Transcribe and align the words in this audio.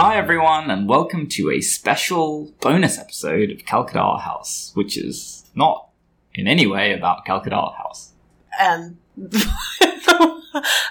Hi, 0.00 0.16
everyone, 0.16 0.70
and 0.70 0.88
welcome 0.88 1.26
to 1.30 1.50
a 1.50 1.60
special 1.60 2.52
bonus 2.60 3.00
episode 3.00 3.50
of 3.50 3.66
Calcutta 3.66 4.18
House, 4.18 4.70
which 4.74 4.96
is 4.96 5.44
not 5.56 5.88
in 6.32 6.46
any 6.46 6.68
way 6.68 6.92
about 6.92 7.24
Calcutta 7.24 7.56
House. 7.76 8.12
And 8.60 8.98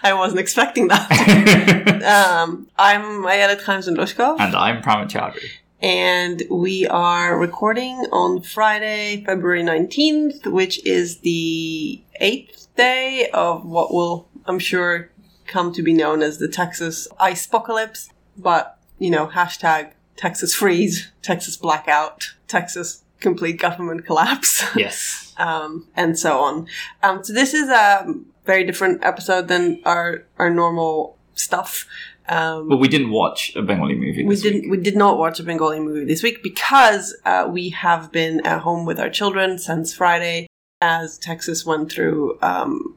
I 0.04 0.12
wasn't 0.14 0.42
expecting 0.42 0.90
that. 0.90 2.04
um, 2.44 2.68
I'm 2.78 3.26
Ayala 3.26 3.56
Khamzundoshkov, 3.56 4.42
and 4.42 4.54
I'm 4.54 4.82
Pramit 4.82 5.08
Chaudhary. 5.10 5.52
and 5.82 6.44
we 6.52 6.86
are 6.86 7.40
recording 7.40 7.94
on 8.12 8.42
Friday, 8.42 9.24
February 9.26 9.64
19th, 9.64 10.52
which 10.52 10.86
is 10.86 11.20
the 11.20 12.04
eighth 12.20 12.68
day 12.76 13.30
of 13.34 13.66
what 13.66 13.94
will, 13.94 14.28
I'm 14.48 14.60
sure, 14.60 15.12
come 15.46 15.72
to 15.72 15.82
be 15.82 15.94
known 15.94 16.22
as 16.22 16.40
the 16.40 16.50
Texas 16.50 17.08
ice 17.18 17.46
apocalypse. 17.46 18.10
But, 18.40 18.77
you 19.00 19.10
know, 19.10 19.28
hashtag 19.28 19.92
Texas 20.16 20.54
freeze, 20.56 21.12
Texas 21.22 21.58
blackout, 21.58 22.34
Texas 22.48 23.04
complete 23.20 23.60
government 23.60 24.06
collapse. 24.06 24.64
Yes. 24.76 25.34
um, 25.38 25.88
and 25.96 26.18
so 26.18 26.40
on. 26.40 26.68
Um, 27.04 27.24
so 27.24 27.34
this 27.34 27.54
is 27.54 27.70
a 27.70 28.14
very 28.46 28.64
different 28.64 29.04
episode 29.04 29.48
than 29.48 29.82
our 29.86 30.24
our 30.38 30.50
normal 30.50 31.18
stuff. 31.36 31.86
Um, 32.30 32.68
But 32.70 32.78
we 32.78 32.88
didn't 32.90 33.12
watch 33.12 33.56
a 33.56 33.62
Bengali 33.62 33.96
movie 33.96 34.24
we 34.26 34.36
this 34.36 34.42
didn't 34.44 34.64
week. 34.64 34.72
we 34.72 34.78
did 34.78 34.98
not 34.98 35.18
watch 35.18 35.40
a 35.40 35.44
Bengali 35.44 35.80
movie 35.80 36.06
this 36.06 36.22
week 36.24 36.44
because 36.44 37.16
uh, 37.26 37.48
we 37.50 37.70
have 37.70 38.12
been 38.12 38.46
at 38.46 38.60
home 38.62 38.86
with 38.86 39.00
our 39.00 39.10
children 39.10 39.58
since 39.58 39.94
Friday 39.94 40.48
as 40.82 41.18
Texas 41.18 41.66
went 41.66 41.92
through 41.92 42.38
um, 42.42 42.96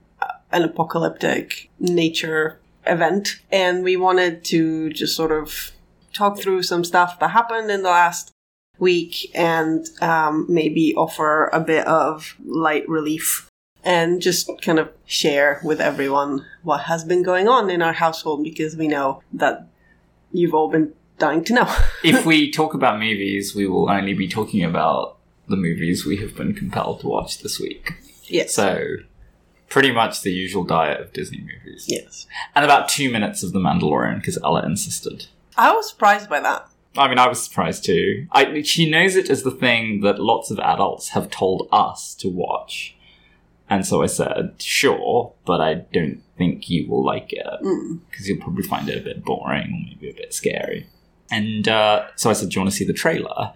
an 0.52 0.62
apocalyptic 0.64 1.70
nature 1.78 2.58
event, 2.86 3.40
and 3.52 3.84
we 3.84 3.96
wanted 3.96 4.44
to 4.46 4.90
just 4.92 5.14
sort 5.16 5.30
of 5.32 5.70
talk 6.20 6.38
through 6.38 6.62
some 6.62 6.84
stuff 6.84 7.18
that 7.18 7.30
happened 7.30 7.70
in 7.70 7.82
the 7.82 7.88
last 7.88 8.30
week 8.78 9.30
and 9.34 9.86
um, 10.00 10.46
maybe 10.48 10.94
offer 10.94 11.48
a 11.52 11.60
bit 11.60 11.86
of 11.86 12.36
light 12.44 12.88
relief 12.88 13.48
and 13.82 14.20
just 14.20 14.50
kind 14.60 14.78
of 14.78 14.90
share 15.06 15.60
with 15.64 15.80
everyone 15.80 16.44
what 16.62 16.82
has 16.82 17.04
been 17.04 17.22
going 17.22 17.48
on 17.48 17.70
in 17.70 17.80
our 17.80 17.94
household 17.94 18.44
because 18.44 18.76
we 18.76 18.86
know 18.86 19.22
that 19.32 19.66
you've 20.32 20.54
all 20.54 20.70
been 20.70 20.92
dying 21.18 21.42
to 21.44 21.54
know. 21.54 21.76
if 22.04 22.26
we 22.26 22.50
talk 22.50 22.74
about 22.74 22.98
movies, 22.98 23.54
we 23.54 23.66
will 23.66 23.88
only 23.90 24.12
be 24.12 24.28
talking 24.28 24.62
about 24.62 25.16
the 25.48 25.56
movies 25.56 26.04
we 26.04 26.18
have 26.18 26.36
been 26.36 26.54
compelled 26.54 27.00
to 27.00 27.08
watch 27.08 27.38
this 27.42 27.58
week. 27.58 27.94
yes. 28.24 28.54
So, 28.54 28.96
pretty 29.68 29.92
much 29.92 30.22
the 30.22 30.32
usual 30.32 30.64
diet 30.64 31.00
of 31.00 31.12
Disney 31.12 31.40
movies. 31.40 31.86
yes. 31.88 32.26
And 32.54 32.64
about 32.64 32.88
two 32.88 33.10
minutes 33.10 33.42
of 33.42 33.52
The 33.52 33.60
Mandalorian, 33.60 34.16
because 34.16 34.38
Ella 34.44 34.64
insisted. 34.66 35.26
I 35.60 35.72
was 35.72 35.88
surprised 35.90 36.28
by 36.28 36.40
that. 36.40 36.66
I 36.96 37.06
mean, 37.08 37.18
I 37.18 37.28
was 37.28 37.42
surprised 37.42 37.84
too. 37.84 38.26
I, 38.32 38.62
she 38.62 38.90
knows 38.90 39.14
it 39.14 39.30
as 39.30 39.42
the 39.42 39.50
thing 39.50 40.00
that 40.00 40.18
lots 40.18 40.50
of 40.50 40.58
adults 40.58 41.10
have 41.10 41.30
told 41.30 41.68
us 41.70 42.14
to 42.16 42.28
watch. 42.28 42.96
And 43.68 43.86
so 43.86 44.02
I 44.02 44.06
said, 44.06 44.54
sure, 44.58 45.32
but 45.44 45.60
I 45.60 45.74
don't 45.74 46.22
think 46.36 46.68
you 46.68 46.88
will 46.88 47.04
like 47.04 47.32
it. 47.32 47.46
Mm. 47.62 48.00
Because 48.10 48.28
you'll 48.28 48.40
probably 48.40 48.64
find 48.64 48.88
it 48.88 48.98
a 48.98 49.04
bit 49.04 49.24
boring 49.24 49.66
or 49.66 49.88
maybe 49.94 50.10
a 50.10 50.14
bit 50.14 50.34
scary. 50.34 50.88
And 51.30 51.68
uh, 51.68 52.06
so 52.16 52.30
I 52.30 52.32
said, 52.32 52.48
do 52.48 52.54
you 52.56 52.60
want 52.62 52.72
to 52.72 52.76
see 52.76 52.84
the 52.84 52.92
trailer? 52.92 53.52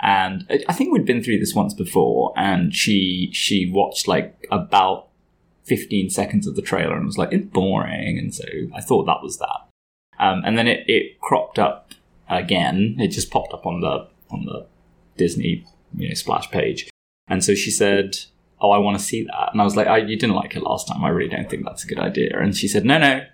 And 0.00 0.46
I- 0.48 0.64
I 0.68 0.72
think 0.72 0.92
we'd 0.92 1.04
been 1.04 1.22
through 1.22 1.40
this 1.40 1.54
once 1.54 1.74
before, 1.74 2.32
and 2.36 2.74
she 2.74 3.28
she 3.34 3.70
watched 3.70 4.08
like 4.08 4.46
about 4.50 5.08
15 5.64 6.08
seconds 6.08 6.46
of 6.46 6.56
the 6.56 6.62
trailer 6.62 6.96
and 6.96 7.04
was 7.04 7.18
like, 7.18 7.32
it's 7.32 7.44
boring. 7.44 8.18
And 8.18 8.34
so 8.34 8.44
I 8.74 8.80
thought 8.80 9.04
that 9.04 9.22
was 9.22 9.36
that. 9.38 9.60
Um, 10.20 10.42
and 10.44 10.56
then 10.56 10.68
it, 10.68 10.84
it 10.86 11.20
cropped 11.20 11.58
up 11.58 11.92
again. 12.28 12.96
It 12.98 13.08
just 13.08 13.30
popped 13.30 13.52
up 13.52 13.66
on 13.66 13.80
the 13.80 14.06
on 14.30 14.44
the 14.44 14.66
Disney 15.16 15.64
you 15.96 16.08
know 16.08 16.14
splash 16.14 16.48
page, 16.50 16.88
and 17.26 17.42
so 17.42 17.54
she 17.54 17.70
said, 17.70 18.18
"Oh, 18.60 18.70
I 18.70 18.78
want 18.78 18.98
to 18.98 19.04
see 19.04 19.24
that." 19.24 19.48
And 19.52 19.60
I 19.60 19.64
was 19.64 19.76
like, 19.76 19.86
"I 19.86 19.98
you 19.98 20.16
didn't 20.16 20.36
like 20.36 20.54
it 20.54 20.62
last 20.62 20.86
time. 20.86 21.02
I 21.02 21.08
really 21.08 21.30
don't 21.30 21.48
think 21.48 21.64
that's 21.64 21.84
a 21.84 21.88
good 21.88 21.98
idea." 21.98 22.38
And 22.38 22.54
she 22.56 22.68
said, 22.68 22.84
"No, 22.84 22.98
no, 22.98 23.24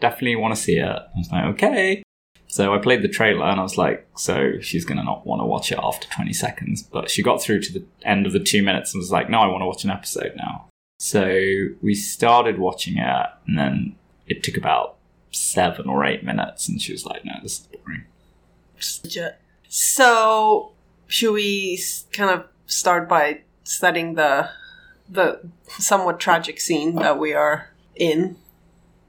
definitely 0.00 0.36
want 0.36 0.54
to 0.54 0.60
see 0.60 0.76
it." 0.76 0.86
I 0.86 1.18
was 1.18 1.30
like, 1.32 1.44
"Okay." 1.54 2.02
So 2.48 2.72
I 2.72 2.78
played 2.78 3.02
the 3.02 3.08
trailer 3.08 3.44
and 3.46 3.58
I 3.58 3.64
was 3.64 3.76
like, 3.76 4.06
"So 4.16 4.60
she's 4.60 4.84
gonna 4.84 5.02
not 5.02 5.26
want 5.26 5.40
to 5.40 5.46
watch 5.46 5.72
it 5.72 5.80
after 5.82 6.08
20 6.08 6.32
seconds." 6.32 6.80
But 6.80 7.10
she 7.10 7.24
got 7.24 7.42
through 7.42 7.62
to 7.62 7.72
the 7.72 7.84
end 8.04 8.24
of 8.24 8.32
the 8.32 8.40
two 8.40 8.62
minutes 8.62 8.94
and 8.94 9.00
was 9.00 9.10
like, 9.10 9.28
"No, 9.28 9.40
I 9.40 9.48
want 9.48 9.62
to 9.62 9.66
watch 9.66 9.82
an 9.82 9.90
episode 9.90 10.34
now." 10.36 10.68
So 11.00 11.26
we 11.82 11.94
started 11.94 12.58
watching 12.58 12.98
it, 12.98 13.26
and 13.48 13.58
then 13.58 13.96
it 14.28 14.44
took 14.44 14.56
about 14.56 14.95
seven 15.36 15.88
or 15.88 16.04
eight 16.04 16.24
minutes, 16.24 16.68
and 16.68 16.80
she 16.80 16.92
was 16.92 17.04
like, 17.04 17.24
"No, 17.24 17.32
this 17.42 17.60
is 17.60 17.66
boring." 17.66 18.04
Legit. 19.04 19.38
So, 19.68 20.72
should 21.06 21.32
we 21.32 21.80
kind 22.12 22.30
of 22.30 22.46
start 22.66 23.08
by 23.08 23.42
setting 23.64 24.14
the 24.14 24.50
the 25.08 25.40
somewhat 25.78 26.18
tragic 26.20 26.60
scene 26.60 26.96
that 26.96 27.18
we 27.18 27.32
are 27.32 27.70
in? 27.94 28.36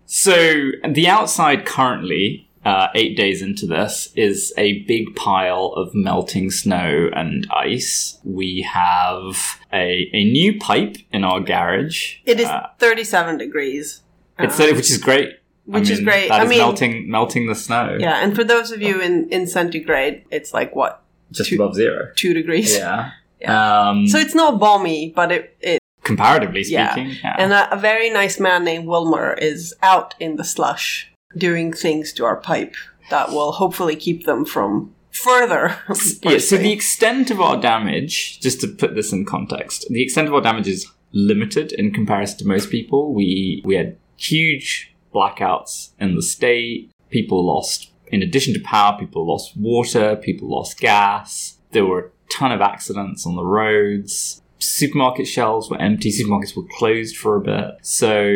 So 0.05 0.71
the 0.87 1.07
outside 1.07 1.65
currently, 1.65 2.49
uh, 2.63 2.87
eight 2.95 3.17
days 3.17 3.41
into 3.41 3.65
this, 3.65 4.09
is 4.15 4.53
a 4.57 4.83
big 4.83 5.15
pile 5.15 5.73
of 5.75 5.93
melting 5.93 6.49
snow 6.51 7.09
and 7.13 7.45
ice. 7.51 8.19
We 8.23 8.61
have 8.61 9.59
a, 9.73 10.09
a 10.13 10.23
new 10.23 10.57
pipe 10.59 10.95
in 11.11 11.23
our 11.25 11.39
garage. 11.41 12.17
It 12.25 12.39
is 12.39 12.47
Uh, 12.47 12.67
37 12.79 13.37
degrees. 13.37 14.01
it's 14.39 14.59
Uh, 14.59 14.71
which 14.75 14.89
is 14.91 14.97
great. 14.97 15.39
I 15.71 15.79
which 15.79 15.89
is 15.89 15.99
great. 15.99 16.29
That 16.29 16.41
I 16.41 16.43
is 16.43 16.49
mean- 16.49 16.59
melting 16.59 17.09
melting 17.09 17.47
the 17.47 17.55
snow. 17.55 17.97
yeah, 17.99 18.23
and 18.23 18.35
for 18.35 18.43
those 18.43 18.71
of 18.71 18.81
you 18.81 19.01
in, 19.01 19.27
in 19.29 19.47
centigrade, 19.47 20.23
it's 20.31 20.53
like 20.53 20.75
what, 20.75 21.01
just 21.31 21.49
Two- 21.49 21.55
above 21.55 21.75
zero, 21.75 22.09
two 22.15 22.33
degrees? 22.33 22.75
Yeah. 22.77 23.11
Yeah. 23.39 23.89
Um, 23.89 24.07
So 24.07 24.17
it's 24.17 24.33
not 24.33 24.59
balmy, 24.59 25.13
but 25.15 25.31
it, 25.31 25.55
it 25.61 25.79
comparatively 26.03 26.63
speaking, 26.63 27.11
yeah. 27.23 27.35
and 27.37 27.53
a, 27.53 27.71
a 27.71 27.77
very 27.77 28.09
nice 28.09 28.39
man 28.39 28.63
named 28.63 28.87
Wilmer 28.87 29.33
is 29.33 29.75
out 29.83 30.15
in 30.19 30.37
the 30.37 30.43
slush 30.43 31.11
doing 31.37 31.71
things 31.71 32.13
to 32.13 32.25
our 32.25 32.37
pipe 32.37 32.73
that 33.11 33.29
will 33.29 33.51
hopefully 33.51 33.95
keep 33.95 34.25
them 34.25 34.43
from 34.43 34.95
further. 35.11 35.75
Yeah, 36.23 36.39
so 36.39 36.57
the 36.57 36.71
extent 36.71 37.29
of 37.29 37.39
our 37.39 37.61
damage, 37.61 38.39
just 38.39 38.59
to 38.61 38.67
put 38.67 38.95
this 38.95 39.13
in 39.13 39.23
context, 39.23 39.85
the 39.91 40.01
extent 40.01 40.27
of 40.27 40.33
our 40.33 40.41
damage 40.41 40.67
is 40.67 40.87
limited 41.11 41.71
in 41.73 41.93
comparison 41.93 42.39
to 42.39 42.47
most 42.47 42.71
people. 42.71 43.13
We 43.13 43.61
we 43.63 43.75
had 43.75 43.97
huge 44.17 44.91
blackouts 45.13 45.91
in 45.99 46.15
the 46.15 46.21
state. 46.21 46.91
People 47.09 47.45
lost, 47.45 47.91
in 48.07 48.21
addition 48.21 48.53
to 48.53 48.59
power, 48.61 48.97
people 48.99 49.25
lost 49.25 49.55
water. 49.57 50.15
People 50.15 50.49
lost 50.49 50.79
gas. 50.79 51.57
There 51.71 51.85
were 51.85 51.99
a 51.99 52.09
ton 52.31 52.51
of 52.51 52.61
accidents 52.61 53.25
on 53.25 53.35
the 53.35 53.45
roads. 53.45 54.41
Supermarket 54.59 55.27
shelves 55.27 55.69
were 55.69 55.79
empty. 55.79 56.11
Supermarkets 56.11 56.55
were 56.55 56.67
closed 56.77 57.15
for 57.15 57.35
a 57.35 57.41
bit. 57.41 57.77
So 57.81 58.33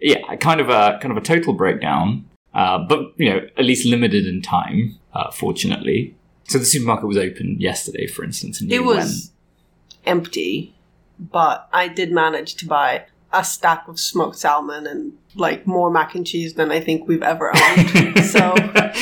yeah, 0.00 0.36
kind 0.36 0.60
of 0.60 0.68
a 0.68 0.98
kind 1.00 1.10
of 1.10 1.16
a 1.16 1.24
total 1.24 1.52
breakdown. 1.54 2.26
Uh, 2.54 2.78
but 2.86 3.12
you 3.16 3.30
know, 3.30 3.40
at 3.56 3.64
least 3.64 3.86
limited 3.86 4.26
in 4.26 4.42
time. 4.42 4.98
Uh, 5.14 5.30
fortunately, 5.30 6.14
so 6.48 6.58
the 6.58 6.64
supermarket 6.64 7.06
was 7.06 7.16
open 7.16 7.56
yesterday, 7.58 8.06
for 8.06 8.24
instance, 8.24 8.60
and 8.60 8.70
It 8.72 8.84
was 8.84 9.30
empty, 10.04 10.74
but 11.18 11.68
I 11.72 11.88
did 11.88 12.12
manage 12.12 12.56
to 12.56 12.66
buy 12.66 13.06
a 13.32 13.44
stack 13.44 13.88
of 13.88 13.98
smoked 13.98 14.38
salmon 14.38 14.86
and 14.86 15.12
like 15.34 15.66
more 15.66 15.90
mac 15.90 16.14
and 16.14 16.26
cheese 16.26 16.54
than 16.54 16.70
I 16.70 16.80
think 16.80 17.08
we've 17.08 17.22
ever 17.22 17.52
owned. 17.54 18.18
so, 18.24 18.54
so 18.54 18.92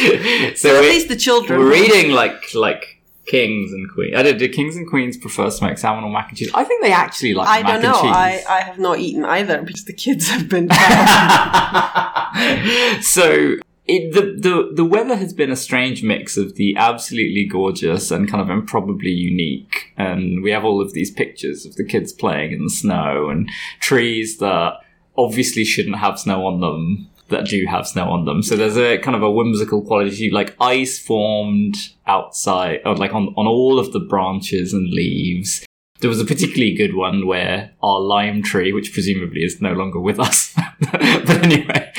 so 0.54 0.76
at 0.76 0.82
least 0.82 1.08
the 1.08 1.16
children. 1.16 1.60
we're 1.60 1.75
eating 1.75 2.12
like 2.12 2.55
like 2.55 2.99
kings 3.26 3.72
and 3.72 3.88
queens. 3.93 4.14
I 4.16 4.22
did. 4.22 4.38
Do 4.38 4.49
kings 4.49 4.76
and 4.76 4.88
queens 4.88 5.16
prefer 5.16 5.50
smoked 5.50 5.78
salmon 5.78 6.05
or 6.05 6.10
mac 6.10 6.28
and 6.28 6.38
cheese? 6.38 6.50
I 6.55 6.64
think 6.64 6.82
they 6.82 6.93
actually 6.93 7.34
like 7.34 7.49
I 7.49 7.62
mac 7.62 7.81
don't 7.81 7.93
know. 7.93 8.00
and 8.00 8.08
I, 8.16 8.37
cheese. 8.37 8.46
I 8.46 8.60
have 8.62 8.78
not 8.78 8.99
eaten 8.99 9.25
either 9.25 9.62
because 9.62 9.84
the 9.84 9.93
kids 9.93 10.28
have 10.28 10.49
been. 10.49 10.69
so 13.02 13.56
it, 13.90 14.14
the, 14.14 14.20
the 14.20 14.70
the 14.75 14.84
weather 14.84 15.16
has 15.16 15.32
been 15.32 15.50
a 15.50 15.56
strange 15.56 16.04
mix 16.04 16.37
of 16.37 16.54
the 16.54 16.76
absolutely 16.76 17.44
gorgeous 17.44 18.12
and 18.12 18.31
kind 18.31 18.40
of 18.40 18.48
improbably 18.48 19.10
unique, 19.10 19.92
and 19.96 20.44
we 20.44 20.52
have 20.52 20.64
all 20.64 20.81
of 20.81 20.92
these 20.92 21.10
pictures 21.10 21.66
of 21.66 21.75
the 21.75 21.84
kids 21.84 22.12
playing 22.12 22.52
in 22.52 22.62
the 22.62 22.70
snow 22.70 23.28
and 23.28 23.50
trees 23.81 24.38
that 24.38 24.75
obviously 25.19 25.64
shouldn't 25.64 25.96
have 25.96 26.20
snow 26.20 26.46
on 26.46 26.60
them 26.60 27.08
that 27.31 27.46
do 27.46 27.66
have 27.66 27.87
snow 27.87 28.10
on 28.10 28.26
them. 28.26 28.42
So 28.42 28.56
there's 28.56 28.76
a 28.76 28.98
kind 28.98 29.16
of 29.16 29.22
a 29.22 29.31
whimsical 29.31 29.82
quality, 29.82 30.31
like 30.31 30.54
ice 30.60 30.98
formed 31.00 31.76
outside, 32.06 32.82
or 32.84 32.94
like 32.94 33.12
on 33.12 33.34
on 33.36 33.48
all 33.48 33.81
of 33.81 33.93
the 33.93 34.00
branches 34.00 34.72
and 34.72 34.88
leaves. 34.88 35.66
There 36.00 36.08
was 36.11 36.20
a 36.20 36.25
particularly 36.25 36.75
good 36.75 36.94
one 36.94 37.26
where 37.26 37.73
our 37.82 38.00
lime 38.00 38.43
tree, 38.43 38.73
which 38.73 38.93
presumably 38.93 39.44
is 39.44 39.61
no 39.61 39.73
longer 39.73 40.00
with 40.00 40.19
us, 40.19 40.55
but 40.81 41.44
anyway, 41.44 41.93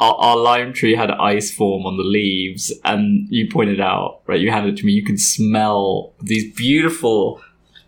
our, 0.00 0.14
our 0.14 0.36
lime 0.36 0.72
tree 0.72 0.96
had 0.96 1.10
ice 1.10 1.52
form 1.52 1.86
on 1.86 1.96
the 1.96 2.02
leaves, 2.02 2.72
and 2.84 3.28
you 3.30 3.48
pointed 3.50 3.80
out, 3.80 4.20
right? 4.26 4.40
You 4.40 4.50
handed 4.50 4.74
it 4.74 4.76
to 4.78 4.86
me. 4.86 4.92
You 4.92 5.04
can 5.04 5.18
smell 5.18 6.12
these 6.20 6.52
beautiful, 6.54 7.40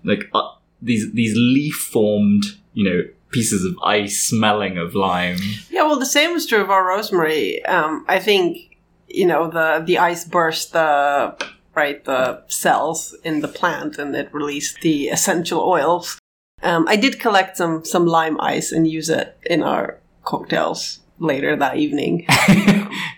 like 0.04 0.24
uh, 0.34 0.48
these 0.80 1.12
these 1.12 1.34
leaf 1.36 1.74
formed, 1.74 2.44
you 2.74 2.84
know, 2.84 3.02
pieces 3.30 3.64
of 3.64 3.76
ice 3.82 4.22
smelling 4.22 4.78
of 4.78 4.94
lime. 4.94 5.38
Yeah, 5.70 5.82
well, 5.82 5.98
the 5.98 6.06
same 6.06 6.32
was 6.32 6.46
true 6.46 6.60
of 6.60 6.70
our 6.70 6.86
rosemary. 6.86 7.64
Um, 7.64 8.04
I 8.08 8.18
think 8.18 8.76
you 9.08 9.26
know 9.26 9.48
the 9.48 9.82
the 9.84 9.98
ice 9.98 10.24
burst 10.24 10.72
the 10.72 11.36
the 12.04 12.42
cells 12.48 13.16
in 13.24 13.40
the 13.40 13.48
plant 13.48 13.98
and 13.98 14.14
it 14.14 14.32
released 14.32 14.80
the 14.80 15.08
essential 15.08 15.60
oils. 15.60 16.18
Um, 16.62 16.86
I 16.88 16.96
did 16.96 17.20
collect 17.20 17.56
some 17.56 17.84
some 17.84 18.06
lime 18.06 18.40
ice 18.40 18.72
and 18.72 18.86
use 18.86 19.08
it 19.08 19.36
in 19.46 19.62
our 19.62 19.98
cocktails 20.24 21.00
later 21.18 21.56
that 21.56 21.76
evening. 21.76 22.26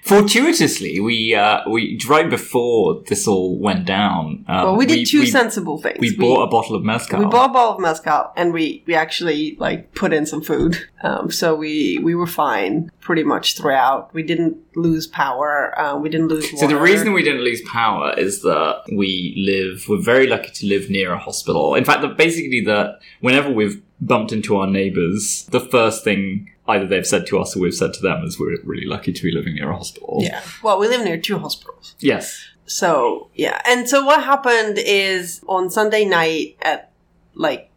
Fortuitously, 0.04 1.00
we 1.00 1.34
uh, 1.34 1.60
we 1.68 1.98
right 2.08 2.28
before 2.28 3.02
this 3.06 3.26
all 3.26 3.58
went 3.58 3.86
down. 3.86 4.44
Um, 4.48 4.64
well, 4.64 4.76
we 4.76 4.86
did 4.86 5.06
two 5.06 5.26
sensible 5.26 5.78
things. 5.78 5.98
We, 6.00 6.16
bought 6.16 6.42
a 6.42 6.46
bottle 6.48 6.76
of 6.76 6.82
mezcal. 6.82 7.20
We 7.20 7.26
bought 7.26 7.50
a 7.50 7.52
bottle 7.52 7.74
of 7.76 7.80
mezcal, 7.80 8.32
and 8.36 8.52
we 8.52 8.82
we 8.86 8.94
actually 8.94 9.56
like 9.58 9.94
put 9.94 10.12
in 10.12 10.26
some 10.26 10.42
food. 10.42 10.76
Um, 11.02 11.30
so 11.30 11.54
we 11.54 11.98
we 11.98 12.14
were 12.14 12.26
fine 12.26 12.90
pretty 13.00 13.24
much 13.24 13.56
throughout. 13.56 14.12
We 14.12 14.22
didn't 14.22 14.56
lose 14.76 15.06
power. 15.06 15.78
Uh, 15.78 15.96
we 15.96 16.08
didn't 16.08 16.28
lose. 16.28 16.44
Water. 16.52 16.56
So 16.58 16.66
the 16.66 16.80
reason 16.80 17.12
we 17.12 17.22
didn't 17.22 17.42
lose 17.42 17.62
power 17.62 18.14
is 18.18 18.42
that 18.42 18.82
we 18.94 19.34
live. 19.36 19.88
We're 19.88 20.02
very 20.02 20.26
lucky 20.26 20.50
to 20.50 20.66
live 20.66 20.90
near 20.90 21.12
a 21.12 21.18
hospital. 21.18 21.74
In 21.74 21.84
fact, 21.84 22.02
the, 22.02 22.08
basically, 22.08 22.62
that 22.66 23.00
whenever 23.20 23.50
we've 23.50 23.82
bumped 24.00 24.32
into 24.32 24.56
our 24.56 24.66
neighbours, 24.66 25.46
the 25.50 25.60
first 25.60 26.04
thing 26.04 26.51
either 26.68 26.86
they've 26.86 27.06
said 27.06 27.26
to 27.26 27.38
us 27.38 27.56
or 27.56 27.60
we've 27.60 27.74
said 27.74 27.92
to 27.94 28.00
them 28.00 28.22
is 28.24 28.38
we're 28.38 28.56
really 28.64 28.86
lucky 28.86 29.12
to 29.12 29.22
be 29.22 29.32
living 29.32 29.54
near 29.54 29.70
a 29.70 29.76
hospital. 29.76 30.18
Yeah. 30.20 30.42
Well, 30.62 30.78
we 30.78 30.88
live 30.88 31.04
near 31.04 31.18
two 31.18 31.38
hospitals. 31.38 31.96
Yes. 31.98 32.48
So, 32.66 33.28
yeah. 33.34 33.60
And 33.66 33.88
so 33.88 34.04
what 34.04 34.22
happened 34.24 34.78
is 34.78 35.42
on 35.48 35.70
Sunday 35.70 36.04
night 36.04 36.56
at 36.62 36.90
like 37.34 37.70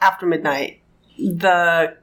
after 0.00 0.26
midnight, 0.26 0.80
the 1.18 1.96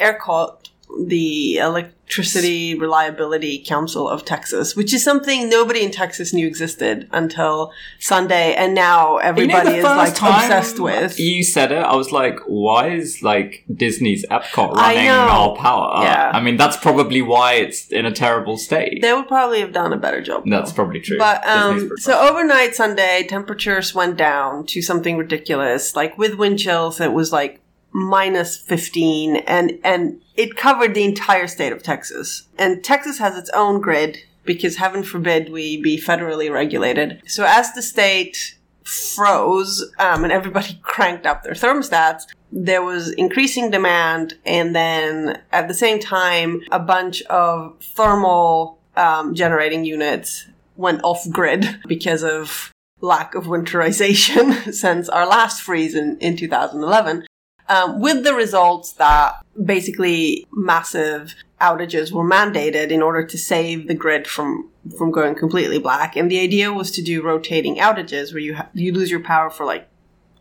ERCOT 0.00 0.69
the 1.06 1.58
Electricity 1.58 2.74
Reliability 2.74 3.62
Council 3.64 4.08
of 4.08 4.24
Texas, 4.24 4.74
which 4.74 4.92
is 4.92 5.02
something 5.02 5.48
nobody 5.48 5.84
in 5.84 5.90
Texas 5.90 6.32
knew 6.32 6.46
existed 6.46 7.08
until 7.12 7.72
Sunday, 7.98 8.54
and 8.54 8.74
now 8.74 9.16
everybody 9.18 9.76
you 9.76 9.82
know, 9.82 10.00
is 10.02 10.16
like 10.20 10.34
obsessed 10.34 10.80
with. 10.80 11.18
You 11.18 11.42
said 11.42 11.72
it. 11.72 11.78
I 11.78 11.94
was 11.94 12.10
like, 12.10 12.38
why 12.46 12.88
is 12.88 13.22
like 13.22 13.64
Disney's 13.72 14.26
Epcot 14.26 14.74
running 14.74 15.08
our 15.08 15.56
power? 15.56 16.02
Yeah. 16.02 16.32
I 16.34 16.40
mean, 16.40 16.56
that's 16.56 16.76
probably 16.76 17.22
why 17.22 17.54
it's 17.54 17.88
in 17.88 18.06
a 18.06 18.12
terrible 18.12 18.58
state. 18.58 19.02
They 19.02 19.12
would 19.12 19.28
probably 19.28 19.60
have 19.60 19.72
done 19.72 19.92
a 19.92 19.96
better 19.98 20.20
job. 20.20 20.44
That's 20.46 20.72
probably 20.72 21.00
true. 21.00 21.18
But 21.18 21.46
um, 21.46 21.96
so 21.98 22.18
overnight 22.18 22.74
Sunday, 22.74 23.26
temperatures 23.28 23.94
went 23.94 24.16
down 24.16 24.66
to 24.66 24.82
something 24.82 25.16
ridiculous. 25.16 25.94
Like 25.94 26.18
with 26.18 26.34
wind 26.34 26.58
chills, 26.58 27.00
it 27.00 27.12
was 27.12 27.32
like 27.32 27.60
minus 27.92 28.56
15 28.56 29.36
and 29.36 29.78
and 29.82 30.20
it 30.36 30.56
covered 30.56 30.94
the 30.94 31.04
entire 31.04 31.46
state 31.46 31.72
of 31.72 31.82
Texas. 31.82 32.44
And 32.58 32.82
Texas 32.84 33.18
has 33.18 33.36
its 33.36 33.50
own 33.50 33.80
grid 33.80 34.18
because 34.44 34.76
heaven 34.76 35.02
forbid 35.02 35.52
we 35.52 35.80
be 35.80 35.98
federally 35.98 36.50
regulated. 36.50 37.22
So 37.26 37.44
as 37.46 37.72
the 37.74 37.82
state 37.82 38.56
froze 38.84 39.84
um, 39.98 40.24
and 40.24 40.32
everybody 40.32 40.78
cranked 40.82 41.26
up 41.26 41.42
their 41.42 41.52
thermostats, 41.52 42.22
there 42.52 42.82
was 42.82 43.12
increasing 43.12 43.70
demand, 43.70 44.34
and 44.44 44.74
then 44.74 45.40
at 45.52 45.68
the 45.68 45.74
same 45.74 46.00
time, 46.00 46.62
a 46.72 46.80
bunch 46.80 47.22
of 47.22 47.76
thermal 47.80 48.78
um, 48.96 49.34
generating 49.34 49.84
units 49.84 50.46
went 50.76 51.00
off 51.04 51.28
grid 51.30 51.80
because 51.86 52.24
of 52.24 52.72
lack 53.00 53.34
of 53.34 53.44
winterization 53.44 54.72
since 54.72 55.08
our 55.08 55.26
last 55.26 55.62
freeze 55.62 55.94
in, 55.94 56.18
in 56.18 56.36
2011 56.36 57.24
um, 57.70 58.00
with 58.00 58.24
the 58.24 58.34
results 58.34 58.92
that 58.94 59.36
basically 59.64 60.46
massive 60.52 61.34
outages 61.60 62.10
were 62.10 62.28
mandated 62.28 62.90
in 62.90 63.00
order 63.00 63.24
to 63.24 63.38
save 63.38 63.86
the 63.86 63.94
grid 63.94 64.26
from 64.26 64.68
from 64.96 65.10
going 65.10 65.34
completely 65.34 65.78
black. 65.78 66.16
And 66.16 66.30
the 66.30 66.40
idea 66.40 66.72
was 66.72 66.90
to 66.92 67.02
do 67.02 67.22
rotating 67.22 67.76
outages 67.76 68.32
where 68.32 68.40
you 68.40 68.56
ha- 68.56 68.68
you 68.74 68.92
lose 68.92 69.10
your 69.10 69.20
power 69.20 69.50
for 69.50 69.64
like 69.64 69.88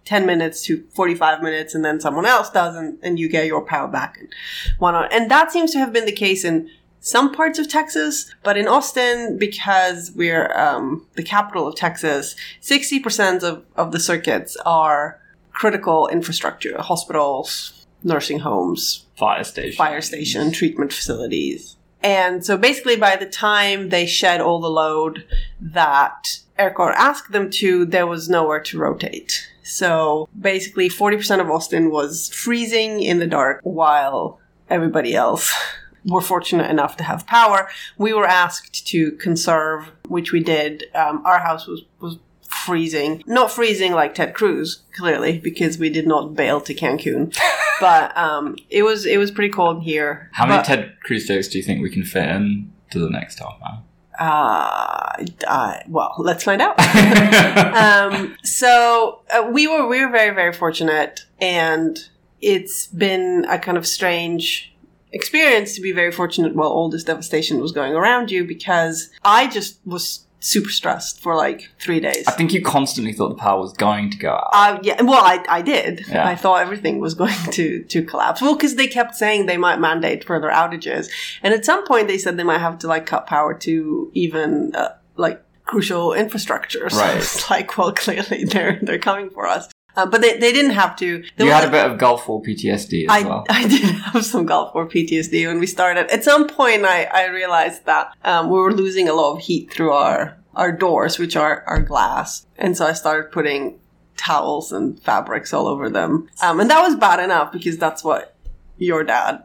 10 0.06 0.26
minutes 0.26 0.64
to 0.64 0.84
45 0.96 1.44
minutes 1.44 1.76
and 1.76 1.86
then 1.86 2.00
someone 2.00 2.26
else 2.26 2.50
does 2.50 2.76
and, 2.76 2.98
and 3.04 3.20
you 3.20 3.30
get 3.30 3.46
your 3.46 3.62
power 3.62 3.88
back 3.88 4.18
and 4.20 4.34
whatnot. 4.80 5.14
And 5.14 5.30
that 5.30 5.52
seems 5.52 5.72
to 5.74 5.80
have 5.80 5.94
been 5.94 6.06
the 6.06 6.12
case 6.12 6.44
in 6.44 6.70
some 7.02 7.31
parts 7.31 7.60
of 7.60 7.70
Texas, 7.70 8.34
but 8.44 8.58
in 8.58 8.68
Austin, 8.68 9.38
because 9.38 10.12
we're 10.16 10.52
um, 10.58 11.06
the 11.16 11.24
capital 11.24 11.68
of 11.68 11.76
Texas, 11.76 12.36
60% 12.62 13.44
of, 13.44 13.64
of 13.76 13.92
the 13.92 14.00
circuits 14.00 14.58
are 14.66 15.19
critical 15.59 16.07
infrastructure, 16.07 16.81
hospitals, 16.81 17.85
nursing 18.01 18.39
homes, 18.39 19.06
fire 19.17 19.44
station, 19.44 19.75
fire 19.75 20.01
station, 20.01 20.53
treatment 20.53 20.94
facilities. 20.94 21.75
And 22.01 22.45
so 22.45 22.57
basically 22.57 22.95
by 22.95 23.17
the 23.17 23.25
time 23.25 23.89
they 23.89 24.06
shed 24.06 24.39
all 24.39 24.61
the 24.61 24.69
load 24.69 25.25
that 25.59 26.39
ERCOT 26.57 26.94
asked 26.95 27.33
them 27.33 27.50
to, 27.51 27.83
there 27.85 28.07
was 28.07 28.29
nowhere 28.29 28.61
to 28.61 28.79
rotate. 28.79 29.50
So 29.61 30.29
basically 30.39 30.88
40% 30.88 31.41
of 31.41 31.50
Austin 31.50 31.91
was 31.91 32.29
freezing 32.29 33.03
in 33.03 33.19
the 33.19 33.27
dark 33.27 33.59
while 33.63 34.39
everybody 34.69 35.13
else 35.13 35.53
were 36.06 36.21
fortunate 36.21 36.71
enough 36.71 36.95
to 36.97 37.03
have 37.03 37.27
power. 37.27 37.69
We 37.97 38.13
were 38.13 38.25
asked 38.25 38.88
to 38.88 39.11
conserve, 39.17 39.91
which 40.07 40.31
we 40.31 40.41
did. 40.41 40.85
Um, 40.95 41.21
our 41.25 41.39
house 41.39 41.67
was, 41.67 41.81
was 42.00 42.17
freezing. 42.50 43.24
Not 43.25 43.51
freezing 43.51 43.94
like 43.94 44.16
Ted 44.16 44.34
Cruz, 44.34 44.81
clearly, 44.94 45.40
because 45.40 45.78
we 45.78 45.90
did 45.90 46.07
not 46.07 46.36
bail 46.36 46.60
to 46.62 46.74
Cancun. 46.74 47.38
but 47.80 48.16
um, 48.18 48.57
it 48.69 48.84
was 48.84 49.06
it 49.06 49.18
was 49.18 49.31
pretty 49.31 49.54
cold 49.54 49.84
here. 49.84 50.30
How 50.34 50.46
many 50.46 50.63
Ted 50.63 50.98
Cruz 51.04 51.28
jokes 51.28 51.48
do 51.48 51.57
you 51.57 51.63
think 51.63 51.81
we 51.81 51.90
can 51.90 52.04
fit 52.04 52.28
in 52.28 52.72
to 52.92 53.00
the 53.00 53.10
next 53.10 53.40
half 53.40 53.57
hour? 53.66 53.84
Uh, 54.19 55.25
uh, 55.48 55.78
well, 55.88 56.13
let's 56.19 56.44
find 56.44 56.62
out. 56.62 56.78
um, 57.75 58.36
so 58.44 59.22
uh, 59.31 59.50
we 59.50 59.68
were 59.68 59.88
we 59.88 60.04
were 60.04 60.12
very 60.12 60.34
very 60.36 60.52
fortunate, 60.52 61.25
and 61.40 61.98
it's 62.42 62.88
been 62.88 63.45
a 63.50 63.57
kind 63.60 63.78
of 63.78 63.88
strange 63.88 64.74
experience 65.12 65.74
to 65.75 65.81
be 65.81 65.92
very 65.92 66.12
fortunate 66.12 66.56
while 66.56 66.69
all 66.69 66.90
this 66.90 67.04
devastation 67.04 67.60
was 67.60 67.72
going 67.72 67.94
around 67.94 68.30
you 68.30 68.45
because 68.45 69.10
I 69.24 69.48
just 69.48 69.80
was 69.86 70.25
super 70.41 70.69
stressed 70.69 71.21
for 71.21 71.36
like 71.36 71.69
three 71.80 72.00
days. 72.00 72.25
I 72.28 72.31
think 72.31 72.54
you 72.54 72.61
constantly 72.61 73.11
thought 73.14 73.30
the 73.30 73.35
power 73.35 73.59
was 73.59 73.73
going 73.73 74.09
to 74.11 74.18
go 74.18 74.31
out. 74.31 74.49
Uh, 74.54 74.80
yeah, 74.83 75.02
well, 75.02 75.23
I, 75.23 75.44
I 75.49 75.61
did. 75.61 76.06
Yeah. 76.07 76.28
I 76.28 76.35
thought 76.35 76.61
everything 76.61 76.99
was 76.99 77.14
going 77.14 77.33
to, 77.52 77.83
to 77.83 78.04
collapse. 78.04 78.42
Well, 78.42 78.56
because 78.56 78.75
they 78.75 78.87
kept 78.87 79.16
saying 79.16 79.45
they 79.47 79.57
might 79.57 79.80
mandate 79.80 80.23
further 80.23 80.49
outages. 80.49 81.09
And 81.44 81.54
at 81.54 81.66
some 81.66 81.85
point, 81.85 82.07
they 82.07 82.18
said 82.18 82.37
they 82.37 82.44
might 82.44 82.59
have 82.59 82.80
to 82.80 82.87
like 82.87 83.06
cut 83.06 83.28
power 83.28 83.54
to 83.56 84.11
even 84.14 84.73
uh, 84.75 84.90
like 85.18 85.44
crucial 85.66 86.14
infrastructure. 86.14 86.90
So 86.90 86.97
Right. 86.99 87.18
it's 87.18 87.49
like, 87.49 87.78
well, 87.78 87.92
clearly 87.95 88.45
they're, 88.45 88.80
they're 88.81 88.97
coming 88.99 89.30
for 89.30 89.45
us. 89.45 89.69
Uh, 89.99 90.06
but 90.06 90.21
they, 90.21 90.37
they 90.37 90.53
didn't 90.53 90.71
have 90.71 90.95
to. 90.95 91.23
There 91.35 91.47
you 91.47 91.51
had 91.51 91.68
a 91.68 91.71
bit 91.71 91.85
of 91.85 91.97
Gulf 91.97 92.27
War 92.27 92.41
PTSD 92.41 93.03
as 93.06 93.09
I, 93.09 93.27
well. 93.27 93.45
I 93.49 93.68
did 93.68 93.81
have 94.13 94.23
some 94.25 94.45
Gulf 94.45 94.73
War 94.73 94.87
PTSD 94.87 95.45
when 95.47 95.59
we 95.59 95.68
started. 95.68 96.09
At 96.11 96.23
some 96.23 96.47
point, 96.47 96.85
I, 96.85 97.03
I 97.06 97.25
realized 97.27 97.85
that 97.85 98.13
um, 98.23 98.49
we 98.49 98.57
were 98.59 98.73
losing 98.73 99.09
a 99.09 99.13
lot 99.13 99.33
of 99.35 99.39
heat 99.41 99.71
through 99.73 99.91
our, 99.91 100.37
our 100.56 100.71
doors, 100.71 101.19
which 101.19 101.35
are, 101.35 101.63
are 101.68 101.81
glass. 101.81 102.45
And 102.57 102.77
so 102.77 102.85
I 102.85 102.94
started 102.94 103.31
putting 103.31 103.79
towels 104.15 104.71
and 104.71 104.99
fabrics 105.01 105.53
all 105.53 105.68
over 105.68 105.89
them. 105.89 106.29
Um, 106.41 106.59
and 106.59 106.69
that 106.69 106.81
was 106.81 106.95
bad 106.95 107.19
enough 107.23 107.51
because 107.51 107.77
that's 107.77 108.03
what 108.03 108.35
your 108.77 109.03
dad 109.03 109.44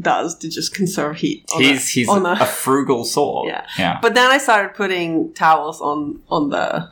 does 0.00 0.36
to 0.38 0.48
just 0.50 0.74
conserve 0.74 1.16
heat. 1.16 1.44
he's 1.56 1.86
a- 1.86 1.90
he's 1.90 2.08
a, 2.08 2.12
a- 2.40 2.44
frugal 2.46 3.04
sort. 3.04 3.48
Yeah. 3.52 3.66
yeah. 3.78 3.98
but 4.02 4.14
then 4.14 4.30
I 4.30 4.38
started 4.38 4.74
putting 4.74 5.32
towels 5.34 5.80
on 5.80 6.20
on 6.28 6.50
the 6.50 6.90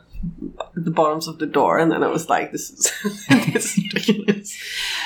the 0.75 0.91
bottoms 0.91 1.27
of 1.27 1.39
the 1.39 1.45
door, 1.45 1.77
and 1.79 1.91
then 1.91 2.03
I 2.03 2.07
was 2.07 2.29
like, 2.29 2.51
"This 2.51 2.69
is 2.69 2.91
this 3.53 3.77
is 3.77 3.83
ridiculous." 3.93 4.57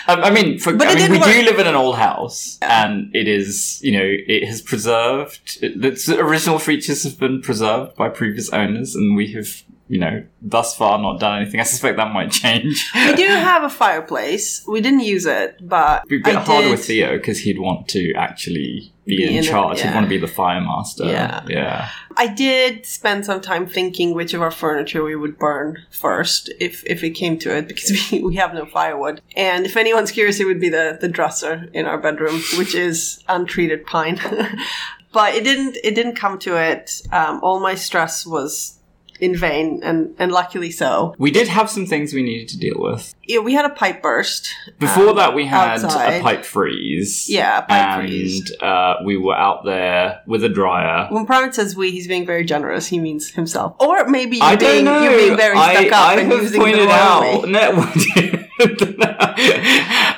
Um, 0.07 0.23
I 0.23 0.29
mean, 0.31 0.59
for, 0.59 0.73
But 0.73 0.87
I 0.87 0.95
mean, 0.95 1.11
we 1.11 1.19
didn't 1.19 1.33
do 1.33 1.37
work. 1.39 1.45
live 1.51 1.59
in 1.59 1.67
an 1.67 1.75
old 1.75 1.97
house, 1.97 2.57
and 2.61 3.15
it 3.15 3.27
is, 3.27 3.79
you 3.83 3.91
know, 3.91 4.03
it 4.05 4.45
has 4.47 4.61
preserved. 4.61 5.59
It, 5.61 5.83
its 5.83 6.09
original 6.09 6.59
features 6.59 7.03
have 7.03 7.19
been 7.19 7.41
preserved 7.41 7.95
by 7.95 8.09
previous 8.09 8.49
owners, 8.51 8.95
and 8.95 9.15
we 9.15 9.31
have, 9.33 9.47
you 9.87 9.99
know, 9.99 10.23
thus 10.41 10.75
far 10.75 10.99
not 10.99 11.19
done 11.19 11.41
anything. 11.41 11.59
I 11.59 11.63
suspect 11.63 11.97
that 11.97 12.11
might 12.13 12.31
change. 12.31 12.89
We 12.95 13.13
do 13.15 13.27
have 13.27 13.63
a 13.63 13.69
fireplace. 13.69 14.63
We 14.67 14.81
didn't 14.81 15.01
use 15.01 15.25
it, 15.25 15.57
but 15.61 16.07
be 16.07 16.17
a 16.17 16.19
bit 16.19 16.35
I 16.35 16.41
harder 16.41 16.67
did- 16.67 16.71
with 16.71 16.85
Theo 16.85 17.17
because 17.17 17.39
he'd 17.39 17.59
want 17.59 17.87
to 17.89 18.13
actually 18.13 18.91
be, 19.09 19.23
in, 19.23 19.29
in 19.29 19.43
it, 19.43 19.47
charge. 19.47 19.81
He'd 19.81 19.93
want 19.93 20.05
to 20.05 20.09
be 20.09 20.17
the 20.17 20.27
fire 20.27 20.61
master. 20.61 21.05
Yeah. 21.05 21.43
yeah. 21.47 21.89
I 22.17 22.27
did 22.27 22.85
spend 22.85 23.25
some 23.25 23.41
time 23.41 23.65
thinking 23.65 24.13
which 24.13 24.33
of 24.33 24.41
our 24.41 24.51
furniture 24.51 25.03
we 25.03 25.15
would 25.15 25.37
burn 25.37 25.77
first, 25.91 26.51
if 26.59 26.83
if 26.85 27.03
it 27.03 27.11
came 27.11 27.37
to 27.39 27.55
it, 27.55 27.67
because 27.69 28.11
we, 28.11 28.21
we 28.21 28.35
have 28.35 28.53
no 28.53 28.65
firewood. 28.65 29.21
And 29.35 29.65
if 29.65 29.77
anyone's 29.77 30.11
curious, 30.11 30.39
it 30.39 30.45
would 30.45 30.61
be 30.61 30.69
the 30.69 30.97
the 30.99 31.07
dresser 31.07 31.69
in 31.73 31.85
our 31.85 31.97
bedroom, 31.97 32.41
which 32.57 32.75
is 32.75 33.23
untreated 33.27 33.85
pine. 33.85 34.19
but 35.11 35.35
it 35.35 35.43
didn't 35.43 35.77
it 35.83 35.95
didn't 35.95 36.15
come 36.15 36.39
to 36.39 36.55
it. 36.57 37.01
Um, 37.11 37.39
all 37.43 37.59
my 37.59 37.75
stress 37.75 38.25
was 38.25 38.78
in 39.19 39.35
vain, 39.35 39.81
and 39.83 40.15
and 40.17 40.31
luckily 40.31 40.71
so. 40.71 41.15
We 41.17 41.31
did 41.31 41.47
have 41.47 41.69
some 41.69 41.85
things 41.85 42.13
we 42.13 42.23
needed 42.23 42.47
to 42.49 42.57
deal 42.57 42.75
with. 42.77 43.13
Yeah, 43.23 43.39
we 43.39 43.53
had 43.53 43.65
a 43.65 43.69
pipe 43.69 44.01
burst. 44.01 44.53
Before 44.79 45.09
um, 45.09 45.15
that, 45.17 45.35
we 45.35 45.45
had 45.45 45.83
outside. 45.83 46.13
a 46.15 46.21
pipe 46.21 46.45
freeze. 46.45 47.29
Yeah, 47.29 47.59
a 47.59 47.61
pipe 47.61 47.71
and 47.71 48.07
freeze. 48.07 48.51
uh, 48.61 48.95
we 49.05 49.17
were 49.17 49.35
out 49.35 49.65
there 49.65 50.21
with 50.25 50.43
a 50.43 50.49
dryer. 50.49 51.07
When 51.11 51.25
Pramit 51.27 51.53
says 51.53 51.75
we, 51.75 51.91
he's 51.91 52.07
being 52.07 52.25
very 52.25 52.43
generous. 52.45 52.87
He 52.87 52.99
means 52.99 53.31
himself, 53.31 53.75
or 53.79 54.07
maybe 54.07 54.37
you're 54.37 54.45
I 54.45 54.55
being 54.55 54.85
don't 54.85 55.03
know. 55.03 55.03
you're 55.03 55.19
being 55.19 55.37
very 55.37 55.57
I, 55.57 55.73
stuck 55.75 55.91
up 55.93 56.07
I 56.07 56.19
and 56.21 56.31
have 56.31 56.41
using 56.41 56.61
pointed 56.61 56.81
the 56.81 56.87
wrong 56.87 57.25
out. 57.25 57.43
way. 57.43 57.51
No, 57.51 58.45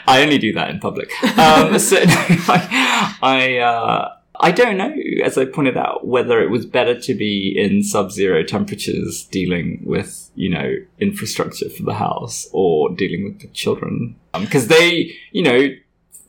I 0.07 0.21
only 0.23 0.37
do 0.37 0.53
that 0.53 0.69
in 0.69 0.79
public. 0.79 1.11
Um, 1.37 1.77
so 1.79 1.97
I, 2.03 3.17
I, 3.21 3.57
uh, 3.57 4.15
I 4.41 4.51
don't 4.51 4.77
know. 4.77 4.93
As 5.23 5.37
I 5.37 5.45
pointed 5.45 5.77
out, 5.77 6.05
whether 6.05 6.41
it 6.41 6.49
was 6.49 6.65
better 6.65 6.99
to 6.99 7.13
be 7.13 7.53
in 7.57 7.83
sub-zero 7.83 8.43
temperatures 8.43 9.23
dealing 9.31 9.81
with, 9.85 10.29
you 10.35 10.49
know, 10.49 10.75
infrastructure 10.99 11.69
for 11.69 11.83
the 11.83 11.93
house 11.93 12.47
or 12.51 12.89
dealing 12.95 13.23
with 13.23 13.39
the 13.41 13.47
children, 13.47 14.15
um, 14.33 14.43
because 14.45 14.67
they, 14.67 15.13
you 15.31 15.43
know. 15.43 15.57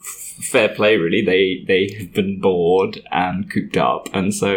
f- 0.00 0.19
Fair 0.42 0.69
play, 0.71 0.97
really. 0.97 1.23
They 1.25 1.62
they 1.69 1.95
have 1.99 2.12
been 2.14 2.40
bored 2.40 3.00
and 3.12 3.49
cooped 3.52 3.76
up, 3.76 4.09
and 4.12 4.35
so 4.35 4.50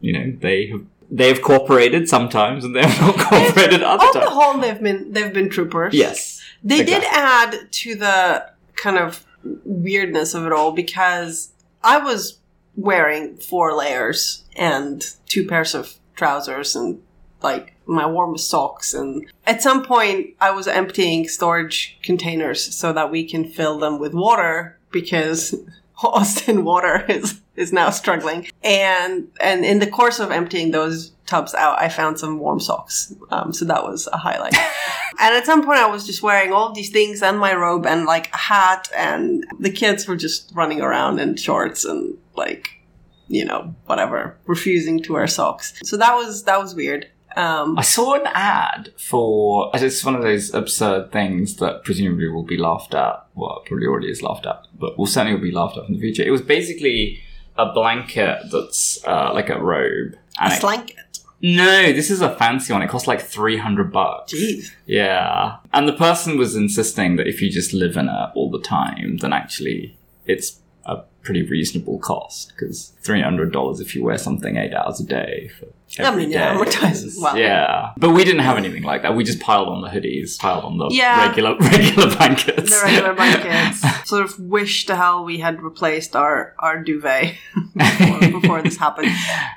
you 0.00 0.12
know 0.12 0.32
they 0.40 0.68
have 0.68 0.82
they 1.10 1.28
have 1.28 1.42
cooperated 1.42 2.08
sometimes, 2.08 2.62
and 2.64 2.76
they 2.76 2.82
have 2.86 3.00
not 3.00 3.16
cooperated 3.30 3.82
other 3.82 4.04
On 4.04 4.12
the 4.24 4.30
whole, 4.30 4.58
they've 4.60 4.80
been 4.80 5.12
they've 5.12 5.32
been 5.32 5.48
troopers. 5.48 5.92
Yes, 5.94 6.40
They 6.62 6.84
did 6.84 7.02
add 7.10 7.56
to 7.82 7.94
the 7.96 8.46
kind 8.76 8.96
of 8.98 9.24
weirdness 9.64 10.34
of 10.34 10.46
it 10.46 10.52
all 10.52 10.70
because 10.72 11.50
I 11.82 11.98
was 11.98 12.38
wearing 12.76 13.36
four 13.36 13.74
layers 13.74 14.44
and 14.56 15.04
two 15.26 15.46
pairs 15.46 15.74
of 15.74 15.94
trousers 16.16 16.76
and 16.76 17.00
like 17.42 17.74
my 17.86 18.06
warmest 18.06 18.48
socks. 18.48 18.94
And 18.94 19.30
at 19.46 19.62
some 19.62 19.84
point 19.84 20.34
I 20.40 20.50
was 20.50 20.66
emptying 20.66 21.28
storage 21.28 21.98
containers 22.02 22.74
so 22.74 22.92
that 22.92 23.10
we 23.10 23.28
can 23.28 23.44
fill 23.44 23.78
them 23.78 23.98
with 23.98 24.14
water 24.14 24.78
because 24.90 25.54
Austin 26.02 26.64
water 26.64 27.04
is 27.08 27.40
is 27.56 27.72
now 27.72 27.90
struggling. 27.90 28.48
And 28.62 29.28
and 29.40 29.64
in 29.64 29.78
the 29.78 29.86
course 29.86 30.18
of 30.18 30.30
emptying 30.30 30.70
those 30.70 31.12
tubs 31.26 31.54
out 31.54 31.80
I 31.80 31.88
found 31.88 32.18
some 32.18 32.38
warm 32.38 32.60
socks 32.60 33.14
um, 33.30 33.52
so 33.52 33.64
that 33.64 33.84
was 33.84 34.08
a 34.12 34.16
highlight 34.16 34.54
and 35.18 35.34
at 35.34 35.46
some 35.46 35.64
point, 35.64 35.78
I 35.78 35.86
was 35.86 36.06
just 36.06 36.22
wearing 36.22 36.52
all 36.52 36.72
these 36.72 36.90
things 36.90 37.22
and 37.22 37.38
my 37.38 37.54
robe 37.54 37.86
and 37.86 38.04
like 38.04 38.32
a 38.34 38.36
hat, 38.36 38.90
and 38.96 39.46
the 39.58 39.70
kids 39.70 40.06
were 40.06 40.16
just 40.16 40.50
running 40.54 40.80
around 40.80 41.18
in 41.20 41.36
shorts 41.36 41.84
and 41.84 42.18
like, 42.36 42.80
you 43.28 43.44
know, 43.44 43.74
whatever, 43.86 44.36
refusing 44.46 45.02
to 45.04 45.12
wear 45.12 45.26
socks. 45.26 45.74
So 45.84 45.96
that 45.96 46.14
was 46.14 46.44
that 46.44 46.58
was 46.58 46.74
weird. 46.74 47.08
Um, 47.36 47.76
I 47.78 47.82
saw 47.82 48.14
an 48.14 48.26
ad 48.26 48.92
for. 48.96 49.70
It's 49.74 50.04
one 50.04 50.14
of 50.14 50.22
those 50.22 50.52
absurd 50.54 51.12
things 51.12 51.56
that 51.56 51.84
presumably 51.84 52.28
will 52.28 52.44
be 52.44 52.56
laughed 52.56 52.94
at. 52.94 53.26
Well, 53.34 53.62
probably 53.66 53.86
already 53.86 54.10
is 54.10 54.22
laughed 54.22 54.46
at, 54.46 54.66
but 54.78 54.98
will 54.98 55.06
certainly 55.06 55.34
will 55.34 55.42
be 55.42 55.52
laughed 55.52 55.76
at 55.76 55.88
in 55.88 55.94
the 55.94 56.00
future. 56.00 56.22
It 56.22 56.30
was 56.30 56.42
basically 56.42 57.20
a 57.56 57.72
blanket 57.72 58.38
that's 58.50 59.04
uh, 59.06 59.32
like 59.32 59.48
a 59.50 59.60
robe. 59.62 60.14
a 60.40 60.44
And 60.44 60.52
it- 60.52 60.60
blanket. 60.60 60.96
no, 61.40 61.92
this 61.92 62.10
is 62.10 62.20
a 62.20 62.34
fancy 62.36 62.72
one. 62.72 62.82
It 62.82 62.88
costs 62.88 63.06
like 63.08 63.20
three 63.20 63.56
hundred 63.58 63.92
bucks. 63.92 64.32
Jeez. 64.34 64.70
Yeah, 64.86 65.56
and 65.72 65.86
the 65.88 65.92
person 65.92 66.38
was 66.38 66.56
insisting 66.56 67.16
that 67.16 67.26
if 67.26 67.40
you 67.42 67.50
just 67.50 67.72
live 67.72 67.96
in 67.96 68.08
it 68.08 68.30
all 68.34 68.50
the 68.50 68.60
time, 68.60 69.18
then 69.18 69.32
actually 69.32 69.96
it's 70.26 70.60
a 70.86 71.02
pretty 71.22 71.42
reasonable 71.42 71.98
cost 71.98 72.52
because 72.56 72.92
three 73.02 73.22
hundred 73.22 73.52
dollars 73.52 73.80
if 73.80 73.94
you 73.94 74.02
wear 74.04 74.18
something 74.18 74.56
eight 74.56 74.74
hours 74.74 75.00
a 75.00 75.04
day. 75.06 75.50
For 75.58 75.66
I 75.98 76.04
every 76.08 76.22
mean, 76.24 76.32
yeah, 76.32 76.54
amortizes 76.56 77.04
is- 77.04 77.18
well. 77.22 77.36
Yeah, 77.36 77.92
but 77.96 78.10
we 78.10 78.24
didn't 78.24 78.40
have 78.42 78.56
anything 78.56 78.82
like 78.82 79.02
that. 79.02 79.14
We 79.14 79.22
just 79.24 79.40
piled 79.40 79.68
on 79.68 79.80
the 79.82 79.88
hoodies, 79.88 80.38
piled 80.38 80.64
on 80.64 80.78
the 80.78 80.88
Yeah. 80.90 81.26
regular 81.28 81.56
regular 81.60 82.14
blankets. 82.16 82.70
The 82.70 82.80
regular 82.84 83.14
blankets. 83.20 84.08
sort 84.08 84.22
of 84.24 84.38
wish 84.40 84.86
to 84.86 84.96
hell 84.96 85.24
we 85.24 85.38
had 85.38 85.62
replaced 85.62 86.16
our 86.16 86.54
our 86.58 86.82
duvet 86.82 87.34
before, 87.76 88.20
before 88.40 88.62
this 88.62 88.76
happened. 88.76 89.08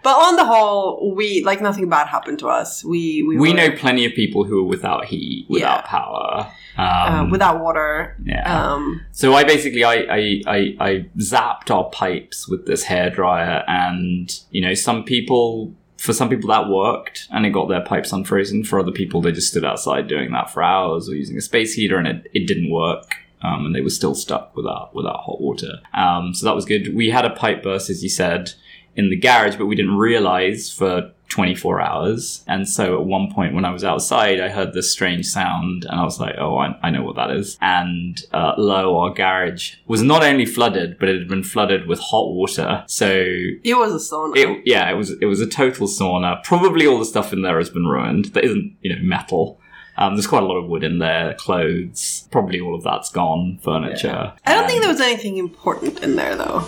But 0.03 0.11
on 0.15 0.35
the 0.35 0.45
whole, 0.45 1.13
we 1.15 1.43
like 1.43 1.61
nothing 1.61 1.89
bad 1.89 2.07
happened 2.07 2.39
to 2.39 2.47
us. 2.49 2.83
We 2.83 3.23
we, 3.27 3.37
we 3.37 3.49
were, 3.49 3.55
know 3.55 3.71
plenty 3.71 4.05
of 4.05 4.13
people 4.13 4.43
who 4.43 4.59
are 4.59 4.67
without 4.67 5.05
heat, 5.05 5.45
without 5.49 5.83
Yeah. 5.85 5.89
power. 5.89 6.51
uh, 6.77 7.09
Um, 7.11 7.31
without 7.31 7.59
water. 7.63 8.15
yeah. 8.23 8.45
Um, 8.73 9.01
So 9.11 9.33
I 9.33 9.43
basically 9.43 9.83
I, 9.83 9.95
I, 9.95 10.41
I, 10.47 10.75
I 10.79 11.05
zapped 11.17 11.71
our 11.71 11.85
pipes 11.89 12.47
with 12.47 12.67
this 12.67 12.85
hairdryer 12.85 13.63
and 13.67 14.39
you 14.51 14.61
know 14.61 14.75
some 14.75 15.03
people 15.03 15.73
for 15.97 16.13
some 16.13 16.29
people 16.29 16.49
that 16.49 16.69
worked 16.69 17.27
and 17.31 17.45
it 17.45 17.51
got 17.51 17.67
their 17.67 17.83
pipes 17.83 18.11
unfrozen. 18.11 18.63
For 18.63 18.79
other 18.79 18.91
people 18.91 19.21
they 19.21 19.31
just 19.31 19.49
stood 19.49 19.65
outside 19.65 20.07
doing 20.07 20.31
that 20.31 20.49
for 20.49 20.63
hours 20.63 21.09
or 21.09 21.15
using 21.15 21.37
a 21.37 21.41
space 21.41 21.73
heater 21.73 21.97
and 21.97 22.07
it, 22.07 22.31
it 22.33 22.47
didn't 22.47 22.71
work. 22.71 23.15
Um, 23.41 23.67
and 23.67 23.75
they 23.75 23.81
were 23.81 23.91
still 23.91 24.15
stuck 24.15 24.55
without 24.55 24.95
without 24.95 25.19
hot 25.19 25.39
water. 25.39 25.73
Um, 25.93 26.33
so 26.33 26.45
that 26.45 26.55
was 26.55 26.65
good. 26.65 26.95
We 26.95 27.11
had 27.11 27.23
a 27.23 27.35
pipe 27.35 27.61
burst, 27.61 27.89
as 27.89 28.01
you 28.01 28.09
said, 28.09 28.53
in 28.97 29.09
the 29.09 29.15
garage, 29.15 29.55
but 29.55 29.67
we 29.67 29.75
didn't 29.75 29.97
realize 29.97 30.71
for 30.71 31.11
24 31.29 31.81
hours. 31.81 32.43
And 32.47 32.67
so 32.67 32.99
at 32.99 33.05
one 33.05 33.31
point 33.31 33.53
when 33.53 33.65
I 33.65 33.71
was 33.71 33.83
outside, 33.83 34.39
I 34.39 34.49
heard 34.49 34.73
this 34.73 34.91
strange 34.91 35.25
sound 35.25 35.85
and 35.85 35.99
I 35.99 36.03
was 36.03 36.19
like, 36.19 36.35
oh, 36.37 36.57
I, 36.57 36.77
I 36.81 36.89
know 36.89 37.03
what 37.03 37.15
that 37.15 37.31
is. 37.31 37.57
And 37.61 38.19
uh, 38.33 38.53
lo, 38.57 38.97
our 38.97 39.13
garage 39.13 39.75
was 39.87 40.01
not 40.01 40.23
only 40.23 40.45
flooded, 40.45 40.97
but 40.99 41.09
it 41.09 41.19
had 41.19 41.27
been 41.27 41.43
flooded 41.43 41.87
with 41.87 41.99
hot 41.99 42.29
water. 42.33 42.83
So 42.87 43.09
it 43.09 43.77
was 43.77 43.91
a 43.93 44.15
sauna. 44.15 44.37
it, 44.37 44.63
yeah, 44.65 44.89
it 44.89 44.95
was, 44.95 45.11
it 45.21 45.25
was 45.25 45.41
a 45.41 45.47
total 45.47 45.87
sauna. 45.87 46.43
Probably 46.43 46.87
all 46.87 46.99
the 46.99 47.05
stuff 47.05 47.33
in 47.33 47.41
there 47.41 47.57
has 47.57 47.69
been 47.69 47.85
ruined. 47.85 48.25
That 48.33 48.45
isn't, 48.45 48.77
you 48.81 48.95
know, 48.95 49.01
metal. 49.01 49.59
Um, 49.97 50.15
there's 50.15 50.27
quite 50.27 50.43
a 50.43 50.45
lot 50.45 50.57
of 50.57 50.69
wood 50.69 50.83
in 50.83 50.99
there, 50.99 51.33
clothes. 51.33 52.27
Probably 52.31 52.59
all 52.59 52.75
of 52.75 52.83
that's 52.83 53.09
gone, 53.09 53.59
furniture. 53.63 54.31
I 54.45 54.53
don't 54.53 54.67
think 54.67 54.81
there 54.81 54.91
was 54.91 55.01
anything 55.01 55.37
important 55.37 56.03
in 56.03 56.15
there, 56.15 56.35
though. 56.35 56.63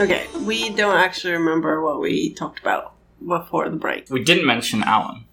Okay, 0.00 0.26
we 0.46 0.70
don't 0.70 0.96
actually 0.96 1.34
remember 1.34 1.82
what 1.82 2.00
we 2.00 2.32
talked 2.32 2.58
about 2.58 2.94
before 3.26 3.68
the 3.68 3.76
break. 3.76 4.08
We 4.08 4.24
didn't 4.24 4.46
mention 4.46 4.82
Alan, 4.82 5.26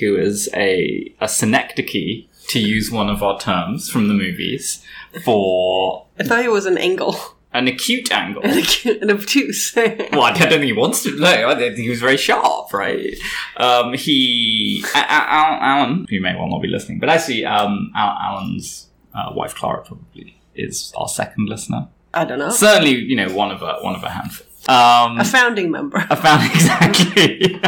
who 0.00 0.16
is 0.16 0.48
a, 0.52 1.14
a 1.20 1.28
synecdoche, 1.28 2.24
to 2.48 2.58
use 2.58 2.90
one 2.90 3.08
of 3.08 3.22
our 3.22 3.38
terms 3.38 3.88
from 3.88 4.08
the 4.08 4.14
movies, 4.14 4.84
for 5.22 6.06
I 6.18 6.24
thought 6.24 6.44
it 6.44 6.50
was 6.50 6.66
an 6.66 6.76
angle. 6.76 7.16
an 7.52 7.68
acute 7.68 8.10
angle. 8.10 8.42
an 8.44 9.10
obtuse. 9.10 9.72
well, 9.76 10.22
I 10.22 10.32
don't 10.32 10.48
think 10.48 10.64
he 10.64 10.72
wants 10.72 11.04
to. 11.04 11.16
No, 11.16 11.48
I 11.48 11.54
think 11.54 11.76
he 11.76 11.88
was 11.88 12.00
very 12.00 12.16
sharp, 12.16 12.72
right? 12.72 13.14
Um, 13.58 13.92
he, 13.94 14.84
A- 14.92 14.98
A- 14.98 15.58
Alan, 15.62 16.06
who 16.10 16.20
may 16.20 16.34
well 16.34 16.48
not 16.48 16.62
be 16.62 16.68
listening, 16.68 16.98
but 16.98 17.08
actually, 17.08 17.44
um, 17.44 17.92
Alan's 17.94 18.88
uh, 19.14 19.30
wife 19.34 19.54
Clara 19.54 19.84
probably 19.84 20.40
is 20.56 20.92
our 20.96 21.06
second 21.08 21.48
listener. 21.48 21.86
I 22.12 22.24
don't 22.24 22.38
know. 22.38 22.50
Certainly, 22.50 22.96
you 22.96 23.16
know, 23.16 23.32
one 23.32 23.50
of 23.50 23.62
a 23.62 23.78
one 23.80 23.94
of 23.94 24.02
a 24.02 24.10
handful. 24.10 24.46
Um, 24.68 25.18
a 25.18 25.24
founding 25.24 25.70
member. 25.70 25.98
I 26.10 26.14
found 26.14 26.50
exactly. 26.52 27.58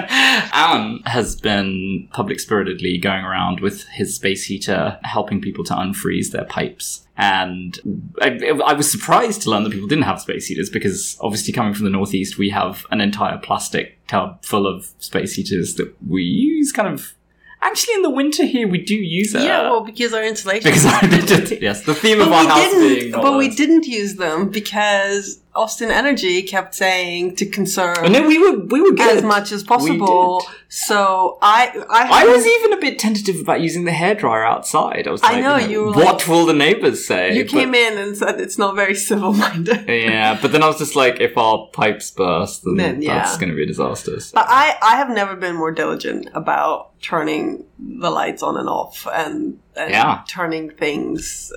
Alan 0.53 1.03
has 1.07 1.35
been 1.37 2.09
public 2.13 2.39
spiritedly 2.39 2.99
going 2.99 3.25
around 3.25 3.61
with 3.61 3.85
his 3.89 4.15
space 4.15 4.45
heater, 4.45 4.99
helping 5.03 5.41
people 5.41 5.65
to 5.65 5.75
unfreeze 5.75 6.33
their 6.33 6.45
pipes. 6.45 7.07
And 7.17 8.11
I, 8.21 8.61
I 8.65 8.73
was 8.75 8.91
surprised 8.91 9.43
to 9.43 9.51
learn 9.51 9.65
that 9.65 9.73
people 9.73 9.89
didn't 9.89 10.05
have 10.05 10.21
space 10.21 10.47
heaters 10.47 10.71
because 10.71 11.17
obviously 11.21 11.53
coming 11.53 11.75
from 11.75 11.85
the 11.85 11.91
northeast, 11.91 12.37
we 12.39 12.51
have 12.51 12.87
an 12.91 13.01
entire 13.01 13.39
plastic 13.39 13.99
tub 14.07 14.45
full 14.45 14.67
of 14.67 14.93
space 14.99 15.35
heaters 15.35 15.77
that 15.77 15.95
we 16.07 16.23
use 16.23 16.73
kind 16.73 16.89
of. 16.89 17.15
Actually, 17.63 17.95
in 17.95 18.03
the 18.03 18.11
winter 18.11 18.45
here, 18.45 18.67
we 18.67 18.79
do 18.79 18.97
use 18.97 19.35
it. 19.35 19.43
yeah, 19.43 19.63
well, 19.71 19.83
because 19.85 20.13
our 20.13 20.23
insulation. 20.25 20.69
because 20.73 21.29
did, 21.49 21.63
yes, 21.63 21.85
the 21.85 21.95
theme 21.95 22.21
of 22.21 22.29
but 22.29 22.47
our 22.47 22.49
house 22.49 22.59
didn't. 22.59 22.99
being. 22.99 23.13
But 23.13 23.39
we 23.39 23.49
didn't 23.49 23.87
use 23.87 24.17
them 24.17 24.51
because 24.51 25.39
Austin 25.55 25.91
Energy 25.91 26.43
kept 26.43 26.75
saying 26.75 27.37
to 27.37 27.45
conserve 27.47 27.99
And 27.99 28.15
then 28.15 28.27
we 28.27 28.39
were 28.39 28.59
we 28.65 28.81
were 28.81 28.93
good 28.93 29.19
as 29.19 29.23
much 29.23 29.53
as 29.53 29.63
possible. 29.63 30.43
So 30.69 31.37
I, 31.43 31.69
I, 31.91 32.23
I 32.23 32.25
was 32.27 32.47
even 32.47 32.73
a 32.73 32.79
bit 32.79 32.99
tentative 32.99 33.39
about 33.39 33.61
using 33.61 33.85
the 33.85 33.91
hairdryer 33.91 34.47
outside. 34.47 35.07
I 35.07 35.11
was 35.11 35.23
I 35.23 35.33
like, 35.35 35.43
know, 35.43 35.57
you 35.57 35.63
know, 35.63 35.69
you 35.71 35.81
were 35.85 35.93
what 35.93 36.19
like- 36.21 36.29
will 36.29 36.47
the 36.47 36.55
neighbors 36.55 37.07
say? 37.07 37.37
You 37.37 37.45
But- 37.45 37.51
came 37.51 37.75
in 37.75 37.99
and 37.99 38.17
said 38.17 38.41
it's 38.41 38.57
not 38.57 38.75
very 38.75 38.95
civil 38.95 39.35
minded. 39.35 39.87
Yeah, 39.89 40.39
but 40.41 40.53
then 40.53 40.63
I 40.63 40.69
was 40.69 40.79
just 40.79 40.97
like, 40.97 41.21
if 41.21 41.37
our 41.37 41.69
pipes 41.75 42.11
burst, 42.11 42.65
then, 42.65 42.77
Then, 42.77 43.03
yeah. 43.03 43.19
that's 43.19 43.37
going 43.37 43.51
to 43.51 43.55
be 43.55 43.65
a 43.65 43.67
disaster. 43.67 44.19
so- 44.21 44.33
But 44.35 44.47
I, 44.49 44.77
I 44.81 44.97
have 44.97 45.11
never 45.11 45.37
been 45.37 45.57
more 45.57 45.71
diligent 45.73 46.29
about 46.33 46.99
turning 47.03 47.65
the 47.79 48.11
lights 48.11 48.43
on 48.43 48.57
and 48.57 48.69
off 48.71 49.07
and, 49.13 49.59
and 49.77 49.91
Yeah. 49.91 50.23
turning 50.29 50.71
things 50.71 51.53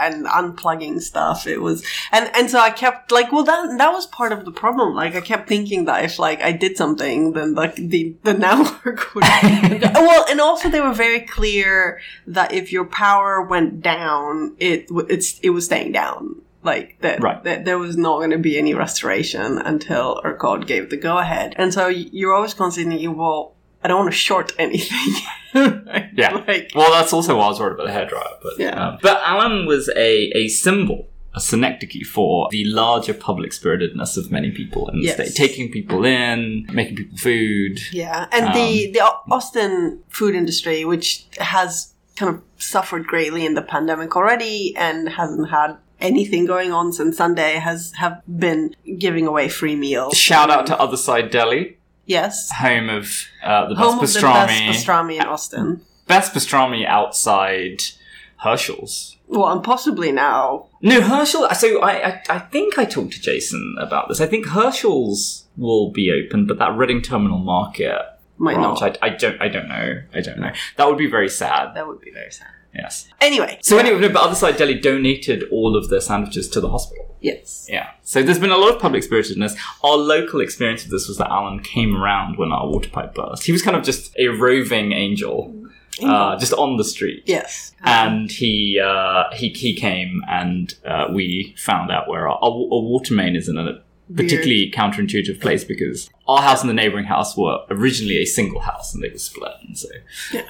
and 0.00 0.26
unplugging 0.26 1.00
stuff. 1.00 1.46
It 1.46 1.60
was 1.60 1.84
and 2.12 2.30
and 2.34 2.50
so 2.50 2.58
I 2.58 2.70
kept 2.70 3.10
like 3.12 3.32
well 3.32 3.44
that 3.44 3.78
that 3.78 3.92
was 3.92 4.06
part 4.06 4.32
of 4.32 4.44
the 4.44 4.52
problem. 4.52 4.94
Like 4.94 5.14
I 5.14 5.20
kept 5.20 5.48
thinking 5.48 5.84
that 5.86 6.04
if 6.04 6.18
like 6.18 6.40
I 6.42 6.52
did 6.52 6.76
something, 6.76 7.32
then 7.32 7.54
like 7.54 7.74
the 7.76 8.14
the 8.22 8.34
network 8.46 9.14
would. 9.14 9.24
well, 9.94 10.26
and 10.30 10.40
also 10.40 10.68
they 10.68 10.80
were 10.80 10.94
very 10.94 11.20
clear 11.20 12.00
that 12.26 12.52
if 12.52 12.72
your 12.72 12.84
power 12.84 13.42
went 13.42 13.80
down, 13.82 14.54
it 14.58 14.86
it's 15.08 15.38
it 15.40 15.50
was 15.50 15.64
staying 15.66 15.92
down. 15.92 16.42
Like 16.64 16.96
that, 17.02 17.22
Right. 17.22 17.42
that 17.44 17.64
there 17.64 17.78
was 17.78 17.96
not 17.96 18.18
going 18.18 18.30
to 18.32 18.38
be 18.38 18.58
any 18.58 18.74
restoration 18.74 19.58
until 19.58 20.20
ERCOT 20.24 20.66
gave 20.66 20.90
the 20.90 20.96
go 20.96 21.16
ahead. 21.16 21.54
And 21.56 21.72
so 21.72 21.86
you're 21.86 22.34
always 22.34 22.52
constantly 22.52 22.96
thinking, 22.96 23.16
well, 23.16 23.54
I 23.82 23.88
don't 23.88 23.98
want 23.98 24.10
to 24.12 24.16
short 24.16 24.52
anything. 24.58 25.14
Yeah. 26.14 26.42
like 26.46 26.72
Well, 26.74 26.90
that's 26.92 27.12
also 27.12 27.36
why 27.38 27.44
I 27.44 27.48
was 27.48 27.58
worried 27.60 27.74
about 27.74 27.86
the 27.86 27.92
hairdryer. 27.92 28.34
But 28.42 28.52
Yeah. 28.58 28.88
um, 28.88 28.98
but 29.02 29.20
Alan 29.24 29.66
was 29.66 29.88
a 29.96 30.30
a 30.36 30.48
symbol. 30.48 31.08
A 31.34 31.40
synecdoche 31.40 32.06
for 32.06 32.48
the 32.50 32.64
larger 32.64 33.14
public 33.14 33.52
spiritedness 33.52 34.16
of 34.16 34.30
many 34.30 34.50
people 34.50 34.88
in 34.88 34.98
the 35.00 35.06
Yes. 35.06 35.14
state, 35.14 35.34
taking 35.34 35.70
people 35.70 36.04
in, 36.04 36.66
making 36.72 36.96
people 36.96 37.16
food. 37.18 37.78
Yeah, 37.92 38.26
and 38.32 38.46
Um, 38.46 38.52
the 38.54 38.90
the 38.92 39.00
Austin 39.30 40.00
food 40.08 40.34
industry, 40.34 40.84
which 40.84 41.24
has 41.38 41.92
kind 42.16 42.34
of 42.34 42.42
suffered 42.58 43.06
greatly 43.06 43.46
in 43.46 43.54
the 43.54 43.62
pandemic 43.62 44.16
already, 44.16 44.74
and 44.76 45.08
hasn't 45.10 45.50
had 45.50 45.76
anything 46.00 46.44
going 46.46 46.72
on 46.72 46.92
since 46.92 47.16
Sunday, 47.16 47.54
has 47.54 47.92
have 47.96 48.20
been 48.26 48.74
giving 48.98 49.26
away 49.26 49.48
free 49.48 49.76
meals. 49.76 50.16
Shout 50.16 50.50
out 50.50 50.66
to 50.66 50.78
Other 50.80 50.96
Side 50.96 51.30
Deli, 51.30 51.77
yes, 52.08 52.50
home 52.50 52.88
of 52.88 53.12
uh, 53.44 53.68
the 53.68 53.74
best 53.76 53.84
home 53.84 53.94
of 53.94 54.00
the 54.00 54.18
pastrami. 54.18 54.66
best 54.66 54.86
pastrami 54.86 55.14
in 55.14 55.22
Austin. 55.22 55.80
best 56.08 56.34
pastrami 56.34 56.84
outside 56.84 57.80
Hershel's. 58.38 59.16
Well, 59.28 59.48
and 59.52 59.62
possibly 59.62 60.10
now. 60.10 60.66
No, 60.80 61.00
Hershel. 61.02 61.54
So 61.54 61.80
I, 61.80 62.08
I, 62.08 62.22
I 62.30 62.38
think 62.38 62.78
I 62.78 62.86
talked 62.86 63.12
to 63.12 63.20
Jason 63.20 63.76
about 63.78 64.08
this. 64.08 64.20
I 64.22 64.26
think 64.26 64.46
Hershel's 64.46 65.44
will 65.56 65.90
be 65.90 66.10
open, 66.10 66.46
but 66.46 66.58
that 66.58 66.74
Reading 66.76 67.02
Terminal 67.02 67.38
Market 67.38 68.00
Might 68.38 68.54
branch, 68.54 68.80
not. 68.80 68.98
I, 69.02 69.06
I 69.06 69.10
don't, 69.10 69.40
I 69.42 69.48
don't 69.48 69.68
know. 69.68 70.02
I 70.14 70.20
don't 70.20 70.38
know. 70.38 70.50
That 70.76 70.88
would 70.88 70.96
be 70.96 71.10
very 71.10 71.28
sad. 71.28 71.74
That 71.74 71.86
would 71.86 72.00
be 72.00 72.10
very 72.10 72.30
sad. 72.30 72.48
Yes. 72.74 73.08
Anyway, 73.20 73.58
So 73.62 73.76
anyway, 73.76 74.00
no, 74.00 74.08
but 74.08 74.22
Other 74.22 74.34
Side 74.34 74.56
Deli 74.56 74.78
donated 74.78 75.44
all 75.50 75.76
of 75.76 75.88
their 75.90 76.00
sandwiches 76.00 76.48
to 76.50 76.60
the 76.60 76.68
hospital. 76.70 77.07
Yes, 77.20 77.66
Yeah. 77.68 77.90
So 78.02 78.22
there's 78.22 78.38
been 78.38 78.50
a 78.50 78.56
lot 78.56 78.74
of 78.74 78.80
public 78.80 79.02
spiritedness. 79.02 79.56
Our 79.82 79.96
local 79.96 80.40
experience 80.40 80.84
of 80.84 80.90
this 80.90 81.08
was 81.08 81.18
that 81.18 81.30
Alan 81.30 81.60
came 81.60 81.96
around 81.96 82.38
when 82.38 82.52
our 82.52 82.68
water 82.68 82.90
pipe 82.90 83.14
burst. 83.14 83.44
He 83.44 83.52
was 83.52 83.62
kind 83.62 83.76
of 83.76 83.82
just 83.84 84.16
a 84.18 84.28
roving 84.28 84.92
angel, 84.92 85.54
uh, 86.02 86.36
just 86.38 86.52
on 86.54 86.76
the 86.76 86.84
street. 86.84 87.24
yes, 87.26 87.74
and 87.82 88.30
he 88.30 88.80
uh, 88.82 89.24
he 89.32 89.50
he 89.50 89.74
came 89.74 90.22
and 90.28 90.74
uh, 90.86 91.06
we 91.12 91.54
found 91.58 91.90
out 91.90 92.08
where 92.08 92.28
our, 92.28 92.36
our, 92.36 92.50
our 92.50 92.82
water 92.82 93.14
main 93.14 93.36
is 93.36 93.48
in 93.48 93.58
a 93.58 93.82
particularly 94.14 94.72
counterintuitive 94.74 95.38
place 95.38 95.64
because 95.64 96.08
our 96.26 96.40
house 96.40 96.62
and 96.62 96.70
the 96.70 96.74
neighboring 96.74 97.04
house 97.04 97.36
were 97.36 97.58
originally 97.70 98.16
a 98.16 98.24
single 98.24 98.60
house 98.60 98.94
and 98.94 99.02
they 99.04 99.10
were 99.10 99.18
split 99.18 99.52
and 99.66 99.76
so 99.76 99.88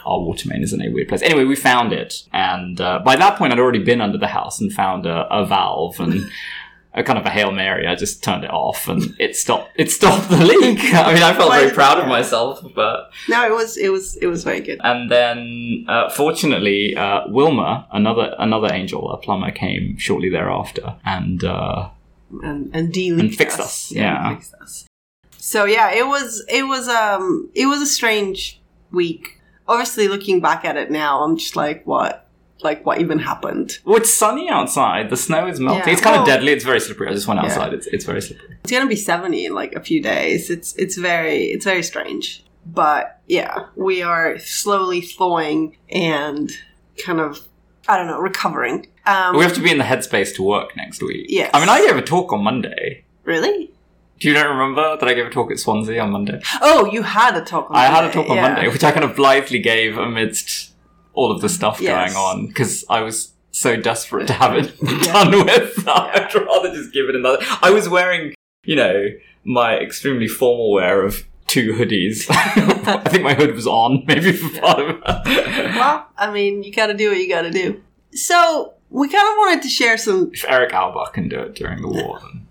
our 0.06 0.20
water 0.20 0.48
main 0.48 0.62
is 0.62 0.72
in 0.72 0.80
a 0.80 0.88
weird 0.90 1.08
place 1.08 1.22
anyway 1.22 1.42
we 1.42 1.56
found 1.56 1.92
it 1.92 2.22
and 2.32 2.80
uh, 2.80 3.00
by 3.00 3.16
that 3.16 3.36
point 3.36 3.52
i'd 3.52 3.58
already 3.58 3.82
been 3.82 4.00
under 4.00 4.16
the 4.16 4.28
house 4.28 4.60
and 4.60 4.72
found 4.72 5.06
a, 5.06 5.26
a 5.34 5.44
valve 5.44 5.98
and 5.98 6.30
a 6.98 7.02
kind 7.02 7.18
of 7.18 7.24
a 7.26 7.30
hail 7.30 7.52
mary 7.52 7.86
i 7.86 7.94
just 7.94 8.22
turned 8.22 8.44
it 8.44 8.50
off 8.50 8.88
and 8.88 9.14
it 9.18 9.36
stopped 9.36 9.70
it 9.76 9.90
stopped 9.90 10.28
the 10.28 10.36
leak 10.36 10.78
i 10.94 11.14
mean 11.14 11.22
i 11.22 11.32
felt 11.34 11.52
very 11.52 11.70
proud 11.70 11.98
of 11.98 12.06
myself 12.06 12.62
but 12.74 13.10
no, 13.28 13.44
it 13.44 13.52
was 13.52 13.76
it 13.76 13.90
was 13.90 14.16
it 14.16 14.26
was 14.26 14.44
very 14.44 14.60
good. 14.60 14.80
and 14.82 15.10
then, 15.10 15.84
uh, 15.88 16.08
fortunately, 16.10 16.96
uh, 16.96 17.22
Wilma, 17.28 17.86
another 17.92 18.34
another 18.38 18.72
angel, 18.72 19.10
a 19.10 19.18
plumber, 19.18 19.50
came 19.50 19.96
shortly 19.96 20.28
thereafter, 20.28 20.96
and 21.04 21.44
uh, 21.44 21.88
and 22.42 22.70
and 22.74 22.96
And 22.96 23.34
fixed 23.34 23.60
us, 23.60 23.90
yeah. 23.92 24.34
fixed 24.34 24.54
us. 24.54 24.86
So 25.36 25.64
yeah, 25.64 25.92
it 25.92 26.06
was 26.06 26.44
it 26.48 26.64
was 26.66 26.88
um 26.88 27.50
it 27.54 27.66
was 27.66 27.80
a 27.80 27.86
strange 27.86 28.60
week. 28.90 29.40
Obviously, 29.66 30.08
looking 30.08 30.40
back 30.40 30.64
at 30.64 30.76
it 30.76 30.90
now, 30.90 31.22
I'm 31.22 31.36
just 31.36 31.56
like, 31.56 31.86
what, 31.86 32.27
like 32.60 32.84
what 32.84 33.00
even 33.00 33.18
happened? 33.20 33.78
well, 33.84 33.96
it's 33.96 34.12
sunny 34.12 34.48
outside. 34.50 35.10
The 35.10 35.16
snow 35.16 35.46
is 35.46 35.60
melting. 35.60 35.84
Yeah, 35.86 35.92
it's 35.92 36.00
kind 36.02 36.14
well- 36.14 36.22
of 36.22 36.26
deadly. 36.28 36.52
It's 36.52 36.64
very 36.64 36.80
slippery. 36.80 37.08
I 37.08 37.12
just 37.12 37.26
went 37.28 37.40
Yeah. 37.40 37.46
outside. 37.48 37.72
It's 37.74 37.86
it's 37.88 38.04
very 38.04 38.20
slippery. 38.22 38.56
It's 38.62 38.72
gonna 38.72 38.86
be 38.86 38.96
70 38.96 39.44
in 39.46 39.54
like 39.54 39.74
a 39.74 39.80
few 39.80 40.02
days. 40.02 40.50
It's 40.50 40.74
it's 40.76 40.96
very 40.96 41.44
it's 41.46 41.64
very 41.64 41.82
strange. 41.82 42.44
But 42.66 43.20
yeah, 43.26 43.66
we 43.76 44.02
are 44.02 44.38
slowly 44.38 45.00
thawing 45.00 45.76
and 45.90 46.50
kind 47.04 47.20
of 47.20 47.40
I 47.88 47.96
don't 47.96 48.06
know 48.06 48.20
recovering. 48.20 48.88
Um, 49.06 49.36
we 49.36 49.42
have 49.44 49.54
to 49.54 49.62
be 49.62 49.70
in 49.70 49.78
the 49.78 49.84
headspace 49.84 50.34
to 50.36 50.42
work 50.42 50.76
next 50.76 51.02
week. 51.02 51.26
Yes. 51.30 51.50
I 51.54 51.60
mean, 51.60 51.70
I 51.70 51.86
gave 51.86 51.96
a 51.96 52.02
talk 52.02 52.32
on 52.32 52.42
Monday. 52.44 53.04
really? 53.24 53.70
Do 54.20 54.26
you 54.26 54.34
not 54.34 54.48
remember 54.48 54.96
that 54.98 55.08
I 55.08 55.14
gave 55.14 55.26
a 55.26 55.30
talk 55.30 55.52
at 55.52 55.60
Swansea 55.60 56.00
on 56.02 56.10
Monday? 56.10 56.40
Oh, 56.60 56.84
you 56.86 57.02
had 57.04 57.36
a 57.36 57.40
talk. 57.44 57.70
On 57.70 57.76
I 57.76 57.84
had 57.86 58.02
a 58.04 58.10
talk 58.10 58.28
on 58.28 58.34
yeah. 58.34 58.42
Monday, 58.48 58.66
which 58.68 58.82
I 58.82 58.90
kind 58.90 59.04
of 59.04 59.14
blithely 59.14 59.60
gave 59.60 59.96
amidst 59.96 60.67
all 61.18 61.32
of 61.32 61.40
the 61.40 61.48
stuff 61.48 61.80
Yes. 61.80 62.14
going 62.14 62.16
on 62.16 62.46
because 62.46 62.84
I 62.88 63.00
was 63.02 63.32
so 63.50 63.74
desperate 63.76 64.26
to 64.28 64.32
have 64.34 64.54
it 64.56 64.78
done 65.02 65.32
with. 65.44 65.84
I'd 65.88 66.32
rather 66.34 66.72
just 66.72 66.92
give 66.92 67.08
it 67.08 67.16
another. 67.16 67.38
I 67.60 67.70
was 67.70 67.88
wearing, 67.88 68.34
you 68.64 68.76
know, 68.76 69.06
my 69.44 69.76
extremely 69.78 70.28
formal 70.28 70.70
wear 70.72 71.02
of 71.04 71.24
two 71.48 71.72
hoodies. 71.72 72.26
I 72.30 73.08
think 73.08 73.24
my 73.24 73.34
hood 73.34 73.54
was 73.54 73.66
on, 73.66 74.04
maybe 74.06 74.32
for 74.32 74.60
part 74.60 74.78
of 74.80 74.90
it. 74.90 75.74
Well, 75.74 76.06
I 76.16 76.30
mean, 76.30 76.62
you 76.62 76.72
got 76.72 76.86
to 76.88 76.94
do 76.94 77.08
what 77.08 77.18
you 77.18 77.28
got 77.28 77.42
to 77.42 77.50
do. 77.50 77.82
So 78.12 78.74
we 78.90 79.08
kind 79.08 79.28
of 79.28 79.34
wanted 79.38 79.62
to 79.62 79.68
share 79.68 79.96
some. 79.98 80.30
if 80.32 80.44
Erich 80.48 80.72
Auerbach 80.72 81.14
can 81.14 81.28
do 81.28 81.40
it 81.40 81.54
during 81.56 81.82
the 81.82 81.88
war, 81.88 82.20
then 82.22 82.46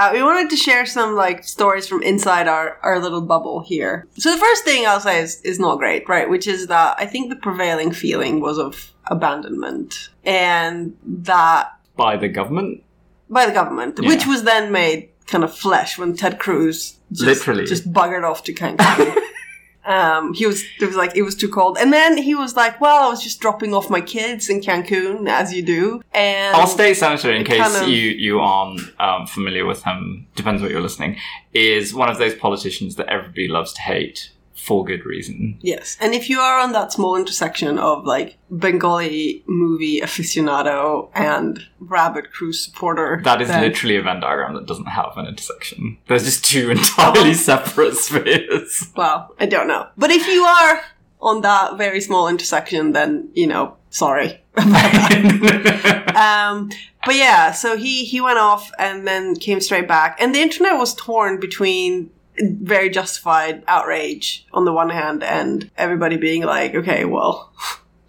Uh, 0.00 0.10
we 0.14 0.22
wanted 0.22 0.48
to 0.48 0.56
share 0.56 0.86
some 0.86 1.14
like 1.14 1.44
stories 1.44 1.86
from 1.86 2.02
inside 2.02 2.48
our 2.48 2.78
our 2.82 2.98
little 2.98 3.20
bubble 3.20 3.60
here. 3.60 4.06
So 4.16 4.30
the 4.32 4.38
first 4.40 4.64
thing 4.64 4.86
I'll 4.86 4.98
say 5.00 5.20
is 5.20 5.40
is 5.42 5.58
not 5.60 5.76
great, 5.78 6.08
right? 6.08 6.28
Which 6.30 6.46
is 6.46 6.68
that 6.68 6.96
I 6.98 7.04
think 7.04 7.28
the 7.28 7.36
prevailing 7.36 7.92
feeling 7.92 8.40
was 8.40 8.56
of 8.58 8.92
abandonment, 9.08 10.08
and 10.24 10.96
that 11.04 11.72
by 11.96 12.16
the 12.16 12.28
government. 12.28 12.82
by 13.28 13.44
the 13.46 13.52
government, 13.52 13.98
Yeah. 14.00 14.08
which 14.08 14.26
was 14.26 14.44
then 14.44 14.72
made 14.72 15.10
kind 15.26 15.44
of 15.44 15.54
flesh 15.54 15.98
when 15.98 16.16
Ted 16.16 16.38
Cruz 16.38 16.96
just, 17.12 17.26
Literally. 17.26 17.66
just 17.66 17.92
buggered 17.92 18.24
off 18.28 18.42
to 18.44 18.52
Cancun. 18.54 19.16
um, 19.84 20.34
he 20.34 20.46
was 20.46 20.62
it 20.80 20.86
was 20.86 20.96
like 20.96 21.16
it 21.16 21.22
was 21.22 21.34
too 21.34 21.48
cold, 21.48 21.78
and 21.78 21.92
then 21.92 22.16
he 22.18 22.34
was 22.34 22.56
like, 22.56 22.80
"Well, 22.80 23.04
I 23.06 23.08
was 23.08 23.22
just 23.22 23.40
dropping 23.40 23.72
off 23.74 23.88
my 23.90 24.00
kids 24.00 24.48
in 24.48 24.60
Cancun, 24.60 25.28
as 25.28 25.52
you 25.54 25.62
do." 25.62 26.02
And 26.12 26.54
Our 26.54 26.66
state 26.66 26.94
senator, 26.94 27.32
in 27.32 27.44
case 27.44 27.62
kind 27.62 27.82
of- 27.84 27.88
you, 27.88 28.10
you 28.10 28.40
aren't 28.40 28.80
um, 29.00 29.26
familiar 29.26 29.64
with 29.64 29.82
him, 29.82 30.26
depends 30.34 30.60
what 30.62 30.70
you're 30.70 30.82
listening, 30.82 31.16
is 31.54 31.94
one 31.94 32.10
of 32.10 32.18
those 32.18 32.34
politicians 32.34 32.96
that 32.96 33.08
everybody 33.08 33.48
loves 33.48 33.72
to 33.74 33.80
hate 33.82 34.30
for 34.60 34.84
good 34.84 35.04
reason. 35.06 35.58
Yes. 35.60 35.96
And 36.00 36.14
if 36.14 36.28
you 36.28 36.38
are 36.40 36.58
on 36.60 36.72
that 36.72 36.92
small 36.92 37.16
intersection 37.16 37.78
of 37.78 38.04
like 38.04 38.36
Bengali 38.50 39.42
movie 39.46 40.00
aficionado 40.00 41.10
and 41.14 41.60
Rabbit 41.80 42.32
Cruz 42.32 42.62
supporter, 42.64 43.20
That 43.24 43.40
is 43.42 43.48
then- 43.48 43.62
literally 43.62 43.96
a 43.96 44.02
Venn 44.02 44.20
diagram 44.20 44.54
that 44.54 44.66
doesn't 44.66 44.86
have 44.86 45.12
an 45.16 45.26
intersection. 45.26 45.98
There's 46.08 46.24
just 46.24 46.44
two 46.44 46.70
entirely 46.76 47.34
separate 47.34 47.96
spheres. 47.96 48.88
Well, 48.96 49.34
I 49.40 49.46
don't 49.46 49.68
know. 49.68 49.88
But 49.96 50.10
if 50.10 50.26
you 50.26 50.42
are 50.44 50.82
on 51.20 51.40
that 51.42 51.76
very 51.76 52.00
small 52.00 52.28
intersection, 52.28 52.92
then, 52.92 53.28
you 53.34 53.46
know, 53.46 53.76
sorry. 53.90 54.40
um, 56.16 56.70
but 57.04 57.14
yeah, 57.14 57.52
so 57.52 57.76
he, 57.76 58.04
he 58.04 58.20
went 58.20 58.38
off 58.38 58.70
and 58.78 59.06
then 59.06 59.34
came 59.36 59.60
straight 59.60 59.88
back. 59.88 60.16
And 60.20 60.34
the 60.34 60.40
internet 60.40 60.78
was 60.78 60.94
torn 60.94 61.38
between 61.40 62.10
very 62.42 62.90
justified 62.90 63.62
outrage 63.66 64.46
on 64.52 64.64
the 64.64 64.72
one 64.72 64.90
hand 64.90 65.22
and 65.22 65.70
everybody 65.76 66.16
being 66.16 66.42
like, 66.42 66.74
okay, 66.74 67.04
well, 67.04 67.52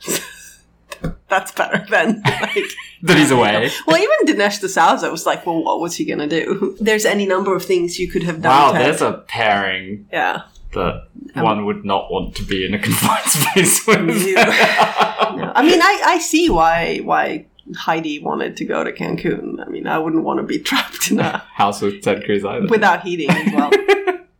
that's 1.27 1.51
better 1.51 1.85
than 1.89 2.21
like, 2.25 2.65
that 3.03 3.17
he's 3.17 3.31
away. 3.31 3.71
well, 3.87 3.97
even 3.97 4.35
Dinesh 4.35 4.59
D'Souza 4.59 5.09
was 5.09 5.25
like, 5.25 5.45
well, 5.45 5.63
what 5.63 5.79
was 5.79 5.95
he 5.95 6.05
going 6.05 6.19
to 6.19 6.27
do? 6.27 6.77
There's 6.79 7.05
any 7.05 7.25
number 7.25 7.55
of 7.55 7.65
things 7.65 7.99
you 7.99 8.09
could 8.09 8.23
have 8.23 8.41
done. 8.41 8.51
Wow, 8.51 8.71
there's 8.73 9.01
a 9.01 9.23
pairing 9.27 10.07
yeah. 10.11 10.43
that 10.73 11.07
um, 11.35 11.43
one 11.43 11.65
would 11.65 11.85
not 11.85 12.11
want 12.11 12.35
to 12.35 12.43
be 12.43 12.65
in 12.65 12.73
a 12.73 12.79
confined 12.79 13.29
space 13.29 13.87
with. 13.87 13.99
No. 14.07 15.51
I 15.55 15.63
mean, 15.63 15.81
I, 15.81 16.01
I 16.05 16.19
see 16.19 16.49
why 16.49 16.99
why 16.99 17.45
Heidi 17.75 18.19
wanted 18.19 18.57
to 18.57 18.65
go 18.65 18.83
to 18.83 18.91
Cancun. 18.91 19.65
I 19.65 19.69
mean, 19.69 19.87
I 19.87 19.97
wouldn't 19.97 20.23
want 20.23 20.39
to 20.39 20.43
be 20.43 20.59
trapped 20.59 21.11
in 21.11 21.19
a 21.19 21.37
House 21.53 21.81
with 21.81 22.03
Ted 22.03 22.25
Cruz 22.25 22.43
either. 22.43 22.67
without 22.67 23.03
heating 23.03 23.29
as 23.29 23.53
well. 23.53 23.71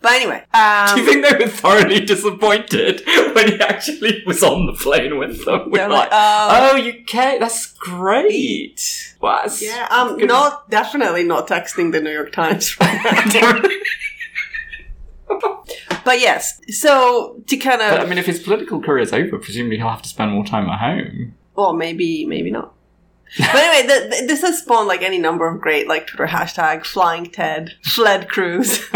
But 0.02 0.14
anyway, 0.14 0.44
um, 0.54 0.96
Do 0.96 1.02
you 1.02 1.08
think 1.08 1.24
they 1.26 1.46
were 1.46 1.52
thoroughly 1.52 2.00
disappointed 2.04 3.04
when 3.36 3.48
he 3.50 3.60
actually 3.62 4.24
was 4.26 4.42
on 4.42 4.66
the 4.66 4.74
plane 4.74 5.20
with 5.20 5.46
them? 5.46 5.70
We're 5.70 5.88
like, 5.88 6.10
uh, 6.12 6.70
oh, 6.72 6.76
you 6.76 7.04
can't. 7.06 7.40
That's 7.40 7.68
great. 7.74 9.16
Wow, 9.22 9.36
that's- 9.38 9.62
yeah, 9.62 9.88
I'm 9.92 10.18
good. 10.18 10.28
not 10.28 10.70
definitely 10.72 11.24
not 11.24 11.48
texting 11.48 11.92
the 11.92 12.02
New 12.02 12.10
York 12.12 12.32
Times 12.32 12.76
but 16.04 16.20
yes, 16.20 16.60
so 16.70 17.42
to 17.48 17.58
kind 17.58 17.82
of. 17.82 17.92
But 17.92 18.00
I 18.02 18.06
mean, 18.06 18.18
if 18.18 18.26
his 18.26 18.40
political 18.40 18.82
career 18.82 19.00
is 19.04 19.14
over, 19.14 19.38
presumably 19.38 19.78
he'll 19.78 19.90
have 19.90 20.02
to 20.02 20.10
spend 20.10 20.32
more 20.32 20.44
time 20.46 20.68
at 20.70 20.80
home. 20.80 21.36
well, 21.56 21.74
maybe 21.74 22.26
maybe 22.26 22.50
not. 22.52 22.74
But 23.38 23.56
anyway, 23.56 23.88
the, 23.88 24.10
the, 24.10 24.26
this 24.28 24.42
has 24.42 24.60
spawned 24.60 24.88
like 24.90 25.02
any 25.04 25.18
number 25.18 25.48
of 25.48 25.62
great 25.62 25.88
like 25.88 26.08
Twitter 26.08 26.28
hashtag 26.28 26.86
flying 26.86 27.28
Ted, 27.28 27.74
fled 27.84 28.28
Cruz. 28.28 28.84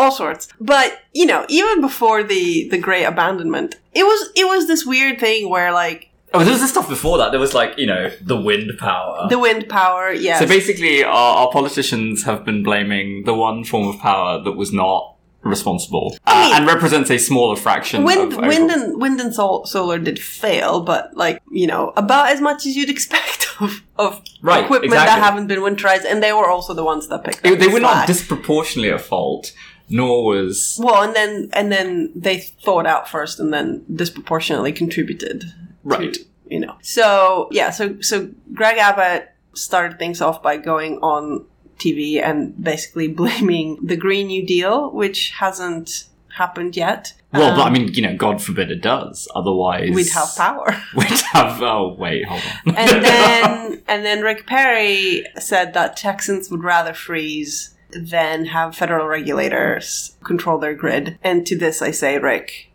all 0.00 0.10
sorts. 0.12 0.48
But 0.60 0.88
you 1.12 1.26
know, 1.26 1.44
even 1.48 1.80
before 1.80 2.22
the 2.22 2.68
the 2.70 2.78
great 2.78 3.04
abandonment, 3.04 3.70
it 3.92 4.04
was 4.04 4.20
it 4.34 4.46
was 4.46 4.66
this 4.66 4.84
weird 4.86 5.18
thing 5.20 5.48
where 5.50 5.72
like 5.72 6.06
Oh, 6.32 6.38
there 6.44 6.52
was 6.52 6.60
this 6.60 6.70
stuff 6.70 6.88
before 6.88 7.18
that. 7.18 7.30
There 7.32 7.40
was 7.40 7.54
like 7.54 7.72
you 7.76 7.86
know 7.86 8.10
the 8.32 8.40
wind 8.40 8.70
power. 8.78 9.26
The 9.28 9.38
wind 9.38 9.68
power, 9.68 10.12
yes. 10.12 10.38
So 10.38 10.46
basically, 10.46 11.02
our, 11.04 11.12
our 11.40 11.50
politicians 11.50 12.22
have 12.22 12.44
been 12.44 12.62
blaming 12.62 13.24
the 13.24 13.34
one 13.34 13.64
form 13.64 13.88
of 13.88 13.98
power 13.98 14.40
that 14.44 14.52
was 14.52 14.72
not 14.72 15.16
responsible 15.42 16.16
uh, 16.26 16.34
mean- 16.44 16.54
and 16.56 16.66
represents 16.66 17.10
a 17.10 17.18
smaller 17.18 17.56
fraction. 17.56 18.04
wind, 18.04 18.32
of 18.32 18.38
wind, 18.38 18.70
and 18.70 19.00
wind 19.00 19.20
and 19.20 19.34
sol- 19.34 19.64
solar 19.66 19.98
did 19.98 20.18
fail, 20.20 20.82
but 20.82 21.16
like 21.16 21.42
you 21.50 21.66
know, 21.66 21.92
about 21.96 22.30
as 22.30 22.40
much 22.40 22.64
as 22.66 22.76
you'd 22.76 22.90
expect 22.90 23.48
of, 23.60 23.82
of 23.98 24.22
Right, 24.42 24.62
equipment 24.64 24.92
that 24.92 25.02
exactly. 25.04 25.24
haven't 25.24 25.46
been 25.48 25.60
winterized, 25.60 26.04
and 26.10 26.22
they 26.22 26.32
were 26.32 26.48
also 26.48 26.74
the 26.74 26.84
ones 26.84 27.08
that 27.08 27.24
picked. 27.24 27.42
They, 27.42 27.54
up 27.54 27.58
they 27.58 27.66
the 27.66 27.72
were 27.72 27.80
not 27.80 28.06
disproportionately 28.06 28.90
at 28.92 29.00
fault, 29.00 29.52
nor 29.90 30.24
was 30.24 30.78
well, 30.82 31.02
and 31.02 31.14
then 31.14 31.50
and 31.52 31.70
then 31.70 32.12
they 32.14 32.38
thought 32.38 32.86
out 32.86 33.08
first, 33.08 33.38
and 33.40 33.52
then 33.52 33.84
disproportionately 33.94 34.72
contributed. 34.72 35.44
Right. 35.84 36.14
To, 36.14 36.20
you 36.48 36.60
know. 36.60 36.76
So 36.82 37.48
yeah. 37.50 37.70
So 37.70 38.00
so 38.00 38.30
Greg 38.54 38.78
Abbott 38.78 39.30
started 39.54 39.98
things 39.98 40.20
off 40.20 40.42
by 40.42 40.56
going 40.56 40.98
on 40.98 41.44
TV 41.78 42.22
and 42.22 42.62
basically 42.62 43.08
blaming 43.22 43.78
the 43.82 43.96
Green 43.96 44.28
New 44.28 44.46
Deal, 44.46 44.90
which 44.90 45.30
hasn't 45.30 46.04
happened 46.34 46.76
yet. 46.76 47.12
well. 47.32 47.56
but 47.56 47.62
I 47.62 47.66
Um, 47.66 47.72
mean, 47.72 47.94
you 47.94 48.02
know, 48.02 48.16
God 48.16 48.40
forbid 48.42 48.70
it 48.70 48.80
does. 48.82 49.26
Otherwise, 49.34 49.90
we'd 49.94 50.08
have 50.10 50.28
power. 50.36 50.66
We'd 50.96 51.08
have. 51.32 51.60
Oh 51.62 51.94
wait, 51.98 52.24
hold 52.26 52.42
on. 52.66 52.74
and 52.76 53.04
then 53.04 53.82
and 53.88 54.04
then 54.04 54.20
Rick 54.22 54.46
Perry 54.46 55.24
said 55.38 55.74
that 55.74 55.96
Texans 55.96 56.50
would 56.50 56.62
rather 56.62 56.92
freeze 56.94 57.74
than 57.92 58.46
have 58.46 58.76
federal 58.76 59.06
regulators 59.06 60.16
control 60.24 60.58
their 60.58 60.74
grid. 60.74 61.18
And 61.22 61.46
to 61.46 61.56
this, 61.56 61.82
I 61.82 61.90
say, 61.90 62.18
Rick, 62.18 62.70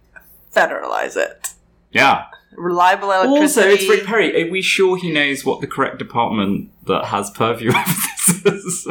federalize 0.56 1.16
it. 1.18 1.54
yeah. 1.92 2.26
Reliable 2.58 3.12
electricity. 3.12 3.42
Also, 3.42 3.62
it's 3.68 3.90
Rick 3.90 4.06
Perry. 4.06 4.44
Are 4.48 4.50
we 4.50 4.62
sure 4.62 4.96
he 4.96 5.12
knows 5.12 5.44
what 5.44 5.60
the 5.60 5.68
correct 5.68 5.98
department 6.00 6.70
that 6.86 7.06
has 7.06 7.30
purview 7.32 7.70
over 7.72 7.84
this 7.86 8.46
is? 8.46 8.88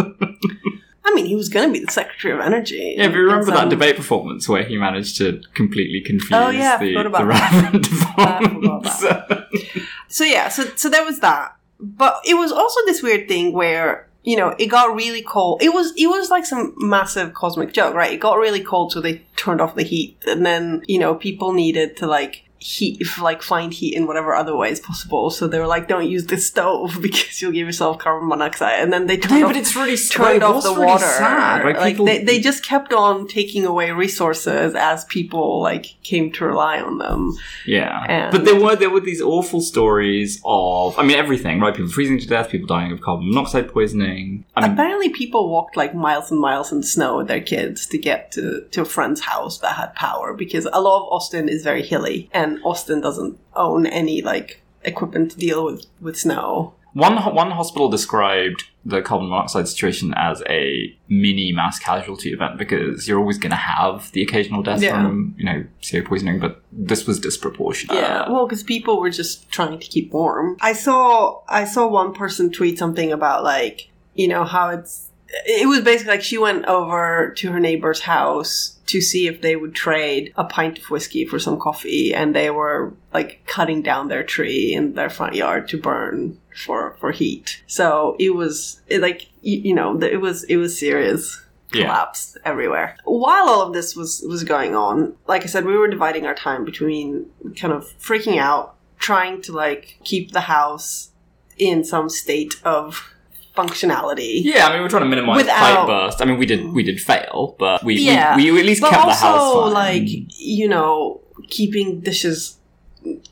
I 1.06 1.14
mean, 1.14 1.24
he 1.24 1.34
was 1.34 1.48
going 1.48 1.68
to 1.68 1.72
be 1.72 1.82
the 1.82 1.90
Secretary 1.90 2.34
of 2.34 2.40
Energy. 2.40 2.94
Yeah, 2.98 3.06
but 3.08 3.14
in 3.16 3.20
remember 3.22 3.52
that 3.52 3.62
um, 3.64 3.68
debate 3.70 3.96
performance 3.96 4.48
where 4.50 4.64
he 4.64 4.76
managed 4.76 5.16
to 5.18 5.40
completely 5.54 6.02
confuse 6.02 6.32
Oh, 6.32 6.50
yeah, 6.50 6.76
the, 6.76 6.94
about 6.94 7.20
the 7.20 7.26
relevant 7.26 7.86
I 8.18 8.48
forgot 8.48 9.00
departments? 9.00 9.90
So 10.08 10.24
yeah, 10.24 10.48
so 10.48 10.64
so 10.76 10.90
there 10.90 11.04
was 11.04 11.20
that. 11.20 11.56
But 11.80 12.20
it 12.26 12.34
was 12.34 12.52
also 12.52 12.80
this 12.84 13.02
weird 13.02 13.28
thing 13.28 13.52
where 13.54 14.08
you 14.24 14.36
know 14.36 14.54
it 14.58 14.66
got 14.66 14.94
really 14.94 15.22
cold. 15.22 15.62
It 15.62 15.72
was 15.72 15.92
it 15.96 16.06
was 16.06 16.30
like 16.30 16.46
some 16.46 16.74
massive 16.76 17.34
cosmic 17.34 17.72
joke, 17.72 17.94
right? 17.94 18.12
It 18.12 18.20
got 18.20 18.38
really 18.38 18.62
cold, 18.62 18.92
so 18.92 19.00
they 19.00 19.22
turned 19.36 19.60
off 19.60 19.74
the 19.74 19.82
heat, 19.82 20.16
and 20.26 20.44
then 20.44 20.82
you 20.86 20.98
know 20.98 21.14
people 21.14 21.52
needed 21.52 21.96
to 21.98 22.06
like 22.06 22.43
heat, 22.64 22.98
if, 22.98 23.20
like 23.20 23.42
find 23.42 23.74
heat 23.74 23.94
in 23.94 24.06
whatever 24.06 24.34
other 24.34 24.56
ways 24.56 24.80
possible. 24.80 25.28
So 25.28 25.46
they 25.46 25.58
were 25.58 25.66
like, 25.66 25.86
"Don't 25.86 26.08
use 26.08 26.26
the 26.26 26.38
stove 26.38 26.98
because 27.02 27.42
you'll 27.42 27.52
give 27.52 27.66
yourself 27.66 27.98
carbon 27.98 28.28
monoxide." 28.28 28.80
And 28.80 28.90
then 28.92 29.06
they 29.06 29.18
turned 29.18 29.40
no, 29.40 29.46
off 29.46 29.52
but 29.52 29.60
it's 29.60 29.76
really 29.76 29.96
turned 29.98 30.42
off 30.42 30.62
the 30.62 30.70
really 30.70 30.86
water. 30.86 31.04
Sad, 31.04 31.64
right? 31.64 31.76
Like 31.76 31.94
People- 31.94 32.06
they, 32.06 32.24
they 32.24 32.40
just 32.40 32.64
kept 32.64 32.94
on 32.94 33.28
taking 33.28 33.66
away 33.66 33.90
resources 33.90 34.74
as 34.74 35.04
people 35.04 35.60
like 35.60 35.94
came 36.02 36.32
to 36.32 36.46
rely 36.46 36.80
on 36.80 36.98
them. 36.98 37.36
Yeah, 37.66 38.04
And- 38.08 38.32
but 38.32 38.46
there 38.46 38.58
were 38.58 38.76
there 38.76 38.90
were 38.90 39.00
these 39.00 39.20
awful 39.20 39.60
stories 39.60 40.40
of 40.44 40.98
I 40.98 41.02
mean 41.02 41.18
everything 41.18 41.60
right 41.60 41.74
people 41.74 41.90
freezing 41.90 42.18
to 42.18 42.26
death 42.26 42.48
people 42.48 42.66
dying 42.66 42.92
of 42.92 43.00
carbon 43.02 43.28
monoxide 43.28 43.70
poisoning 43.72 44.44
I 44.56 44.62
mean 44.62 44.72
Apparently, 44.72 45.10
people 45.10 45.50
walked 45.50 45.76
like 45.76 45.94
miles 45.94 46.30
and 46.30 46.40
miles 46.40 46.72
in 46.72 46.80
the 46.80 46.86
snow 46.86 47.18
with 47.18 47.28
their 47.28 47.40
kids 47.40 47.86
to 47.88 47.98
get 47.98 48.32
to, 48.32 48.62
to 48.70 48.82
a 48.82 48.84
friend's 48.84 49.20
house 49.20 49.58
that 49.58 49.76
had 49.76 49.94
power 49.94 50.32
because 50.32 50.66
a 50.72 50.80
lot 50.80 51.02
of 51.02 51.12
Austin 51.12 51.48
is 51.48 51.62
very 51.62 51.82
hilly 51.82 52.30
and 52.32 52.53
Austin 52.62 53.00
doesn't 53.00 53.38
own 53.54 53.86
any 53.86 54.22
like 54.22 54.60
equipment 54.84 55.30
to 55.32 55.36
deal 55.38 55.64
with, 55.64 55.86
with 56.00 56.16
snow. 56.18 56.74
one 56.92 57.16
one 57.34 57.50
hospital 57.50 57.88
described 57.88 58.64
the 58.86 59.00
carbon 59.00 59.28
monoxide 59.30 59.66
situation 59.66 60.12
as 60.14 60.42
a 60.48 60.94
mini 61.08 61.50
mass 61.52 61.78
casualty 61.78 62.32
event 62.32 62.58
because 62.58 63.08
you're 63.08 63.18
always 63.18 63.38
going 63.38 63.50
to 63.50 63.56
have 63.56 64.12
the 64.12 64.22
occasional 64.22 64.62
death 64.62 64.82
Yeah. 64.82 64.92
from 64.92 65.34
you 65.38 65.44
know 65.46 65.64
CO 65.90 66.02
poisoning 66.02 66.38
but 66.38 66.60
this 66.70 67.06
was 67.06 67.18
disproportionate 67.18 67.96
Yeah, 67.96 68.28
well, 68.30 68.46
because 68.46 68.62
people 68.62 69.00
were 69.00 69.10
just 69.10 69.50
trying 69.50 69.78
to 69.78 69.86
keep 69.86 70.12
warm. 70.12 70.56
I 70.60 70.74
saw 70.74 71.40
I 71.48 71.64
saw 71.64 71.86
one 71.88 72.12
person 72.12 72.52
tweet 72.52 72.78
something 72.78 73.10
about 73.10 73.42
like 73.42 73.88
you 74.14 74.28
know 74.28 74.44
how 74.44 74.68
it's. 74.70 75.10
It 75.46 75.68
was 75.68 75.80
basically 75.80 76.12
like 76.12 76.22
she 76.22 76.38
went 76.38 76.64
over 76.66 77.32
to 77.36 77.52
her 77.52 77.60
neighbor's 77.60 78.00
house 78.00 78.78
to 78.86 79.00
see 79.00 79.26
if 79.26 79.40
they 79.40 79.56
would 79.56 79.74
trade 79.74 80.32
a 80.36 80.44
pint 80.44 80.78
of 80.78 80.90
whiskey 80.90 81.24
for 81.24 81.38
some 81.38 81.58
coffee, 81.58 82.14
and 82.14 82.34
they 82.34 82.50
were 82.50 82.92
like 83.12 83.40
cutting 83.46 83.82
down 83.82 84.08
their 84.08 84.22
tree 84.22 84.74
in 84.74 84.94
their 84.94 85.10
front 85.10 85.34
yard 85.34 85.68
to 85.68 85.78
burn 85.78 86.38
for 86.64 86.96
for 87.00 87.10
heat. 87.12 87.62
So 87.66 88.16
it 88.18 88.34
was 88.34 88.80
it, 88.88 89.00
like 89.00 89.26
you, 89.42 89.58
you 89.58 89.74
know 89.74 89.98
it 90.02 90.20
was 90.20 90.44
it 90.44 90.56
was 90.56 90.78
serious 90.78 91.40
Yeah. 91.72 91.86
collapse 91.86 92.36
everywhere. 92.44 92.96
While 93.04 93.48
all 93.48 93.62
of 93.62 93.72
this 93.72 93.96
was 93.96 94.22
was 94.28 94.44
going 94.44 94.76
on, 94.76 95.16
like 95.26 95.42
I 95.42 95.46
said, 95.46 95.64
we 95.64 95.76
were 95.76 95.88
dividing 95.88 96.26
our 96.26 96.34
time 96.34 96.64
between 96.64 97.26
kind 97.56 97.72
of 97.72 97.84
freaking 97.98 98.38
out, 98.38 98.76
trying 98.98 99.42
to 99.42 99.52
like 99.52 99.98
keep 100.04 100.30
the 100.32 100.42
house 100.42 101.10
in 101.58 101.82
some 101.84 102.08
state 102.08 102.54
of 102.64 103.10
functionality. 103.56 104.40
Yeah, 104.44 104.66
I 104.68 104.72
mean, 104.72 104.82
we're 104.82 104.88
trying 104.88 105.02
to 105.04 105.08
minimize 105.08 105.36
Without- 105.38 105.58
pipe 105.58 105.86
burst. 105.86 106.20
I 106.22 106.24
mean, 106.24 106.38
we 106.38 106.46
did 106.46 106.72
we 106.72 106.82
did 106.82 107.00
fail, 107.00 107.56
but 107.58 107.82
we 107.84 107.94
Yeah, 107.96 108.36
we, 108.36 108.50
we 108.50 108.60
at 108.60 108.66
least 108.66 108.80
But 108.80 108.90
kept 108.90 109.04
also, 109.04 109.20
the 109.20 109.26
house 109.26 109.62
fine. 109.64 109.72
like 109.72 110.08
you 110.38 110.68
know, 110.68 111.20
keeping 111.48 112.00
dishes 112.00 112.58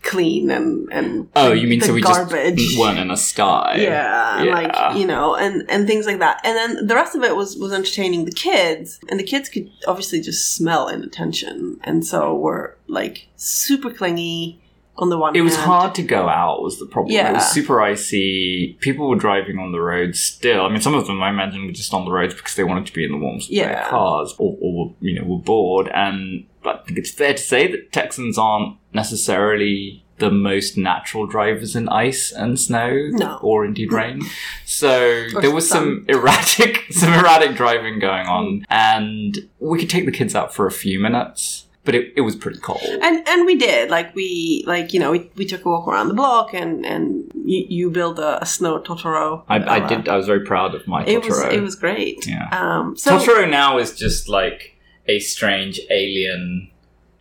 clean 0.02 0.50
and 0.50 0.87
and 0.92 1.28
oh, 1.35 1.52
you 1.52 1.66
mean 1.66 1.80
so 1.80 1.94
we 1.94 2.02
garbage. 2.02 2.56
just 2.58 2.78
weren't 2.78 2.98
in 2.98 3.11
a 3.11 3.16
sty? 3.16 3.76
Yeah, 3.78 4.42
Yeah. 4.44 4.52
like 4.54 4.96
you 4.96 5.06
know, 5.06 5.35
and 5.35 5.64
and 5.70 5.87
things 5.87 6.06
like 6.06 6.18
that. 6.18 6.40
And 6.44 6.56
then 6.56 6.87
the 6.87 6.94
rest 6.94 7.14
of 7.16 7.22
it 7.24 7.35
was 7.37 7.56
was 7.56 7.72
entertaining 7.72 8.24
the 8.26 8.32
kids, 8.32 9.00
and 9.08 9.18
the 9.18 9.24
kids 9.24 9.48
could 9.48 9.70
obviously 9.88 10.20
just 10.20 10.54
smell 10.54 10.88
inattention, 10.88 11.80
and 11.85 12.04
so 12.06 12.35
were 12.37 12.76
like 12.87 13.28
super 13.37 13.90
clingy. 13.90 14.58
On 14.98 15.09
the 15.09 15.16
one, 15.16 15.35
It 15.35 15.40
was 15.40 15.57
hand. 15.57 15.66
hard 15.66 15.94
to 15.96 16.02
go 16.02 16.28
out. 16.28 16.62
Was 16.62 16.78
the 16.78 16.85
problem? 16.87 17.12
Yeah. 17.14 17.31
It 17.31 17.35
was 17.35 17.46
super 17.50 17.81
icy. 17.81 18.76
People 18.81 19.09
were 19.09 19.16
driving 19.16 19.59
on 19.59 19.72
the 19.72 19.81
roads 19.81 20.20
still. 20.20 20.66
I 20.66 20.68
mean, 20.68 20.83
some 20.83 20.94
of 20.94 21.07
them 21.07 21.22
I 21.22 21.31
imagine 21.31 21.64
were 21.66 21.72
just 21.72 21.94
on 21.94 22.05
the 22.05 22.11
roads 22.12 22.35
because 22.35 22.55
they 22.57 22.64
wanted 22.64 22.87
to 22.87 22.92
be 22.92 23.05
in 23.05 23.11
the 23.11 23.16
warmth 23.18 23.44
of 23.44 23.48
their 23.48 23.70
Yeah. 23.70 23.88
cars, 23.88 24.35
or, 24.38 24.57
or 24.61 24.72
were, 24.88 24.92
you 25.00 25.18
know 25.18 25.24
were 25.26 25.38
bored. 25.38 25.88
And 25.94 26.44
but 26.62 26.81
I 26.81 26.85
think 26.85 26.98
it's 26.98 27.11
fair 27.11 27.33
to 27.33 27.42
say 27.42 27.66
that 27.72 27.90
Texans 27.90 28.37
aren't 28.38 28.76
necessarily 28.92 30.05
the 30.18 30.31
most 30.31 30.76
natural 30.78 31.26
drivers 31.26 31.74
in 31.74 31.88
ice 31.88 32.31
and 32.31 32.61
snow, 32.61 33.09
No. 33.12 33.38
or 33.42 33.64
indeed 33.64 33.92
rain. 33.92 34.20
So 34.64 35.24
there 35.40 35.50
was 35.50 35.68
some 35.68 36.05
erratic, 36.09 36.85
some 36.90 37.12
erratic 37.12 37.57
driving 37.57 37.98
going 37.98 38.26
on, 38.26 38.64
and 38.70 39.38
we 39.59 39.78
could 39.81 39.90
take 39.90 40.05
the 40.05 40.12
kids 40.12 40.35
out 40.37 40.55
for 40.55 40.66
a 40.66 40.70
few 40.70 41.00
minutes, 41.00 41.66
but 41.85 41.95
it, 41.95 42.12
it 42.16 42.21
was 42.21 42.37
pretty 42.37 42.61
cold. 42.61 42.81
and 42.83 43.27
and 43.29 43.45
we 43.47 43.57
did 43.57 43.90
like 43.90 44.14
we 44.14 44.62
like 44.66 44.92
you 44.92 45.01
know 45.01 45.11
we, 45.11 45.31
we 45.37 45.45
took 45.45 45.64
a 45.64 45.68
walk 45.68 45.88
around 45.88 46.09
the 46.09 46.14
block 46.14 46.55
and 46.55 46.87
and 46.87 47.31
you, 47.45 47.64
you 47.68 47.90
built 47.90 48.18
a, 48.18 48.42
a 48.42 48.47
snow 48.47 48.79
totoro. 48.81 49.42
I, 49.49 49.57
I 49.77 49.88
did. 49.88 50.09
I 50.09 50.16
was 50.16 50.27
very 50.27 50.45
proud 50.45 50.75
of 50.75 50.87
my 50.87 51.03
Totoro. 51.05 51.09
It 51.09 51.25
was 51.29 51.42
it 51.55 51.61
was 51.61 51.75
great. 51.75 52.27
Yeah. 52.27 52.49
Um. 52.53 52.97
So 52.97 53.18
Totoro 53.18 53.49
now 53.51 53.79
is 53.79 53.97
just 53.97 54.29
like 54.29 54.77
a 55.09 55.18
strange 55.18 55.81
alien 55.90 56.71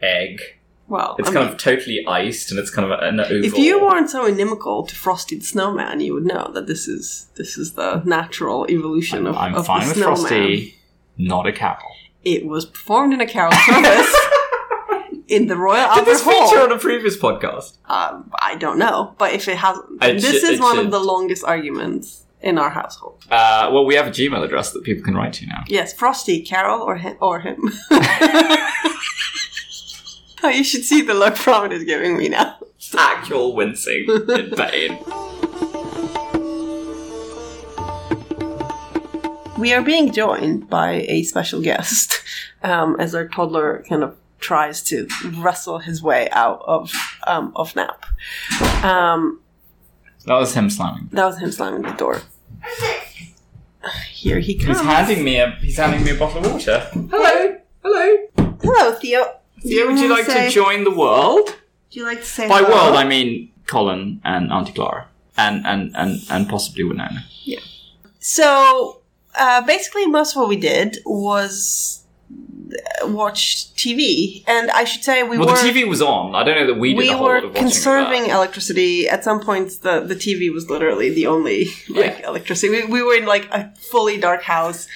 egg. 0.01 0.39
well, 0.87 1.15
It's 1.17 1.29
I 1.29 1.33
kind 1.33 1.45
mean, 1.45 1.53
of 1.55 1.59
totally 1.59 2.05
iced, 2.07 2.51
and 2.51 2.59
it's 2.59 2.69
kind 2.69 2.91
of 2.91 2.99
an 2.99 3.19
oval. 3.19 3.43
If 3.43 3.57
you 3.57 3.81
weren't 3.81 4.09
so 4.09 4.25
inimical 4.25 4.85
to 4.85 4.95
Frosty 4.95 5.37
the 5.37 5.45
Snowman, 5.45 5.99
you 6.01 6.13
would 6.13 6.25
know 6.25 6.51
that 6.53 6.67
this 6.67 6.87
is 6.87 7.29
this 7.35 7.57
is 7.57 7.73
the 7.73 8.01
natural 8.05 8.67
evolution 8.69 9.25
of, 9.25 9.35
I'm 9.35 9.55
of 9.55 9.65
fine 9.65 9.81
the 9.81 9.87
with 9.87 9.97
snowman. 9.97 10.15
Frosty, 10.17 10.75
not 11.17 11.47
a 11.47 11.51
cow. 11.51 11.79
It 12.23 12.45
was 12.45 12.65
performed 12.67 13.13
in 13.15 13.21
a 13.21 13.25
carol 13.25 13.51
service 13.51 14.15
in 15.31 15.47
the 15.47 15.55
Royal 15.55 15.75
Did 15.87 15.99
Albert 15.99 16.05
this 16.05 16.23
Hall. 16.23 16.47
feature 16.49 16.61
on 16.61 16.71
a 16.73 16.77
previous 16.77 17.15
podcast? 17.17 17.77
Um, 17.87 18.29
I 18.41 18.55
don't 18.55 18.77
know, 18.77 19.15
but 19.17 19.31
if 19.33 19.47
it 19.47 19.57
hasn't, 19.57 20.03
It 20.03 20.21
this 20.21 20.41
should- 20.41 20.53
is 20.55 20.59
one 20.59 20.75
should. 20.75 20.85
of 20.85 20.91
the 20.91 20.99
longest 20.99 21.43
arguments 21.45 22.23
in 22.41 22.57
our 22.57 22.69
household. 22.71 23.23
Uh, 23.31 23.69
well, 23.71 23.85
we 23.85 23.95
have 23.95 24.07
a 24.07 24.11
Gmail 24.11 24.43
address 24.43 24.71
that 24.73 24.83
people 24.83 25.03
can 25.03 25.15
write 25.15 25.33
to 25.33 25.45
now. 25.45 25.63
Yes, 25.67 25.93
Frosty, 25.93 26.41
Carol, 26.41 26.81
or 26.81 26.97
him, 26.97 27.15
or 27.21 27.39
him. 27.39 27.57
oh, 30.43 30.49
you 30.51 30.63
should 30.63 30.83
see 30.83 31.01
the 31.01 31.13
look 31.13 31.35
Pramit 31.35 31.71
is 31.71 31.83
giving 31.85 32.17
me 32.17 32.27
now. 32.29 32.57
Actual 32.97 33.55
wincing 33.55 34.05
in 34.09 34.49
pain. 34.57 34.99
We 39.57 39.73
are 39.73 39.81
being 39.83 40.11
joined 40.11 40.69
by 40.69 41.05
a 41.07 41.23
special 41.23 41.61
guest 41.61 42.21
um, 42.63 42.95
as 42.99 43.13
our 43.13 43.27
toddler 43.27 43.85
kind 43.87 44.03
of 44.03 44.17
tries 44.41 44.81
to 44.83 45.07
wrestle 45.37 45.79
his 45.79 46.01
way 46.03 46.29
out 46.31 46.61
of 46.67 46.91
um, 47.27 47.51
of 47.55 47.75
nap. 47.75 48.05
Um, 48.83 49.39
That 50.25 50.35
was 50.35 50.53
him 50.53 50.69
slamming. 50.69 51.09
that 51.13 51.25
was 51.25 51.37
him 51.39 51.51
slamming 51.51 51.83
the 51.83 51.93
door. 51.93 52.21
Here 54.11 54.39
he 54.39 54.55
comes. 54.55 54.77
He's 54.79 54.85
handing 54.85 55.23
me 55.23 55.37
a. 55.39 55.51
He's 55.61 55.77
handing 55.77 56.03
me 56.03 56.11
a 56.11 56.15
bottle 56.15 56.45
of 56.45 56.53
water. 56.53 56.79
Hello, 56.93 57.57
hello. 57.83 58.17
Hello, 58.61 58.91
Theo. 58.93 59.25
Theo, 59.61 59.87
would 59.87 59.99
you 59.99 60.09
like 60.09 60.25
say- 60.25 60.47
to 60.47 60.51
join 60.53 60.83
the 60.83 60.91
world? 60.91 61.55
Do 61.89 61.99
you 61.99 62.05
like 62.05 62.19
to 62.19 62.25
say 62.25 62.47
By 62.47 62.59
hello? 62.59 62.69
world, 62.69 62.95
I 62.95 63.03
mean 63.03 63.51
Colin 63.67 64.21
and 64.23 64.51
Auntie 64.51 64.73
Clara, 64.73 65.07
and 65.37 65.65
and 65.65 65.91
and 65.95 66.19
and 66.29 66.47
possibly 66.47 66.83
Winona. 66.83 67.23
Yeah. 67.43 67.59
So 68.19 69.01
uh, 69.35 69.61
basically, 69.65 70.05
most 70.05 70.35
of 70.35 70.41
what 70.41 70.49
we 70.49 70.57
did 70.57 70.99
was 71.05 72.03
watch 73.03 73.73
TV, 73.75 74.43
and 74.47 74.69
I 74.71 74.83
should 74.83 75.03
say 75.03 75.23
we 75.23 75.37
Well, 75.37 75.47
were 75.49 75.55
the 75.55 75.69
TV 75.69 75.87
was 75.87 76.01
on. 76.01 76.35
I 76.35 76.43
don't 76.43 76.55
know 76.55 76.67
that 76.67 76.79
we 76.79 76.89
did 76.89 76.97
we 76.97 77.09
were 77.09 77.15
lot 77.15 77.43
of 77.43 77.49
watching 77.49 77.49
of 77.49 77.55
conserving 77.55 78.25
electricity. 78.27 79.07
At 79.09 79.23
some 79.23 79.39
points, 79.39 79.77
the 79.77 80.01
the 80.01 80.15
TV 80.15 80.51
was 80.53 80.69
literally 80.69 81.09
the 81.13 81.27
only 81.27 81.65
like 81.89 82.19
Yeah. 82.19 82.27
electricity. 82.27 82.69
We, 82.83 82.85
we 82.85 83.01
were 83.03 83.15
in 83.15 83.25
like 83.25 83.47
a 83.51 83.73
fully 83.91 84.17
dark 84.17 84.43
house 84.43 84.87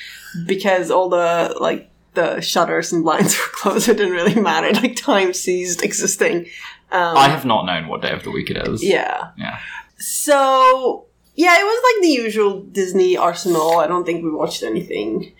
because 0.46 0.92
all 0.92 1.10
the 1.10 1.56
like 1.60 1.90
the 2.14 2.40
shutters 2.42 2.94
and 2.94 3.04
blinds 3.04 3.38
were 3.40 3.52
closed. 3.54 3.90
It 3.90 3.98
didn't 3.98 4.14
really 4.14 4.40
matter. 4.40 4.72
Like 4.82 4.96
time 4.96 5.34
ceased 5.34 5.84
existing. 5.84 6.48
Um, 6.92 7.18
I 7.18 7.28
have 7.30 7.46
not 7.46 7.66
known 7.66 7.88
what 7.88 8.02
day 8.02 8.12
of 8.12 8.24
the 8.24 8.32
week 8.32 8.50
it 8.52 8.58
is. 8.68 8.84
yeah. 8.84 9.32
Yeah. 9.38 9.60
So 9.98 11.06
yeah, 11.36 11.60
it 11.60 11.64
was 11.64 11.84
like 11.96 12.02
the 12.04 12.10
usual 12.10 12.62
Disney 12.62 13.18
arsenal. 13.18 13.78
I 13.80 13.88
don't 13.88 14.06
think 14.06 14.24
we 14.24 14.32
watched 14.32 14.64
anything 14.64 15.34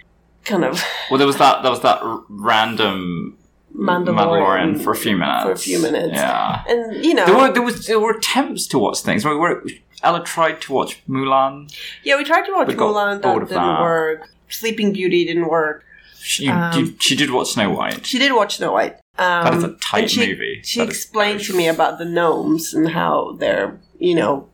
kind 0.46 0.64
of 0.64 0.82
Well, 1.10 1.18
there 1.18 1.28
was 1.28 1.38
that. 1.38 1.62
There 1.64 1.72
was 1.72 1.82
that 1.82 2.02
r- 2.02 2.24
random 2.30 3.38
Mandalorian, 3.76 4.82
for 4.84 4.92
a 4.92 4.96
few 4.96 5.18
minutes. 5.18 5.44
For 5.44 5.52
a 5.52 5.58
few 5.58 5.80
minutes. 5.82 6.14
Yeah. 6.14 6.64
And 6.68 7.04
you 7.04 7.14
know, 7.14 7.26
There 7.26 7.36
were 7.38 7.52
there 7.52 7.62
was 7.62 7.86
there 7.88 8.00
were 8.00 8.12
attempts 8.18 8.68
to 8.68 8.80
watch 8.80 9.00
things. 9.02 9.26
Right, 9.26 9.34
where 9.38 9.64
Ella 10.04 10.24
tried 10.24 10.62
to 10.62 10.74
watch 10.74 11.02
Mulan. 11.08 11.74
yeah, 12.04 12.16
we 12.18 12.24
tried 12.24 12.46
to 12.46 12.54
watch 12.54 12.68
Mulan. 12.70 13.22
That 13.22 13.34
didn't 13.34 13.50
that. 13.50 13.82
work. 13.82 14.30
Sleeping 14.50 14.94
Beauty 14.94 15.26
didn't 15.26 15.48
work. 15.50 15.84
She, 16.20 16.48
Um, 16.48 16.78
you- 16.80 16.96
she 17.00 17.16
did 17.16 17.30
watch 17.32 17.50
Snow 17.52 17.70
White. 17.72 18.06
She 18.06 18.18
did 18.18 18.32
watch 18.34 18.58
Snow 18.58 18.72
White. 18.72 18.96
Um, 19.18 19.44
That 19.46 19.54
is 19.56 19.64
a 19.64 19.74
tight 19.76 20.10
she, 20.10 20.20
movie. 20.28 20.62
She 20.64 20.80
That 20.80 20.90
explained 20.90 21.42
to 21.42 21.54
me 21.56 21.68
about 21.68 21.98
the 22.00 22.06
gnomes 22.06 22.74
and 22.74 22.90
how 22.90 23.36
they're, 23.40 23.80
you 24.00 24.16
know, 24.16 24.48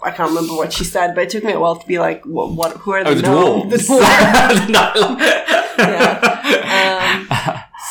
I 0.00 0.10
can't 0.12 0.28
remember 0.30 0.54
what 0.54 0.72
she 0.72 0.84
said, 0.84 1.14
but 1.14 1.24
it 1.24 1.30
took 1.30 1.44
me 1.44 1.52
a 1.52 1.58
while 1.60 1.76
to 1.76 1.86
be 1.86 1.98
like, 1.98 2.24
what? 2.24 2.52
what 2.52 2.76
who 2.78 2.92
are 2.92 3.02
the, 3.02 3.10
Oh, 3.10 3.14
the 3.14 3.22
dwarves. 3.22 3.70
The 3.70 3.76
dwarves. 4.72 5.18
yeah. 5.78 6.57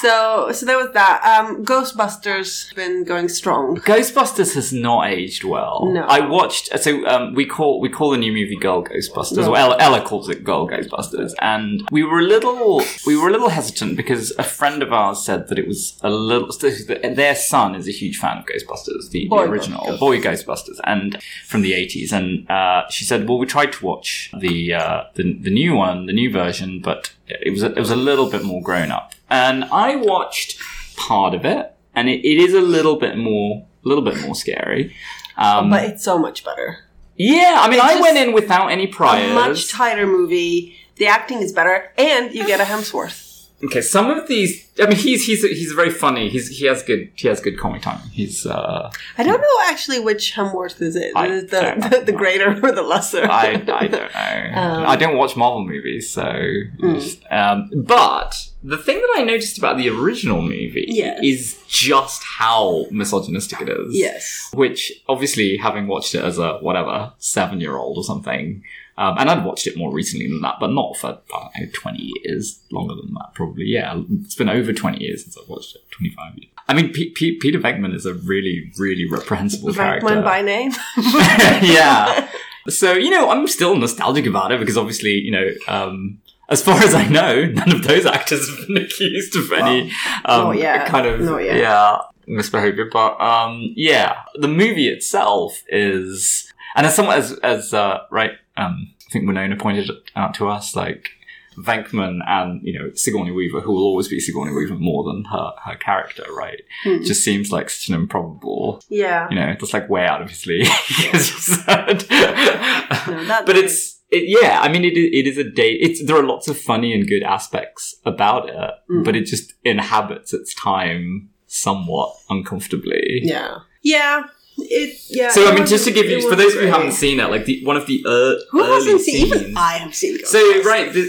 So, 0.02 0.52
so 0.52 0.66
there 0.66 0.78
was 0.78 0.92
that. 0.94 1.22
Um, 1.24 1.64
Ghostbusters 1.66 2.74
been 2.76 3.04
going 3.04 3.30
strong. 3.30 3.78
Ghostbusters 3.78 4.54
has 4.56 4.72
not 4.74 5.08
aged 5.10 5.44
well. 5.44 5.90
No. 5.92 6.02
I 6.02 6.20
watched. 6.28 6.78
So 6.80 7.06
um, 7.08 7.34
we 7.34 7.46
call 7.46 7.80
we 7.80 7.90
call 7.90 8.12
the 8.12 8.18
new 8.18 8.32
movie 8.32 8.56
Girl 8.56 8.84
Ghostbusters, 8.84 9.38
No. 9.38 9.52
or 9.52 9.58
Ella, 9.58 9.78
Ella 9.80 10.02
calls 10.06 10.30
it 10.30 10.44
Girl 10.44 10.68
Ghostbusters, 10.68 11.34
and 11.42 11.88
we 11.92 12.04
were 12.04 12.20
a 12.20 12.24
little 12.24 12.82
we 13.06 13.16
were 13.18 13.30
a 13.30 13.32
little 13.32 13.50
hesitant 13.50 13.98
because 13.98 14.32
a 14.38 14.44
friend 14.44 14.82
of 14.84 14.92
ours 14.94 15.24
said 15.24 15.48
that 15.50 15.60
it 15.60 15.68
was 15.68 15.98
a 16.02 16.10
little. 16.10 16.50
Their 16.58 17.36
son 17.36 17.76
is 17.76 17.88
a 17.88 17.92
huge 17.92 18.18
fan 18.18 18.38
of 18.40 18.46
Ghostbusters, 18.46 19.10
the, 19.12 19.28
the 19.30 19.36
original 19.36 19.82
Ghostbusters. 19.86 20.00
boy 20.00 20.22
Ghostbusters, 20.22 20.80
and 20.84 21.22
from 21.46 21.62
the 21.62 21.74
eighties. 21.74 22.12
And 22.14 22.50
uh, 22.50 22.88
she 22.90 23.06
said, 23.06 23.28
"Well, 23.28 23.38
we 23.40 23.46
tried 23.46 23.74
to 23.74 23.86
watch 23.86 24.32
the, 24.38 24.74
uh, 24.74 25.04
the 25.16 25.34
the 25.34 25.50
new 25.52 25.76
one, 25.76 26.06
the 26.06 26.14
new 26.14 26.32
version, 26.32 26.82
but 26.82 27.14
it 27.28 27.52
was 27.52 27.64
a, 27.64 27.68
it 27.72 27.80
was 27.80 27.92
a 27.92 27.96
little 27.96 28.30
bit 28.30 28.44
more 28.44 28.62
grown 28.62 28.92
up." 28.92 29.14
And 29.30 29.66
I 29.66 29.96
watched 29.96 30.60
part 30.96 31.34
of 31.34 31.46
it, 31.46 31.74
and 31.94 32.10
it, 32.10 32.26
it 32.26 32.38
is 32.40 32.54
a 32.54 32.62
little 32.62 32.96
bit 32.98 33.18
more 33.18 33.66
a 33.84 33.88
little 33.88 34.04
bit 34.04 34.20
more 34.22 34.36
scary. 34.36 34.96
Um, 35.38 35.70
but 35.70 35.84
it's 35.84 36.04
so 36.04 36.18
much 36.18 36.44
better. 36.44 36.80
yeah, 37.16 37.58
I 37.60 37.70
mean, 37.70 37.80
it's 37.80 37.84
I 37.84 38.02
went 38.02 38.18
in 38.18 38.34
without 38.34 38.68
any 38.68 38.88
A 39.32 39.34
much 39.34 39.70
tighter 39.72 40.06
movie. 40.08 40.76
The 40.96 41.08
acting 41.08 41.42
is 41.42 41.54
better, 41.54 41.92
and 41.98 42.34
you 42.34 42.46
get 42.46 42.60
a 42.60 42.64
Hemsworth. 42.64 43.27
Okay, 43.64 43.82
some 43.82 44.10
of 44.10 44.28
these. 44.28 44.66
I 44.80 44.86
mean, 44.86 44.98
he's 44.98 45.26
he's 45.26 45.42
he's 45.44 45.72
very 45.72 45.90
funny. 45.90 46.30
He's 46.30 46.50
he 46.60 46.66
has 46.68 46.84
good 46.84 47.10
he 47.16 47.28
has 47.28 47.40
good 47.40 47.58
comic 47.58 47.82
timing. 47.82 48.08
He's 48.10 48.46
uh, 48.46 48.92
I 49.18 49.24
don't 49.24 49.42
know 49.42 49.58
actually 49.66 50.00
which 50.00 50.34
Hemsworth 50.36 50.80
is 50.82 50.96
it. 50.96 51.12
I 51.16 51.28
Is 51.28 51.50
the, 51.50 51.90
the, 51.90 52.04
the 52.06 52.12
greater 52.12 52.52
or 52.64 52.72
the 52.72 52.84
lesser? 52.84 53.24
I, 53.26 53.54
I 53.68 53.88
don't 53.88 53.92
know. 53.92 54.52
Um, 54.62 54.86
I 54.86 54.96
don't 54.96 55.18
watch 55.18 55.36
Marvel 55.36 55.66
movies, 55.66 56.10
so. 56.10 56.24
Mm. 56.24 57.32
Um, 57.32 57.70
but 57.84 58.48
the 58.64 58.78
thing 58.78 58.98
that 58.98 59.14
I 59.18 59.24
noticed 59.24 59.58
about 59.58 59.78
the 59.78 59.90
original 59.90 60.42
movie 60.42 60.86
Yes. 60.90 61.20
is 61.24 61.64
just 61.68 62.24
how 62.24 62.86
misogynistic 62.92 63.62
it 63.62 63.70
is. 63.70 63.88
yes. 63.98 64.50
Which, 64.54 64.92
obviously, 65.08 65.58
having 65.58 65.88
watched 65.88 66.14
it 66.16 66.24
as 66.24 66.38
a 66.38 66.58
whatever 66.60 67.14
seven 67.18 67.60
year 67.62 67.78
old 67.78 67.98
or 67.98 68.04
something, 68.04 68.64
um, 68.98 69.16
and 69.18 69.30
I'd 69.30 69.46
watched 69.46 69.68
it 69.68 69.78
more 69.78 69.92
recently 69.94 70.28
than 70.28 70.42
that, 70.42 70.56
but 70.60 70.72
not 70.72 70.98
for 70.98 71.20
I 71.34 71.50
don't 71.56 71.68
know, 71.68 71.72
twenty 71.74 72.12
years, 72.24 72.60
longer 72.72 72.96
than 72.96 73.14
that 73.14 73.34
probably. 73.34 73.66
Yeah, 73.66 74.02
it's 74.22 74.36
been 74.36 74.50
over 74.50 74.74
twenty 74.74 75.04
years 75.04 75.24
since 75.24 75.38
I've 75.38 75.50
watched 75.50 75.76
it. 75.76 75.82
Twenty 75.92 76.14
five 76.16 76.36
years. 76.36 76.52
I 76.68 76.74
mean, 76.74 76.92
P- 76.92 77.12
P- 77.12 77.38
Peter 77.38 77.60
Venkman 77.60 77.96
is 77.96 78.06
a 78.06 78.14
really, 78.14 78.72
really 78.78 79.06
reprehensible 79.10 79.74
character. 79.74 80.08
Venkman 80.08 80.24
by 80.24 80.42
name. 80.42 80.72
yeah. 80.98 82.30
So, 82.68 82.92
you 82.94 83.10
know, 83.10 83.30
I'm 83.30 83.48
still 83.48 83.78
nostalgic 83.78 84.26
about 84.26 84.52
it 84.52 84.60
because 84.60 84.78
obviously, 84.78 85.12
you 85.12 85.32
know, 85.32 85.48
um, 85.70 86.20
as 86.50 86.62
far 86.62 86.78
as 86.84 86.94
I 86.94 87.08
know, 87.08 87.46
none 87.46 87.72
of 87.72 87.84
those 87.84 88.06
actors 88.06 88.50
have 88.50 88.68
been 88.68 88.78
accused 88.84 89.38
of 89.38 89.52
any 89.54 89.94
um, 90.26 90.54
yet. 90.58 90.88
kind 90.88 91.08
of 91.08 91.42
yeah 91.42 92.00
misbehavior. 92.28 92.90
But 92.92 93.20
um, 93.22 93.74
yeah, 93.76 94.22
the 94.36 94.48
movie 94.48 94.88
itself 94.88 95.64
is, 95.68 96.52
and 96.76 96.86
as 96.86 96.96
someone 96.96 97.18
as 97.18 97.32
as 97.40 97.74
uh, 97.74 98.00
right, 98.12 98.32
um, 98.58 98.92
I 99.08 99.10
think 99.12 99.28
Winona 99.28 99.56
pointed 99.56 99.90
out 100.16 100.34
to 100.36 100.48
us, 100.50 100.76
like 100.76 101.10
Venkman 101.58 102.20
and 102.28 102.62
you 102.64 102.78
know 102.78 102.92
Sigourney 102.94 103.32
Weaver, 103.32 103.62
who 103.62 103.72
will 103.72 103.84
always 103.84 104.08
be 104.08 104.20
Sigourney 104.20 104.54
Weaver 104.54 104.76
more 104.76 105.04
than 105.04 105.24
her 105.26 105.52
her 105.64 105.76
character, 105.76 106.24
right? 106.36 106.62
Hmm. 106.84 107.02
Just 107.04 107.24
seems 107.24 107.52
like 107.52 107.70
such 107.70 107.90
an 107.90 107.96
improbable 107.96 108.82
Yeah. 108.90 109.28
you 109.30 109.36
know, 109.36 109.48
that's 109.60 109.74
like 109.74 109.90
way 109.90 110.06
out 110.06 110.22
of 110.22 110.30
his 110.30 110.46
league. 110.46 110.68
as 111.14 111.32
you 111.32 111.40
said. 111.40 112.06
No, 112.12 113.42
but 113.46 113.58
it's 113.58 114.02
it, 114.10 114.24
yeah. 114.28 114.60
I 114.62 114.70
mean, 114.72 114.86
it 114.86 114.98
it 114.98 115.28
is 115.28 115.38
a 115.38 115.44
date. 115.50 115.80
It's 115.82 116.06
there 116.06 116.16
are 116.18 116.24
lots 116.24 116.48
of 116.48 116.58
funny 116.60 116.94
and 116.94 117.08
good 117.08 117.24
aspects 117.24 117.96
about 118.06 118.50
it, 118.50 118.72
Mm. 118.90 119.04
but 119.04 119.16
it 119.16 119.26
just 119.26 119.54
inhabits 119.64 120.34
its 120.34 120.54
time 120.54 121.30
somewhat 121.48 122.16
uncomfortably. 122.30 123.22
Yeah. 123.24 123.58
Yeah. 123.84 124.24
It. 124.60 125.00
Yeah. 125.10 125.32
So 125.32 125.50
I 125.50 125.54
mean, 125.54 125.66
just 125.66 125.86
to 125.86 125.92
give 125.92 126.06
you, 126.08 126.28
for 126.28 126.36
those 126.36 126.56
of 126.56 126.62
you 126.62 126.68
who 126.68 126.74
haven't 126.74 126.94
seen 126.94 127.20
it, 127.20 127.30
like 127.30 127.46
the 127.46 127.64
one 127.64 127.78
of 127.78 127.86
the 127.86 128.04
uh, 128.06 128.44
Who 128.52 128.64
early 128.64 128.74
hasn't 128.74 129.02
seen? 129.02 129.28
scenes. 129.28 129.42
Even 129.42 129.58
I 129.58 129.74
have 129.74 129.96
seen. 129.96 130.16
It. 130.16 130.28
So 130.28 130.40
Ghostbusters. 130.40 130.66
right, 130.66 130.94
the, 130.94 131.02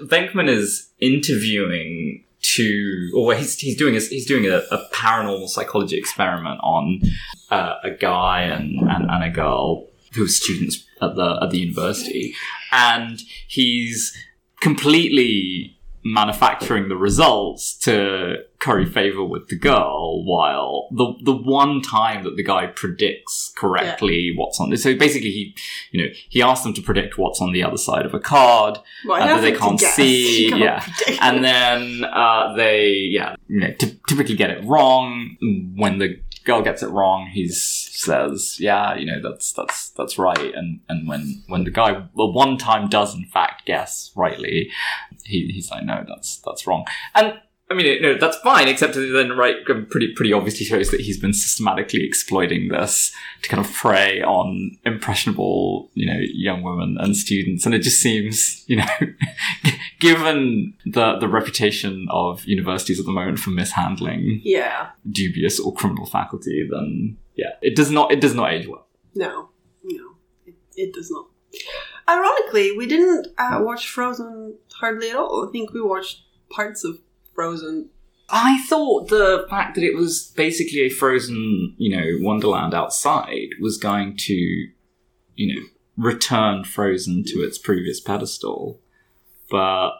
the, 0.00 0.06
Venkman 0.06 0.48
is 0.48 0.90
interviewing 0.98 2.24
to, 2.40 3.12
or 3.16 3.34
he's 3.34 3.58
he's 3.58 3.76
doing 3.76 3.96
a, 3.96 4.00
he's 4.00 4.26
doing 4.26 4.46
a, 4.46 4.62
a 4.70 4.88
paranormal 4.92 5.48
psychology 5.48 5.96
experiment 5.96 6.60
on 6.62 7.00
uh, 7.50 7.74
a 7.84 7.90
guy 7.90 8.42
and, 8.42 8.80
and 8.80 9.10
and 9.10 9.24
a 9.24 9.30
girl 9.30 9.86
who 10.14 10.24
are 10.24 10.28
students 10.28 10.84
at 11.00 11.14
the 11.14 11.38
at 11.40 11.50
the 11.50 11.58
university, 11.58 12.34
and 12.72 13.20
he's 13.46 14.16
completely 14.60 15.77
manufacturing 16.04 16.88
the 16.88 16.96
results 16.96 17.74
to 17.76 18.36
curry 18.60 18.84
favor 18.86 19.24
with 19.24 19.48
the 19.48 19.56
girl 19.56 20.24
while 20.24 20.88
the 20.90 21.12
the 21.22 21.36
one 21.36 21.80
time 21.80 22.24
that 22.24 22.36
the 22.36 22.42
guy 22.42 22.66
predicts 22.66 23.52
correctly 23.56 24.32
what's 24.36 24.58
on 24.60 24.76
so 24.76 24.96
basically 24.96 25.30
he 25.30 25.54
you 25.92 26.02
know 26.02 26.10
he 26.28 26.42
asks 26.42 26.64
them 26.64 26.74
to 26.74 26.82
predict 26.82 27.16
what's 27.18 27.40
on 27.40 27.52
the 27.52 27.62
other 27.62 27.76
side 27.76 28.04
of 28.04 28.14
a 28.14 28.18
card 28.20 28.78
Well, 29.06 29.22
uh, 29.22 29.26
that 29.26 29.40
they 29.42 29.52
can't 29.52 29.78
see, 29.80 30.48
can't 30.50 30.60
yeah. 30.62 30.80
predict. 30.80 31.22
and 31.22 31.44
then 31.44 32.04
uh, 32.04 32.54
they 32.56 32.88
yeah 33.10 33.36
you 33.46 33.60
know, 33.60 33.72
ty- 33.74 33.96
typically 34.08 34.34
get 34.34 34.50
it 34.50 34.64
wrong 34.64 35.36
when 35.76 35.98
the 35.98 36.20
girl 36.44 36.62
gets 36.62 36.82
it 36.82 36.88
wrong 36.88 37.26
he 37.32 37.46
says 37.48 38.56
yeah 38.58 38.94
you 38.96 39.04
know 39.04 39.20
that's 39.22 39.52
that's 39.52 39.90
that's 39.90 40.18
right 40.18 40.54
and 40.54 40.80
and 40.88 41.06
when 41.06 41.42
when 41.48 41.64
the 41.64 41.70
guy 41.70 42.06
well 42.14 42.32
one 42.32 42.56
time 42.56 42.88
does 42.88 43.14
in 43.14 43.24
fact 43.26 43.66
guess 43.66 44.10
rightly 44.16 44.70
he, 45.28 45.48
he's 45.52 45.70
like 45.70 45.84
no 45.84 46.04
that's 46.08 46.40
that's 46.44 46.66
wrong 46.66 46.84
and 47.14 47.34
I 47.70 47.74
mean, 47.74 47.84
you 47.84 48.00
know, 48.00 48.16
that's 48.16 48.38
fine, 48.38 48.66
except 48.66 48.94
then, 48.94 49.36
right, 49.36 49.56
um, 49.68 49.86
pretty, 49.90 50.14
pretty 50.14 50.32
obviously 50.32 50.64
shows 50.64 50.90
that 50.90 51.00
he's 51.00 51.18
been 51.18 51.34
systematically 51.34 52.02
exploiting 52.02 52.68
this 52.68 53.12
to 53.42 53.48
kind 53.48 53.64
of 53.64 53.70
prey 53.70 54.22
on 54.22 54.78
impressionable, 54.86 55.90
you 55.92 56.06
know, 56.06 56.18
young 56.32 56.62
women 56.62 56.96
and 56.98 57.14
students. 57.14 57.66
And 57.66 57.74
it 57.74 57.80
just 57.80 58.00
seems, 58.00 58.64
you 58.68 58.76
know, 58.76 58.86
given 60.00 60.74
the, 60.86 61.18
the 61.18 61.28
reputation 61.28 62.06
of 62.10 62.42
universities 62.46 62.98
at 62.98 63.04
the 63.04 63.12
moment 63.12 63.38
for 63.38 63.50
mishandling 63.50 64.40
yeah. 64.44 64.90
dubious 65.10 65.60
or 65.60 65.74
criminal 65.74 66.06
faculty, 66.06 66.66
then 66.70 67.18
yeah, 67.34 67.50
it 67.60 67.76
does 67.76 67.90
not, 67.90 68.10
it 68.10 68.22
does 68.22 68.34
not 68.34 68.50
age 68.50 68.66
well. 68.66 68.86
No. 69.14 69.50
No. 69.84 70.14
It, 70.46 70.54
it 70.74 70.94
does 70.94 71.10
not. 71.10 71.26
Ironically, 72.08 72.72
we 72.76 72.86
didn't 72.86 73.28
uh, 73.36 73.60
watch 73.62 73.88
Frozen 73.88 74.54
hardly 74.74 75.10
at 75.10 75.16
all. 75.16 75.46
I 75.48 75.52
think 75.52 75.72
we 75.72 75.80
watched 75.80 76.22
parts 76.50 76.84
of 76.84 76.98
Frozen. 77.34 77.90
I 78.30 78.62
thought 78.66 79.08
the 79.08 79.46
fact 79.48 79.74
that 79.74 79.84
it 79.84 79.94
was 79.96 80.32
basically 80.36 80.80
a 80.80 80.90
frozen, 80.90 81.74
you 81.78 81.96
know, 81.96 82.18
Wonderland 82.20 82.74
outside 82.74 83.48
was 83.60 83.78
going 83.78 84.16
to, 84.18 84.34
you 84.34 85.54
know, 85.54 85.62
return 85.96 86.64
Frozen 86.64 87.24
to 87.28 87.42
its 87.42 87.58
previous 87.58 88.00
pedestal. 88.00 88.80
But 89.50 89.92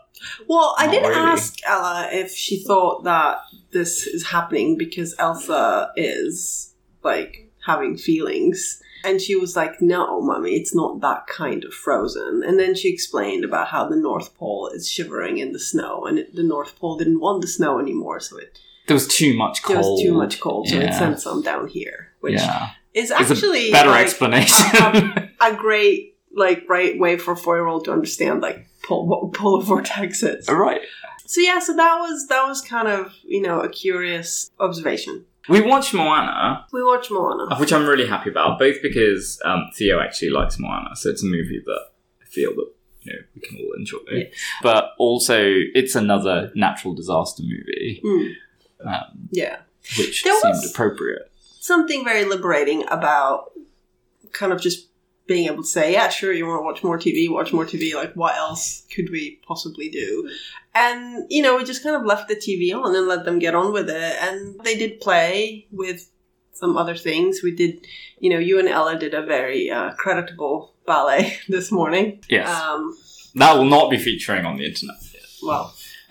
Well, 0.47 0.75
I 0.79 0.89
did 0.91 1.03
really. 1.03 1.15
ask 1.15 1.57
Ella 1.67 2.09
if 2.13 2.33
she 2.33 2.63
thought 2.63 3.05
that 3.05 3.39
this 3.71 4.07
is 4.07 4.27
happening 4.27 4.77
because 4.77 5.15
Elsa 5.19 5.91
is 5.97 6.75
like 7.03 7.51
having 7.67 7.97
feelings. 7.97 8.83
And 9.05 9.21
she 9.21 9.37
was 9.37 9.57
like, 9.57 9.81
No, 9.81 10.21
mummy, 10.21 10.53
it's 10.57 10.75
not 10.75 11.01
that 11.01 11.27
kind 11.27 11.65
of 11.65 11.73
frozen. 11.73 12.43
And 12.45 12.59
then 12.59 12.75
she 12.75 12.93
explained 12.93 13.45
about 13.45 13.69
how 13.69 13.89
the 13.89 13.97
North 13.97 14.35
Pole 14.37 14.69
is 14.69 14.91
shivering 14.91 15.39
in 15.39 15.53
the 15.53 15.59
snow, 15.59 16.05
and 16.05 16.19
it, 16.19 16.35
the 16.35 16.43
North 16.43 16.79
Pole 16.79 16.97
didn't 16.99 17.21
want 17.21 17.43
the 17.43 17.49
snow 17.49 17.79
anymore, 17.79 18.21
so 18.21 18.39
it 18.39 18.59
There 18.87 18.95
was 18.95 19.07
too 19.07 19.35
much 19.37 19.63
cold. 19.63 19.77
there 19.77 19.91
was 19.91 20.03
too 20.03 20.15
much 20.15 20.41
cold, 20.41 20.69
so 20.69 20.77
it 20.77 20.95
sent 20.95 21.21
some 21.21 21.43
down 21.43 21.69
here, 21.69 22.13
which 22.21 22.35
yeah, 22.35 22.71
is 22.95 23.11
actually 23.11 23.69
a 23.69 23.73
better 23.73 23.91
like, 23.91 24.05
explanation. 24.05 24.67
a 25.41 25.55
great 25.55 26.17
like 26.35 26.65
right 26.69 26.99
way 26.99 27.17
for 27.17 27.33
a 27.33 27.37
four 27.37 27.57
year 27.57 27.67
old 27.67 27.85
to 27.85 27.93
understand 27.93 28.41
like 28.41 28.69
pol- 28.83 29.07
what 29.07 29.33
polar 29.33 29.65
vortexes. 29.65 30.49
right. 30.49 30.81
So 31.27 31.41
yeah, 31.43 31.59
so 31.59 31.77
that 31.77 31.99
was 31.99 32.27
that 32.29 32.47
was 32.47 32.63
kind 32.63 32.89
of 32.89 33.13
you 33.25 33.43
know 33.43 33.61
a 33.61 33.69
curious 33.69 34.51
observation. 34.59 35.27
We 35.49 35.61
watched 35.61 35.95
Moana, 35.95 36.67
We 36.73 36.83
watched 36.85 37.11
Moana. 37.11 37.57
which 37.59 37.73
I'm 37.73 37.87
really 37.87 38.07
happy 38.07 38.31
about, 38.31 38.59
both 38.59 38.83
because 38.83 39.41
um, 39.45 39.71
Theo 39.75 40.01
actually 40.01 40.31
likes 40.31 40.59
Moana, 40.59 40.95
so 40.97 41.09
it's 41.11 41.23
a 41.23 41.27
movie 41.27 41.63
that 41.65 41.81
I 42.23 42.27
feel 42.27 42.55
that 42.57 42.71
you 43.03 43.13
know 43.13 43.19
we 43.35 43.41
can 43.41 43.57
all 43.59 43.73
enjoy. 43.79 44.31
But 44.63 44.91
also, 44.99 45.39
it's 45.75 45.95
another 45.95 46.51
natural 46.55 46.95
disaster 46.95 47.43
movie, 47.43 48.03
Mm, 48.05 48.33
um, 48.85 49.29
yeah, 49.31 49.59
which 49.99 50.23
There 50.23 50.39
seemed 50.41 50.55
was- 50.57 50.71
appropriate. 50.71 51.31
something 51.61 52.05
very 52.05 52.25
liberating 52.25 52.85
about 52.89 53.53
kind 54.33 54.53
of 54.53 54.61
just 54.61 54.88
being 55.29 55.47
able 55.47 55.63
to 55.63 55.69
say, 55.69 55.93
yeah, 55.93 56.09
sure, 56.09 56.33
you 56.33 56.45
want 56.47 56.59
to 56.61 56.65
watch 56.65 56.83
more 56.83 56.99
TV, 56.99 57.31
watch 57.31 57.53
more 57.53 57.65
TV. 57.65 57.95
Like, 57.95 58.15
what 58.15 58.35
else 58.35 58.85
could 58.93 59.11
we 59.11 59.39
possibly 59.47 59.89
do? 59.89 60.29
And 60.75 61.27
you 61.31 61.43
know, 61.43 61.57
we 61.57 61.65
just 61.65 61.83
kind 61.85 61.95
of 61.95 62.05
left 62.05 62.29
the 62.29 62.35
TV 62.35 62.75
on 62.75 62.97
and 62.97 63.07
let 63.07 63.25
them 63.25 63.39
get 63.39 63.55
on 63.55 63.73
with 63.73 63.89
it. 63.89 64.17
And 64.23 64.59
they 64.65 64.77
did 64.77 65.01
play 65.01 65.67
with 65.71 66.11
some 66.53 66.77
other 66.77 66.97
things. 66.97 67.41
We 67.43 67.55
did, 67.55 67.87
you 68.19 68.31
know, 68.31 68.39
you 68.39 68.59
and 68.59 68.69
Ella 68.69 68.99
did 68.99 69.15
a 69.15 69.23
very 69.23 69.71
uh, 69.71 69.93
creditable 69.93 70.73
ballet 70.87 71.37
this 71.49 71.71
morning. 71.71 72.21
Yes, 72.29 72.49
Um, 72.49 72.97
that 73.37 73.55
will 73.57 73.65
not 73.67 73.91
be 73.91 73.99
featuring 73.99 74.45
on 74.45 74.57
the 74.57 74.65
internet. 74.67 74.97
well, 75.43 75.75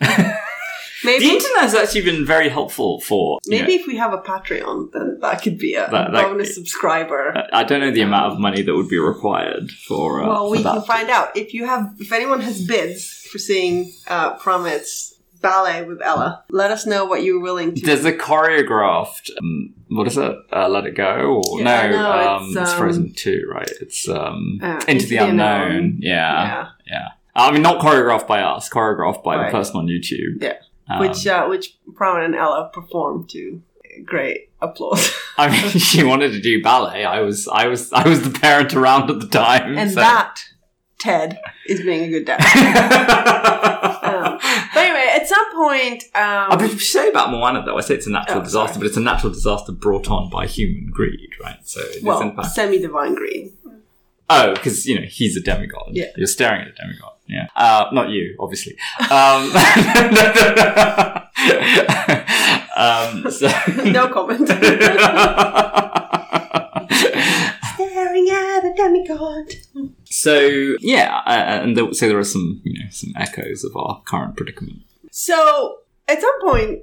maybe 1.04 1.24
internet 1.30 1.62
has 1.62 1.74
actually 1.74 2.02
been 2.02 2.24
very 2.24 2.48
helpful 2.48 3.00
for. 3.00 3.38
maybe 3.46 3.74
if 3.74 3.86
we 3.86 3.96
have 3.96 4.12
a 4.12 4.18
Patreon, 4.18 4.92
then 4.92 5.18
that 5.20 5.42
could 5.42 5.58
be 5.58 5.74
a 5.74 5.88
That- 5.90 6.12
that- 6.12 6.24
bonus 6.24 6.54
subscriber. 6.54 7.34
I 7.52 7.64
don't 7.64 7.80
know 7.80 7.90
the 7.90 8.02
amount 8.02 8.32
of 8.32 8.38
money 8.38 8.62
that 8.62 8.74
would 8.74 8.88
be 8.88 8.98
required 8.98 9.70
for. 9.86 10.22
Uh, 10.22 10.28
well, 10.28 10.44
for 10.46 10.50
we 10.50 10.62
that. 10.62 10.72
can 10.74 10.82
find 10.82 11.10
out 11.10 11.36
if 11.36 11.54
you 11.54 11.66
have 11.66 11.94
if 11.98 12.12
anyone 12.12 12.40
has 12.40 12.64
bids 12.66 13.26
for 13.30 13.38
seeing 13.38 13.92
uh, 14.08 14.34
Pramit's 14.38 15.14
ballet 15.40 15.84
with 15.84 16.00
Ella. 16.02 16.44
Let 16.50 16.72
us 16.72 16.84
know 16.84 17.04
what 17.04 17.22
you're 17.22 17.40
willing 17.40 17.74
to. 17.76 17.86
There's 17.86 18.04
a 18.04 18.12
choreographed. 18.12 19.30
Um, 19.38 19.74
what 19.88 20.06
is 20.08 20.16
it? 20.18 20.36
Uh, 20.52 20.68
Let 20.68 20.84
It 20.86 20.96
Go? 20.96 21.42
Or 21.50 21.60
Yeah, 21.60 21.90
no, 21.90 21.96
no, 22.02 22.10
um, 22.36 22.42
it's, 22.48 22.56
it's, 22.56 22.70
um, 22.72 22.78
Frozen 22.78 23.12
Two, 23.14 23.48
right? 23.50 23.70
It's 23.80 24.08
um, 24.08 24.58
Uh, 24.62 24.80
Into 24.88 25.06
the 25.06 25.18
Unknown. 25.18 25.98
Yeah, 26.00 26.44
yeah, 26.44 26.68
yeah. 26.90 27.08
I 27.36 27.52
mean, 27.52 27.62
not 27.62 27.80
choreographed 27.80 28.26
by 28.26 28.40
us. 28.42 28.68
Choreographed 28.68 29.22
by 29.22 29.36
Right. 29.36 29.52
the 29.52 29.56
person 29.56 29.76
on 29.76 29.86
YouTube. 29.86 30.42
Yeah. 30.42 30.54
Um, 30.90 31.00
which 31.00 31.26
uh, 31.26 31.46
which 31.46 31.76
Pramit 31.92 32.24
and 32.24 32.34
Ella 32.34 32.70
performed 32.72 33.28
to 33.30 33.62
great 34.04 34.48
applause, 34.62 35.12
I 35.36 35.50
mean, 35.50 35.68
she 35.78 36.02
wanted 36.04 36.32
to 36.32 36.40
do 36.40 36.62
ballet. 36.62 37.04
I 37.04 37.20
was, 37.20 37.46
I 37.48 37.66
was, 37.66 37.92
I 37.92 38.08
was 38.08 38.22
the 38.22 38.38
parent 38.38 38.74
around 38.74 39.10
at 39.10 39.20
the 39.20 39.26
time. 39.28 39.76
and 39.76 39.90
so- 39.90 40.00
that 40.00 40.40
Ted 40.98 41.38
is 41.68 41.80
being 41.82 42.04
a 42.04 42.08
good 42.10 42.24
dad. 42.26 42.40
Um, 44.08 44.38
but 44.74 44.80
anyway, 44.84 45.06
at 45.14 45.28
some 45.28 45.54
point, 45.54 46.04
um, 46.14 46.50
I 46.50 46.56
would 46.58 46.80
say 46.80 47.08
about 47.10 47.30
Moana, 47.30 47.62
though, 47.64 47.76
I 47.76 47.80
say 47.82 47.94
it's 47.94 48.06
a 48.06 48.10
natural 48.10 48.40
Oh, 48.40 48.42
disaster, 48.44 48.74
sorry. 48.74 48.80
but 48.80 48.86
it's 48.88 48.96
a 48.96 49.00
natural 49.00 49.32
disaster 49.32 49.72
brought 49.72 50.08
on 50.10 50.30
by 50.30 50.46
human 50.46 50.90
greed, 50.90 51.30
right? 51.42 51.58
So 51.64 51.80
it 51.82 52.02
well, 52.02 52.18
fact 52.34 52.48
semi-divine 52.54 53.14
greed. 53.14 53.52
Oh, 54.30 54.54
because 54.54 54.86
you 54.86 54.98
know 54.98 55.06
he's 55.06 55.36
a 55.36 55.42
demigod. 55.42 55.90
Yeah. 55.92 56.06
you're 56.16 56.26
staring 56.26 56.62
at 56.62 56.68
a 56.68 56.72
demigod. 56.72 57.12
Yeah, 57.28 57.46
uh, 57.56 57.86
not 57.92 58.08
you, 58.08 58.34
obviously. 58.40 58.76
Um, 59.10 59.50
um, 62.76 63.30
so, 63.30 63.48
No 63.84 64.08
comment. 64.08 64.48
Staring 67.74 68.30
at 68.30 68.64
a 68.64 68.72
demigod. 68.74 69.52
so 70.04 70.74
yeah, 70.80 71.20
uh, 71.26 71.62
and 71.62 71.76
there, 71.76 71.92
so 71.92 72.08
there 72.08 72.18
are 72.18 72.24
some 72.24 72.62
you 72.64 72.78
know 72.78 72.88
some 72.90 73.12
echoes 73.16 73.62
of 73.62 73.76
our 73.76 74.00
current 74.06 74.36
predicament. 74.36 74.80
So 75.10 75.80
at 76.08 76.20
some 76.20 76.40
point 76.40 76.80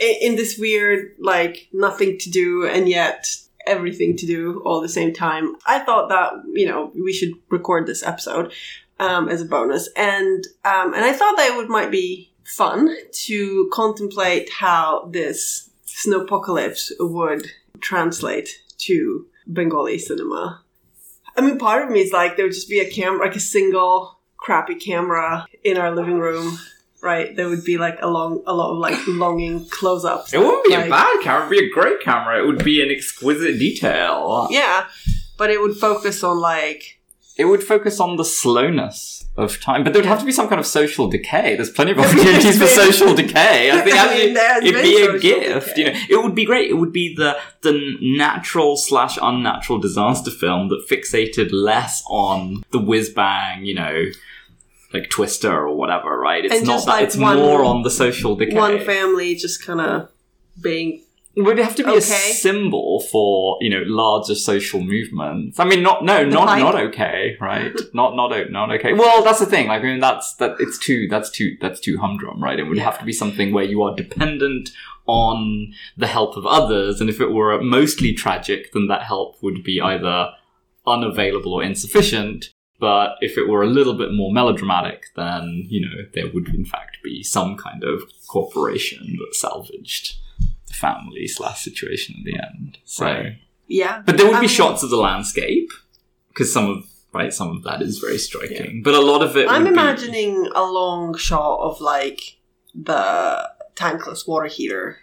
in 0.00 0.36
this 0.36 0.58
weird, 0.58 1.12
like 1.20 1.68
nothing 1.72 2.18
to 2.18 2.30
do 2.30 2.66
and 2.66 2.88
yet 2.88 3.26
everything 3.66 4.16
to 4.16 4.26
do 4.26 4.62
all 4.64 4.78
at 4.78 4.82
the 4.82 4.88
same 4.88 5.12
time, 5.12 5.56
I 5.66 5.80
thought 5.80 6.08
that 6.08 6.32
you 6.54 6.66
know 6.66 6.92
we 6.94 7.12
should 7.12 7.34
record 7.50 7.86
this 7.86 8.02
episode 8.02 8.52
um, 8.98 9.28
as 9.28 9.42
a 9.42 9.44
bonus, 9.44 9.88
and 9.96 10.46
um, 10.64 10.94
and 10.94 11.04
I 11.04 11.12
thought 11.12 11.36
that 11.36 11.50
it 11.52 11.56
would 11.56 11.68
might 11.68 11.90
be 11.90 12.32
fun 12.44 12.94
to 13.12 13.70
contemplate 13.72 14.50
how 14.50 15.08
this 15.12 15.70
snowpocalypse 15.86 16.92
would 17.00 17.46
translate 17.80 18.62
to 18.78 19.26
Bengali 19.46 19.98
cinema. 19.98 20.62
I 21.36 21.40
mean, 21.42 21.58
part 21.58 21.84
of 21.84 21.90
me 21.90 22.00
is 22.00 22.12
like 22.12 22.36
there 22.36 22.46
would 22.46 22.54
just 22.54 22.70
be 22.70 22.80
a 22.80 22.90
camera, 22.90 23.26
like 23.26 23.36
a 23.36 23.40
single 23.40 24.18
crappy 24.36 24.76
camera 24.76 25.46
in 25.64 25.76
our 25.76 25.94
living 25.94 26.18
room 26.18 26.58
right? 27.06 27.36
There 27.36 27.48
would 27.48 27.64
be 27.64 27.78
like 27.78 27.98
a 28.02 28.08
long, 28.08 28.42
a 28.46 28.52
lot 28.52 28.72
of 28.72 28.78
like 28.78 28.98
longing 29.08 29.66
close-ups. 29.68 30.34
It 30.34 30.38
wouldn't 30.38 30.64
be 30.64 30.72
like, 30.72 30.86
a 30.86 30.90
bad 30.90 31.22
camera; 31.22 31.46
it'd 31.46 31.58
be 31.58 31.66
a 31.66 31.70
great 31.70 32.00
camera. 32.00 32.42
It 32.42 32.46
would 32.46 32.64
be 32.64 32.82
an 32.82 32.90
exquisite 32.90 33.58
detail. 33.58 34.48
Yeah, 34.50 34.86
but 35.38 35.50
it 35.50 35.60
would 35.60 35.76
focus 35.76 36.22
on 36.24 36.38
like 36.38 36.95
It 37.38 37.44
would 37.44 37.62
focus 37.62 38.00
on 38.00 38.16
the 38.16 38.24
slowness 38.24 39.26
of 39.36 39.60
time, 39.60 39.84
but 39.84 39.92
there 39.92 40.00
would 40.00 40.08
have 40.08 40.20
to 40.20 40.24
be 40.24 40.32
some 40.32 40.48
kind 40.48 40.58
of 40.58 40.66
social 40.66 41.06
decay. 41.08 41.54
There's 41.56 41.68
plenty 41.70 41.90
of 41.92 41.98
opportunities 42.04 42.58
for 42.58 42.66
social 42.66 43.14
decay. 43.14 43.70
I 43.70 43.82
think 43.82 43.96
I 43.98 44.14
mean, 44.14 44.36
it'd 44.36 44.82
be 44.82 45.02
a 45.04 45.18
gift. 45.18 45.76
decay. 45.76 45.76
You 45.76 45.84
know, 45.92 46.20
it 46.20 46.22
would 46.24 46.34
be 46.34 46.46
great. 46.46 46.70
It 46.70 46.74
would 46.74 46.92
be 46.92 47.14
the 47.14 47.36
the 47.62 47.96
natural 48.00 48.76
slash 48.76 49.18
unnatural 49.20 49.78
disaster 49.78 50.30
film 50.30 50.68
that 50.70 50.86
fixated 50.90 51.50
less 51.52 52.02
on 52.08 52.62
the 52.70 52.78
whiz 52.78 53.10
bang. 53.10 53.64
You 53.66 53.74
know. 53.74 54.04
Like 54.94 55.10
Twister 55.10 55.52
or 55.52 55.74
whatever, 55.76 56.16
right? 56.16 56.44
It's 56.44 56.54
And 56.54 56.66
not 56.66 56.86
that. 56.86 56.90
like, 56.90 57.04
it's 57.04 57.16
one- 57.16 57.36
more 57.38 57.64
on 57.64 57.82
the 57.82 57.90
social 57.90 58.36
decay. 58.36 58.54
one 58.54 58.78
family 58.84 59.34
just 59.34 59.62
kind 59.66 59.80
of 59.80 60.08
being 60.62 61.02
It 61.36 61.42
would 61.42 61.58
have 61.58 61.76
to 61.76 61.82
be 61.84 61.90
Okay. 61.90 61.98
a 61.98 62.00
symbol 62.00 63.00
for 63.12 63.58
you 63.60 63.68
know 63.68 63.82
larger 63.84 64.34
social 64.34 64.80
movements. 64.82 65.60
I 65.60 65.64
mean, 65.66 65.82
not 65.82 66.02
no, 66.04 66.24
The 66.24 66.30
not 66.30 66.48
pipe. 66.48 66.60
not 66.60 66.74
okay, 66.86 67.36
right? 67.40 67.72
not 67.92 68.16
not 68.16 68.32
not 68.50 68.70
okay. 68.76 68.94
Well, 68.94 69.22
that's 69.22 69.40
the 69.40 69.46
thing. 69.46 69.68
Like, 69.68 69.82
I 69.82 69.84
mean, 69.84 70.00
that's 70.00 70.34
that. 70.36 70.56
It's 70.58 70.78
too 70.78 71.06
that's 71.10 71.30
too 71.30 71.56
that's 71.60 71.78
too 71.80 71.98
humdrum, 71.98 72.42
right? 72.42 72.58
It 72.58 72.64
would 72.64 72.78
Yeah. 72.78 72.84
have 72.84 72.98
to 73.00 73.04
be 73.04 73.12
something 73.12 73.52
where 73.52 73.64
you 73.64 73.82
are 73.82 73.94
dependent 73.94 74.70
on 75.06 75.72
the 75.96 76.06
help 76.06 76.36
of 76.36 76.46
others, 76.46 77.00
and 77.00 77.08
if 77.10 77.20
it 77.20 77.30
were 77.32 77.60
mostly 77.62 78.12
tragic, 78.14 78.72
then 78.72 78.86
that 78.88 79.02
help 79.02 79.40
would 79.42 79.62
be 79.62 79.80
either 79.80 80.30
unavailable 80.86 81.52
or 81.52 81.62
insufficient. 81.62 82.50
But 82.80 83.16
if 83.20 83.38
it 83.38 83.48
were 83.48 83.62
a 83.62 83.66
little 83.68 83.94
bit 83.94 84.12
more 84.12 84.32
melodramatic, 84.32 85.04
then 85.16 85.66
you 85.68 85.80
know 85.80 85.96
there 86.14 86.30
would 86.32 86.48
in 86.54 86.64
fact 86.64 86.98
be 87.04 87.22
some 87.22 87.56
kind 87.56 87.84
of 87.84 88.02
corporation 88.26 89.16
that 89.18 89.34
salvaged 89.34 90.16
family 90.70 91.26
slash 91.26 91.62
situation 91.62 92.16
at 92.18 92.24
the 92.24 92.38
end. 92.38 92.78
So, 92.84 93.04
Right. 93.06 93.38
yeah. 93.68 94.02
but 94.04 94.16
there 94.16 94.26
would 94.26 94.32
be 94.40 94.46
I'm- 94.46 94.48
shots 94.48 94.82
of 94.82 94.90
the 94.90 94.96
landscape 94.96 95.70
because 96.28 96.52
some 96.52 96.68
of 96.68 96.86
right 97.12 97.32
some 97.32 97.50
of 97.56 97.62
that 97.64 97.80
is 97.82 97.98
very 97.98 98.18
striking, 98.18 98.82
but 98.84 98.94
a 98.94 99.00
lot 99.00 99.22
of 99.22 99.36
it. 99.36 99.48
I'm 99.48 99.62
would 99.64 99.68
be- 99.74 99.80
imagining 99.80 100.50
a 100.54 100.62
long 100.64 101.16
shot 101.16 101.60
of 101.60 101.80
like 101.80 102.36
the 102.74 103.48
tankless 103.74 104.26
water 104.28 104.46
heater, 104.46 104.98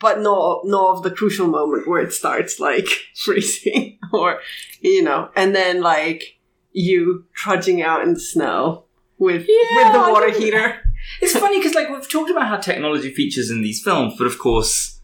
but 0.00 0.20
no, 0.20 0.60
no 0.64 0.88
of 0.92 1.02
the 1.04 1.10
crucial 1.10 1.46
moment 1.46 1.86
where 1.86 2.00
it 2.00 2.12
starts 2.12 2.58
like 2.58 2.86
freezing, 3.14 3.98
or 4.12 4.40
you 4.80 5.02
know, 5.02 5.30
and 5.36 5.54
then 5.54 5.80
like 5.82 6.38
you 6.72 7.24
trudging 7.34 7.80
out 7.80 8.02
in 8.02 8.14
the 8.14 8.20
snow 8.20 8.84
with 9.18 9.46
Yeah, 9.48 9.84
with 9.84 9.92
the 9.92 10.12
water 10.12 10.30
heater. 10.30 10.80
It's 11.20 11.32
funny 11.38 11.58
because 11.58 11.74
like 11.74 11.88
we've 11.88 12.08
talked 12.08 12.30
about 12.30 12.46
how 12.48 12.56
technology 12.56 13.12
features 13.12 13.50
in 13.50 13.62
these 13.62 13.82
films, 13.82 14.14
but 14.18 14.26
of 14.26 14.38
course 14.38 15.00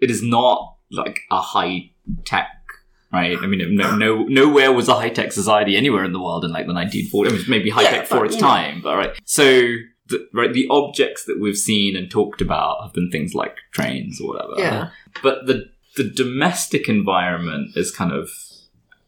it 0.00 0.10
is 0.10 0.22
not 0.22 0.76
like 0.90 1.20
a 1.30 1.40
high 1.40 1.90
tech. 2.24 2.48
Right, 3.12 3.38
I 3.40 3.46
mean, 3.46 3.76
no, 3.76 3.94
no, 3.94 4.24
nowhere 4.24 4.72
was 4.72 4.88
a 4.88 4.94
high 4.94 5.08
tech 5.08 5.30
society 5.30 5.76
anywhere 5.76 6.02
in 6.04 6.10
the 6.12 6.20
world 6.20 6.44
in 6.44 6.50
like 6.50 6.66
the 6.66 6.72
1940s. 6.72 7.28
I 7.28 7.30
mean, 7.30 7.44
maybe 7.46 7.70
high 7.70 7.84
tech 7.84 7.92
Yeah, 7.94 8.02
for 8.18 8.24
its 8.24 8.34
you 8.34 8.40
know. 8.40 8.48
time, 8.48 8.80
but 8.82 8.96
right. 8.96 9.10
So, 9.24 9.44
the, 10.08 10.28
right, 10.34 10.52
the 10.52 10.66
objects 10.68 11.24
that 11.26 11.38
we've 11.40 11.56
seen 11.56 11.94
and 11.94 12.10
talked 12.10 12.40
about 12.40 12.82
have 12.82 12.92
been 12.92 13.12
things 13.12 13.32
like 13.32 13.56
trains 13.70 14.20
or 14.20 14.32
whatever. 14.34 14.54
Yeah. 14.58 14.88
But 15.22 15.46
the 15.46 15.70
the 15.96 16.02
domestic 16.10 16.88
environment 16.88 17.76
is 17.76 17.92
kind 17.92 18.10
of 18.10 18.30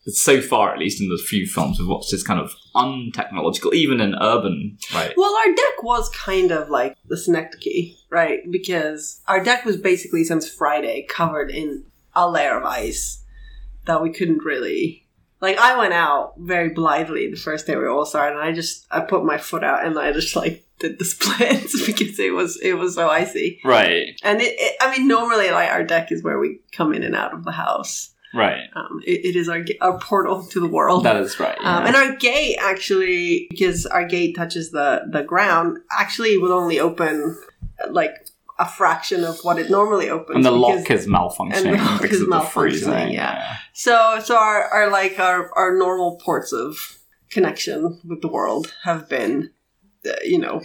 so 0.08 0.40
far, 0.40 0.72
at 0.72 0.78
least 0.78 1.00
in 1.00 1.08
the 1.08 1.22
few 1.26 1.46
films 1.46 1.78
we've 1.78 1.88
watched, 1.88 2.12
is 2.12 2.22
kind 2.22 2.40
of 2.40 2.54
untechnological, 2.74 3.74
even 3.74 4.00
in 4.00 4.14
urban. 4.20 4.78
Right. 4.94 5.12
Well, 5.16 5.34
our 5.34 5.54
deck 5.54 5.82
was 5.82 6.08
kind 6.10 6.52
of 6.52 6.68
like 6.70 6.96
the 7.06 7.16
Synecdoche, 7.16 7.96
right? 8.10 8.40
Because 8.50 9.20
our 9.26 9.42
deck 9.42 9.64
was 9.64 9.76
basically 9.76 10.24
since 10.24 10.48
Friday 10.48 11.06
covered 11.08 11.50
in 11.50 11.84
a 12.14 12.30
layer 12.30 12.56
of 12.56 12.64
ice. 12.64 13.22
that 13.86 14.02
we 14.02 14.10
couldn't 14.10 14.42
really. 14.44 15.06
Like 15.40 15.58
I 15.58 15.76
went 15.76 15.92
out 15.92 16.34
very 16.38 16.70
blithely 16.70 17.30
the 17.30 17.36
first 17.36 17.66
day 17.66 17.76
we 17.76 17.86
all 17.86 18.06
started, 18.06 18.36
and 18.38 18.44
I 18.44 18.52
just 18.52 18.86
I 18.90 19.00
put 19.00 19.24
my 19.24 19.38
foot 19.38 19.62
out 19.62 19.84
and 19.84 19.98
I 19.98 20.12
just 20.12 20.34
like 20.34 20.64
did 20.78 20.98
the 20.98 21.04
splits 21.14 21.84
because 21.86 22.18
it 22.18 22.32
was 22.32 22.58
it 22.62 22.74
was 22.74 22.94
so 22.94 23.08
icy. 23.08 23.60
Right. 23.64 24.18
And 24.22 24.40
it, 24.40 24.54
it 24.58 24.76
I 24.80 24.96
mean 24.96 25.06
normally 25.08 25.50
like 25.50 25.70
our 25.70 25.84
deck 25.84 26.10
is 26.10 26.22
where 26.22 26.38
we 26.38 26.60
come 26.72 26.92
in 26.94 27.02
and 27.02 27.14
out 27.14 27.34
of 27.34 27.44
the 27.44 27.52
house. 27.52 28.14
Right. 28.36 28.68
Um, 28.74 29.00
it, 29.06 29.24
it 29.30 29.36
is 29.36 29.48
our 29.48 29.64
our 29.80 29.98
portal 29.98 30.44
to 30.52 30.60
the 30.60 30.66
world. 30.68 31.04
That 31.04 31.16
is 31.16 31.40
right. 31.40 31.56
Um, 31.60 31.86
and 31.86 31.96
our 31.96 32.14
gate 32.16 32.56
actually, 32.60 33.46
because 33.50 33.86
our 33.86 34.04
gate 34.04 34.36
touches 34.36 34.70
the 34.70 35.02
the 35.10 35.22
ground, 35.22 35.78
actually 35.90 36.36
will 36.38 36.52
only 36.52 36.78
open 36.78 37.36
like 37.90 38.14
a 38.58 38.66
fraction 38.68 39.22
of 39.24 39.38
what 39.42 39.58
it 39.58 39.70
normally 39.70 40.08
opens. 40.08 40.36
And 40.36 40.44
the 40.44 40.50
because- 40.50 40.78
lock 40.80 40.90
is 40.90 41.06
malfunctioning 41.06 41.56
and 41.72 41.78
the 41.78 41.84
lock 41.84 42.00
because 42.02 42.16
is 42.18 42.22
of 42.22 42.28
the 42.30 42.36
malfunctioning, 42.36 42.50
freezing. 42.52 43.12
yeah. 43.12 43.56
So 43.74 44.20
so 44.24 44.36
our, 44.36 44.64
our 44.68 44.90
like 44.90 45.18
our 45.18 45.50
our 45.56 45.76
normal 45.76 46.16
ports 46.24 46.52
of 46.52 46.98
connection 47.30 48.00
with 48.08 48.22
the 48.22 48.28
world 48.28 48.72
have 48.84 49.08
been, 49.08 49.50
uh, 50.08 50.12
you 50.24 50.38
know, 50.38 50.62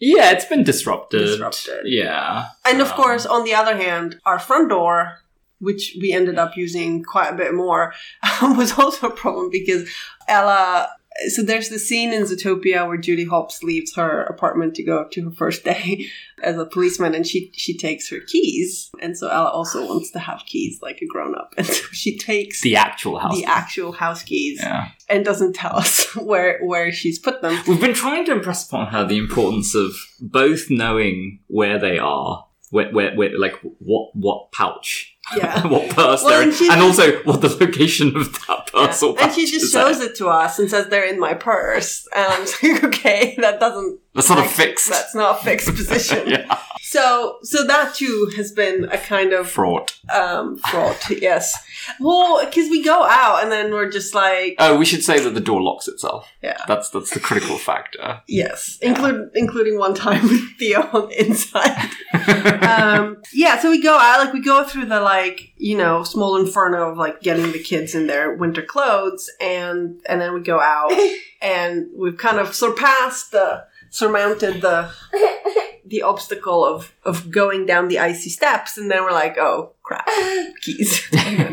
Yeah, 0.00 0.32
it's 0.32 0.46
been 0.46 0.64
disrupted. 0.64 1.20
Disrupted. 1.20 1.82
Yeah. 1.84 2.46
and 2.64 2.80
of 2.80 2.88
Um, 2.90 2.96
course 2.96 3.24
on 3.26 3.44
the 3.44 3.54
other 3.54 3.76
hand, 3.76 4.18
our 4.24 4.38
front 4.38 4.68
door. 4.70 5.18
Which 5.62 5.96
we 6.00 6.12
ended 6.12 6.38
up 6.38 6.56
using 6.56 7.02
quite 7.02 7.28
a 7.28 7.36
bit 7.36 7.54
more 7.54 7.94
was 8.42 8.78
also 8.78 9.08
a 9.08 9.10
problem 9.10 9.48
because 9.50 9.88
Ella 10.28 10.90
so 11.28 11.42
there's 11.42 11.68
the 11.68 11.78
scene 11.78 12.12
in 12.12 12.22
Zootopia 12.24 12.86
where 12.86 12.96
Judy 12.96 13.24
Hopps 13.24 13.62
leaves 13.62 13.94
her 13.96 14.22
apartment 14.24 14.74
to 14.76 14.82
go 14.82 15.06
to 15.10 15.24
her 15.24 15.30
first 15.30 15.64
day 15.64 16.06
as 16.42 16.56
a 16.56 16.66
policeman, 16.66 17.14
and 17.14 17.26
she 17.26 17.52
she 17.54 17.76
takes 17.76 18.08
her 18.10 18.20
keys, 18.20 18.90
and 19.00 19.16
so 19.16 19.28
Ella 19.28 19.50
also 19.50 19.86
wants 19.86 20.10
to 20.12 20.18
have 20.18 20.42
keys 20.46 20.80
like 20.82 21.00
a 21.02 21.06
grown 21.06 21.34
up, 21.34 21.54
and 21.58 21.66
so 21.66 21.86
she 21.92 22.18
takes 22.18 22.60
the 22.62 22.76
actual 22.76 23.18
house. 23.18 23.36
the 23.36 23.44
actual 23.44 23.92
house 23.92 24.22
keys 24.22 24.58
yeah. 24.60 24.88
and 25.08 25.24
doesn't 25.24 25.54
tell 25.54 25.76
us 25.76 26.14
where 26.16 26.60
where 26.62 26.92
she's 26.92 27.18
put 27.18 27.42
them. 27.42 27.58
We've 27.66 27.80
been 27.80 27.94
trying 27.94 28.24
to 28.26 28.32
impress 28.32 28.66
upon 28.66 28.88
her 28.88 29.04
the 29.04 29.18
importance 29.18 29.74
of 29.74 29.94
both 30.20 30.70
knowing 30.70 31.40
where 31.48 31.78
they 31.78 31.98
are, 31.98 32.46
where, 32.70 32.90
where, 32.90 33.14
where 33.14 33.38
like 33.38 33.56
what 33.78 34.10
what 34.14 34.52
pouch, 34.52 35.11
Yeah. 35.36 35.66
what 35.68 35.88
purse 35.90 36.22
Well, 36.22 36.30
they're 36.30 36.42
in, 36.42 36.48
and 36.48 36.56
she's 36.56 36.70
and 36.70 36.80
also 36.82 37.22
what 37.22 37.40
the 37.40 37.48
location 37.48 38.16
of 38.16 38.32
that 38.46 38.66
purse 38.72 39.00
pouch 39.00 39.16
and 39.20 39.32
she 39.32 39.46
just 39.50 39.72
shows 39.72 40.00
at. 40.00 40.08
it 40.10 40.16
to 40.16 40.28
us 40.28 40.58
and 40.58 40.68
says 40.68 40.88
they're 40.88 41.06
in 41.08 41.18
my 41.20 41.32
purse, 41.34 42.06
and 42.14 42.26
I'm 42.26 42.40
like, 42.72 42.84
okay, 42.84 43.36
that 43.40 43.60
doesn't. 43.60 44.00
That's 44.14 44.28
not 44.28 44.38
a 44.38 44.42
actually- 44.42 44.64
fixed. 44.66 44.90
That's 44.90 45.14
not 45.14 45.40
a 45.40 45.44
fixed 45.44 45.68
position. 45.74 46.28
yeah, 46.28 46.58
So, 46.82 47.38
so 47.42 47.64
that 47.66 47.94
too 47.94 48.30
has 48.36 48.52
been 48.52 48.84
a 48.90 48.98
kind 48.98 49.32
of 49.32 49.48
fraught. 49.48 49.96
um 50.12 50.56
fraud. 50.58 50.96
yes. 51.08 51.54
Well, 51.98 52.44
because 52.44 52.68
we 52.68 52.82
go 52.84 53.04
out 53.04 53.42
and 53.42 53.50
then 53.50 53.72
we're 53.72 53.90
just 53.90 54.14
like, 54.14 54.56
Oh, 54.58 54.76
we 54.76 54.84
should 54.84 55.02
say 55.02 55.18
that 55.20 55.30
the 55.34 55.40
door 55.40 55.62
locks 55.62 55.88
itself. 55.88 56.28
yeah. 56.42 56.58
That's 56.68 56.90
that's 56.90 57.10
the 57.14 57.20
critical 57.20 57.56
factor. 57.58 58.20
Yes, 58.28 58.76
include 58.82 59.30
including 59.34 59.78
one 59.78 59.94
time 59.94 60.22
with 60.24 60.58
Theo 60.58 60.80
on 60.92 61.08
the 61.08 61.24
inside. 61.26 61.90
um, 62.62 63.22
yeah, 63.32 63.58
so 63.60 63.70
we 63.70 63.80
go 63.82 63.96
out, 63.96 64.18
like 64.24 64.32
we 64.34 64.42
go 64.42 64.64
through 64.64 64.86
the 64.86 65.00
like 65.00 65.11
you 65.56 65.76
know 65.76 66.02
small 66.02 66.36
inferno 66.36 66.90
of 66.90 66.98
like 66.98 67.20
getting 67.20 67.52
the 67.52 67.62
kids 67.62 67.94
in 67.94 68.06
their 68.06 68.34
winter 68.34 68.62
clothes, 68.62 69.30
and 69.40 70.00
and 70.08 70.20
then 70.20 70.34
we 70.34 70.40
go 70.40 70.60
out, 70.60 70.92
and 71.42 71.88
we've 71.96 72.18
kind 72.18 72.38
of 72.38 72.54
surpassed 72.54 73.32
the 73.32 73.64
surmounted 73.90 74.62
the 74.62 74.90
the 75.92 76.02
obstacle 76.02 76.64
of 76.64 76.92
of 77.04 77.30
going 77.30 77.66
down 77.66 77.88
the 77.88 77.98
icy 77.98 78.30
steps, 78.30 78.78
and 78.78 78.90
then 78.90 79.04
we're 79.04 79.12
like, 79.12 79.36
oh 79.38 79.72
crap, 79.82 80.08
keys, 80.62 81.06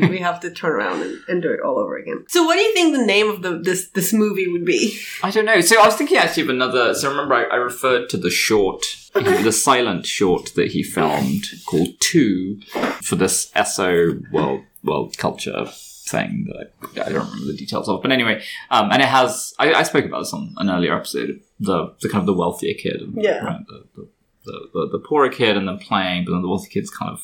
we 0.10 0.20
have 0.20 0.40
to 0.40 0.50
turn 0.50 0.72
around 0.72 1.02
and, 1.02 1.20
and 1.28 1.42
do 1.42 1.52
it 1.52 1.60
all 1.60 1.78
over 1.78 1.98
again. 1.98 2.24
So, 2.30 2.46
what 2.46 2.56
do 2.56 2.62
you 2.62 2.74
think 2.74 2.96
the 2.96 3.06
name 3.06 3.30
of 3.30 3.42
the 3.42 3.60
this 3.60 3.90
this 3.90 4.14
movie 4.14 4.48
would 4.48 4.64
be? 4.66 4.98
I 5.22 5.30
don't 5.30 5.46
know. 5.46 5.60
So 5.60 5.80
I 5.82 5.86
was 5.86 5.96
thinking 5.96 6.18
actually 6.18 6.44
of 6.44 6.50
another. 6.50 6.94
So 6.94 7.10
remember, 7.10 7.36
I, 7.36 7.44
I 7.44 7.56
referred 7.58 8.08
to 8.12 8.18
the 8.18 8.30
short, 8.30 8.84
the 9.14 9.52
silent 9.52 10.06
short 10.06 10.54
that 10.56 10.72
he 10.72 10.82
filmed 10.84 11.46
called 11.68 12.00
Two 12.00 12.62
for 13.04 13.16
this 13.18 13.52
SO 13.66 14.22
world 14.32 14.62
world 14.84 15.18
culture 15.18 15.66
thing 16.10 16.48
that 16.48 16.72
I, 17.06 17.10
I 17.10 17.12
don't 17.12 17.26
remember 17.26 17.52
the 17.52 17.58
details 17.58 17.88
of. 17.88 18.02
But 18.02 18.12
anyway, 18.12 18.42
um, 18.72 18.90
and 18.92 19.02
it 19.02 19.08
has. 19.08 19.54
I, 19.60 19.74
I 19.74 19.84
spoke 19.84 20.06
about 20.06 20.20
this 20.20 20.34
on 20.34 20.54
an 20.58 20.70
earlier 20.70 20.96
episode. 20.96 21.42
The 21.60 21.94
the 22.02 22.10
kind 22.10 22.22
of 22.22 22.26
the 22.26 22.34
wealthier 22.34 22.74
kid, 22.74 23.02
and, 23.02 23.22
Yeah. 23.22 23.44
right, 23.44 23.66
the, 23.68 23.84
the, 23.96 24.08
the, 24.50 24.60
the 24.74 24.98
the 24.98 25.04
poorer 25.08 25.30
kid, 25.30 25.58
and 25.58 25.68
then 25.68 25.78
playing, 25.78 26.26
but 26.26 26.32
then 26.34 26.42
the 26.42 26.50
wealthy 26.50 26.70
kid's 26.70 26.90
kind 26.90 27.12
of 27.12 27.20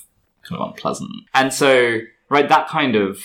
kind 0.48 0.62
of 0.62 0.68
unpleasant. 0.70 1.12
And 1.34 1.54
so, 1.54 2.00
right, 2.30 2.48
that 2.50 2.68
kind 2.68 2.96
of 2.96 3.20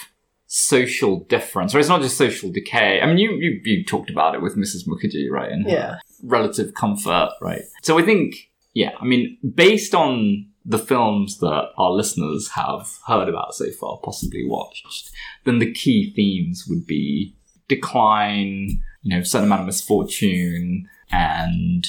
social 0.47 1.21
difference, 1.35 1.75
or 1.75 1.79
it's 1.79 1.89
not 1.89 2.03
just 2.03 2.17
social 2.17 2.51
decay. 2.51 3.01
I 3.01 3.07
mean, 3.07 3.19
you 3.19 3.31
you, 3.45 3.61
you 3.65 3.85
talked 3.85 4.11
about 4.11 4.35
it 4.35 4.43
with 4.43 4.57
Mrs. 4.57 4.87
Mukherjee, 4.89 5.31
right? 5.31 5.51
And 5.53 5.67
Yeah. 5.67 5.99
relative 6.23 6.75
comfort, 6.75 7.31
right? 7.41 7.63
So 7.83 7.99
I 7.99 8.03
think, 8.03 8.51
yeah, 8.75 8.93
I 9.01 9.05
mean, 9.05 9.39
based 9.55 9.95
on 9.95 10.47
the 10.65 10.79
films 10.79 11.39
that 11.39 11.65
our 11.79 11.91
listeners 11.91 12.51
have 12.51 12.99
heard 13.07 13.29
about 13.29 13.55
so 13.55 13.71
far, 13.81 13.99
possibly 14.03 14.45
watched, 14.47 15.11
then 15.45 15.59
the 15.59 15.73
key 15.73 16.13
themes 16.15 16.67
would 16.69 16.85
be 16.87 17.35
decline, 17.69 18.83
you 19.03 19.17
know, 19.17 19.23
certain 19.23 19.47
amount 19.47 19.63
of 19.63 19.67
misfortune, 19.67 20.89
and 21.13 21.87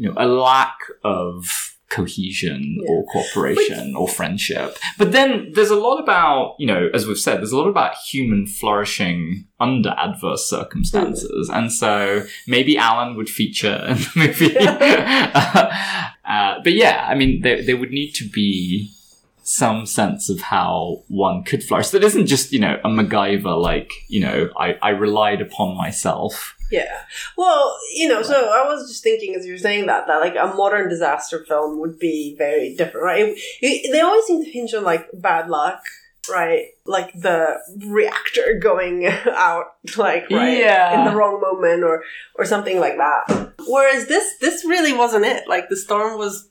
you 0.00 0.08
know, 0.08 0.14
a 0.16 0.26
lack 0.26 0.78
of 1.04 1.76
cohesion 1.90 2.78
Yeah. 2.80 2.90
or 2.90 3.04
cooperation 3.12 3.94
or 3.96 4.08
friendship. 4.08 4.78
But 4.96 5.12
then 5.12 5.50
there's 5.54 5.70
a 5.70 5.76
lot 5.76 5.98
about, 5.98 6.54
you 6.58 6.66
know, 6.66 6.88
as 6.94 7.06
we've 7.06 7.18
said, 7.18 7.38
there's 7.38 7.52
a 7.52 7.58
lot 7.58 7.68
about 7.68 7.96
human 7.96 8.46
flourishing 8.46 9.46
under 9.58 9.90
adverse 9.98 10.48
circumstances. 10.48 11.50
And 11.52 11.70
so 11.70 12.22
maybe 12.46 12.78
Alan 12.78 13.14
would 13.16 13.28
feature 13.28 13.84
in 13.88 13.96
the 13.98 14.10
movie. 14.14 14.56
uh, 16.24 16.54
but 16.64 16.72
yeah, 16.72 17.06
I 17.08 17.14
mean, 17.14 17.42
there, 17.42 17.62
there 17.62 17.76
would 17.76 17.90
need 17.90 18.12
to 18.12 18.24
be 18.28 18.90
some 19.42 19.84
sense 19.84 20.30
of 20.30 20.40
how 20.40 21.02
one 21.08 21.42
could 21.42 21.62
flourish. 21.64 21.88
That 21.90 22.04
isn't 22.04 22.26
just, 22.26 22.52
you 22.52 22.60
know, 22.60 22.78
a 22.84 22.88
MacGyver, 22.88 23.60
like, 23.60 23.90
you 24.08 24.20
know, 24.20 24.48
I, 24.56 24.76
I 24.80 24.90
relied 24.90 25.40
upon 25.42 25.76
myself. 25.76 26.54
Yeah. 26.70 27.00
Well, 27.36 27.78
you 27.94 28.08
know, 28.08 28.22
so 28.22 28.34
I 28.50 28.64
was 28.68 28.88
just 28.88 29.02
thinking 29.02 29.34
as 29.34 29.46
you 29.46 29.52
were 29.52 29.58
saying 29.58 29.86
that, 29.86 30.06
that 30.06 30.18
like 30.20 30.36
a 30.36 30.54
modern 30.54 30.88
disaster 30.88 31.44
film 31.48 31.80
would 31.80 31.98
be 31.98 32.34
very 32.38 32.74
different, 32.76 33.04
right? 33.04 33.24
It- 33.28 33.38
it- 33.60 33.92
they 33.92 34.00
always 34.00 34.24
seem 34.26 34.44
to 34.44 34.50
hinge 34.50 34.74
on 34.74 34.84
like 34.84 35.08
bad 35.14 35.48
luck, 35.48 35.82
right? 36.30 36.66
Like 36.86 37.12
the 37.14 37.58
reactor 37.86 38.58
going 38.62 39.06
out, 39.26 39.66
like, 39.96 40.30
right, 40.30 40.58
Yeah. 40.58 40.98
in 40.98 41.10
the 41.10 41.16
wrong 41.16 41.40
moment 41.40 41.82
or, 41.84 42.02
or 42.36 42.44
something 42.44 42.78
like 42.78 42.96
that. 42.98 43.52
Whereas 43.66 44.06
this, 44.06 44.36
this 44.40 44.64
really 44.64 44.92
wasn't 44.92 45.24
it. 45.24 45.48
Like 45.48 45.68
the 45.68 45.76
storm 45.76 46.18
was 46.18 46.48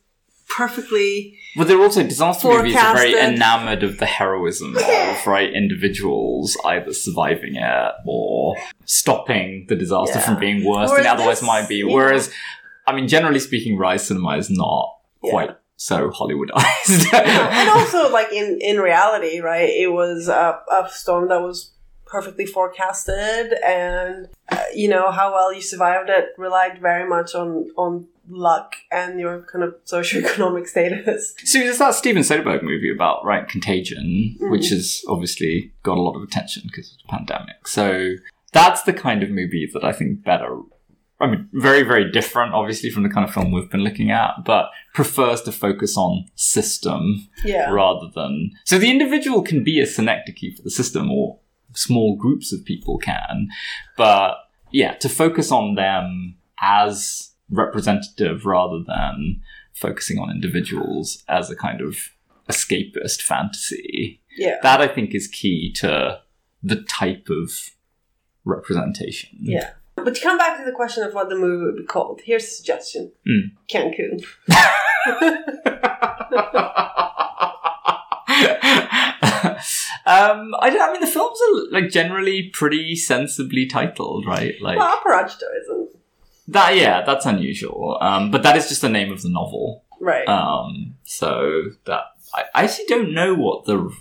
perfectly, 0.50 1.38
But 1.56 1.68
they're 1.68 1.80
also 1.82 2.04
disaster 2.04 2.48
movies 2.48 2.76
are 2.76 2.96
very 2.96 3.14
enamored 3.20 3.84
of 3.84 3.98
the 4.00 4.06
heroism 4.06 4.76
of 4.78 5.28
right 5.28 5.52
individuals 5.54 6.58
either 6.66 6.94
surviving 6.94 7.56
it 7.56 7.92
or 8.06 8.56
stopping 8.86 9.66
the 9.70 9.76
disaster 9.76 10.20
Yeah. 10.20 10.26
from 10.26 10.40
being 10.40 10.66
worse 10.66 10.90
Whereas 10.90 11.06
than 11.06 11.14
it 11.16 11.20
otherwise 11.20 11.42
might 11.42 11.68
be. 11.70 11.78
you 11.78 11.90
Whereas, 11.90 12.32
I 12.88 12.96
mean, 12.96 13.08
generally 13.08 13.40
speaking, 13.40 13.78
Ray's 13.78 14.04
cinema 14.04 14.38
is 14.38 14.50
not 14.50 14.96
Yeah. 15.24 15.32
quite 15.32 15.50
so 15.76 16.10
Hollywoodized. 16.10 17.14
and 17.14 17.70
also 17.70 18.10
like 18.18 18.32
in 18.34 18.58
in 18.62 18.78
reality 18.80 19.40
right 19.40 19.70
it 19.70 19.92
was 19.94 20.28
a, 20.28 20.60
a 20.72 20.90
storm 20.92 21.30
that 21.30 21.42
was 21.42 21.72
perfectly 22.10 22.46
forecasted 22.46 23.54
and 23.66 24.28
uh, 24.52 24.64
you 24.74 24.88
know 24.88 25.12
how 25.12 25.32
well 25.32 25.54
you 25.54 25.62
survived 25.62 26.10
it 26.10 26.26
relied 26.38 26.80
very 26.82 27.08
much 27.08 27.36
on 27.36 27.70
on 27.78 28.08
luck 28.32 28.76
and 28.92 29.20
your 29.20 29.42
kind 29.52 29.64
of 29.64 29.74
socioeconomic 29.86 30.68
status 30.74 31.34
So 31.44 31.60
there's 31.60 31.80
that 31.80 31.96
Steven 31.96 32.22
Soderbergh 32.24 32.62
movie 32.64 32.92
about 32.92 33.26
right 33.26 33.48
Contagion, 33.48 34.38
Mm. 34.40 34.52
which 34.52 34.70
has 34.70 35.04
obviously 35.08 35.72
got 35.84 35.98
a 35.98 36.02
lot 36.02 36.16
of 36.16 36.24
attention 36.24 36.64
because 36.68 36.92
of 36.92 36.98
the 37.02 37.08
pandemic. 37.18 37.68
So 37.68 38.14
that's 38.54 38.84
the 38.84 38.94
kind 38.94 39.24
of 39.24 39.30
movie 39.30 39.70
that 39.74 39.84
I 39.84 39.92
think 39.94 40.24
better. 40.24 40.60
I 41.22 41.28
mean, 41.28 41.50
very 41.54 41.84
very 41.84 42.10
different, 42.12 42.54
obviously, 42.54 42.90
from 42.92 43.04
the 43.04 43.10
kind 43.10 43.28
of 43.28 43.34
film 43.34 43.52
we've 43.52 43.70
been 43.70 43.84
looking 43.84 44.10
at, 44.12 44.46
but 44.46 44.70
prefers 44.94 45.42
to 45.44 45.52
focus 45.52 45.98
on 45.98 46.26
system 46.36 47.28
yeah 47.44 47.70
rather 47.72 48.08
than. 48.16 48.52
So 48.66 48.78
the 48.78 48.90
individual 48.90 49.42
can 49.42 49.64
be 49.64 49.80
a 49.82 49.86
synecdoche 49.86 50.56
for 50.56 50.62
the 50.64 50.70
system, 50.72 51.12
or 51.12 51.40
small 51.74 52.16
groups 52.16 52.52
of 52.54 52.64
people 52.66 52.98
can, 52.98 53.50
but 53.98 54.36
yeah, 54.72 54.94
to 54.96 55.10
focus 55.10 55.52
on 55.52 55.76
them 55.76 56.36
as 56.62 57.32
representative 57.50 58.46
rather 58.46 58.84
than 58.86 59.42
focusing 59.74 60.20
on 60.20 60.30
individuals 60.30 61.24
as 61.28 61.50
a 61.50 61.56
kind 61.56 61.82
of 61.82 61.96
escapist 62.50 63.22
fantasy. 63.22 64.22
yeah 64.38 64.58
That 64.62 64.82
I 64.82 64.88
think 64.88 65.16
is 65.16 65.28
key 65.28 65.72
to 65.78 66.20
the 66.62 66.82
type 66.84 67.28
of 67.30 67.52
representation. 68.46 69.30
yeah 69.42 69.72
but 69.96 70.16
to 70.16 70.22
come 70.22 70.38
back 70.38 70.58
to 70.58 70.64
the 70.66 70.72
question 70.72 71.04
of 71.04 71.14
what 71.14 71.28
the 71.30 71.36
movie 71.36 71.66
would 71.66 71.76
be 71.78 71.84
called 71.86 72.22
here's 72.24 72.44
a 72.46 72.48
suggestion 72.48 73.12
Mm. 73.28 73.52
cancun 73.72 74.24
um, 80.20 80.52
I 80.60 80.70
don't. 80.70 80.82
I 80.82 80.92
mean, 80.92 81.02
the 81.02 81.08
films 81.08 81.40
are 81.42 81.72
like 81.72 81.90
generally 81.92 82.50
pretty 82.50 82.96
sensibly 82.96 83.66
titled, 83.66 84.26
right? 84.26 84.56
Like 84.62 84.78
Well, 84.78 85.00
isn't. 85.06 85.90
that. 86.48 86.76
Yeah, 86.76 87.04
that's 87.06 87.26
unusual. 87.26 87.98
Um, 88.02 88.32
but 88.32 88.44
that 88.44 88.58
is 88.58 88.70
just 88.70 88.82
the 88.82 88.90
name 88.90 89.12
of 89.12 89.22
the 89.22 89.30
novel. 89.30 89.84
Right. 90.00 90.28
Um, 90.28 90.96
so 91.04 91.64
that 91.86 92.04
I, 92.34 92.44
I 92.56 92.64
actually 92.64 92.86
don't 92.88 93.14
know 93.14 93.36
what 93.36 93.66
the 93.66 93.94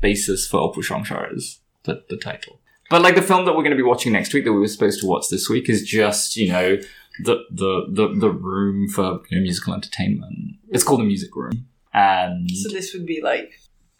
basis 0.00 0.46
for 0.46 0.72
Apur 0.72 0.86
Sansar 0.86 1.34
is. 1.34 1.60
The 1.84 2.02
the 2.08 2.16
title. 2.16 2.60
But 2.90 3.00
like 3.02 3.14
the 3.14 3.22
film 3.22 3.46
that 3.46 3.52
we're 3.52 3.62
going 3.62 3.70
to 3.70 3.76
be 3.76 3.82
watching 3.82 4.12
next 4.12 4.34
week 4.34 4.44
that 4.44 4.52
we 4.52 4.58
were 4.58 4.68
supposed 4.68 5.00
to 5.00 5.06
watch 5.06 5.28
this 5.30 5.48
week 5.48 5.68
is 5.68 5.82
just 5.82 6.36
you 6.36 6.52
know 6.52 6.76
the 7.20 7.44
the 7.50 7.86
the, 7.88 8.14
the 8.18 8.30
room 8.30 8.88
for 8.88 9.22
you 9.30 9.38
know, 9.38 9.42
musical 9.42 9.74
entertainment. 9.74 10.56
It's 10.68 10.84
called 10.84 11.00
the 11.00 11.04
Music 11.04 11.34
Room, 11.34 11.66
and 11.92 12.50
so 12.50 12.68
this 12.68 12.92
would 12.94 13.06
be 13.06 13.20
like 13.22 13.52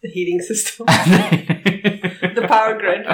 the 0.02 0.08
heating 0.08 0.40
system, 0.40 0.86
the 0.86 2.44
power 2.48 2.78
grid. 2.78 3.06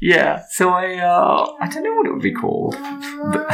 yeah. 0.00 0.42
So 0.50 0.70
I 0.70 0.96
uh, 0.98 1.52
I 1.60 1.68
don't 1.68 1.82
know 1.82 1.94
what 1.94 2.06
it 2.06 2.12
would 2.12 2.22
be 2.22 2.32
called. 2.32 2.74
The, 2.74 3.46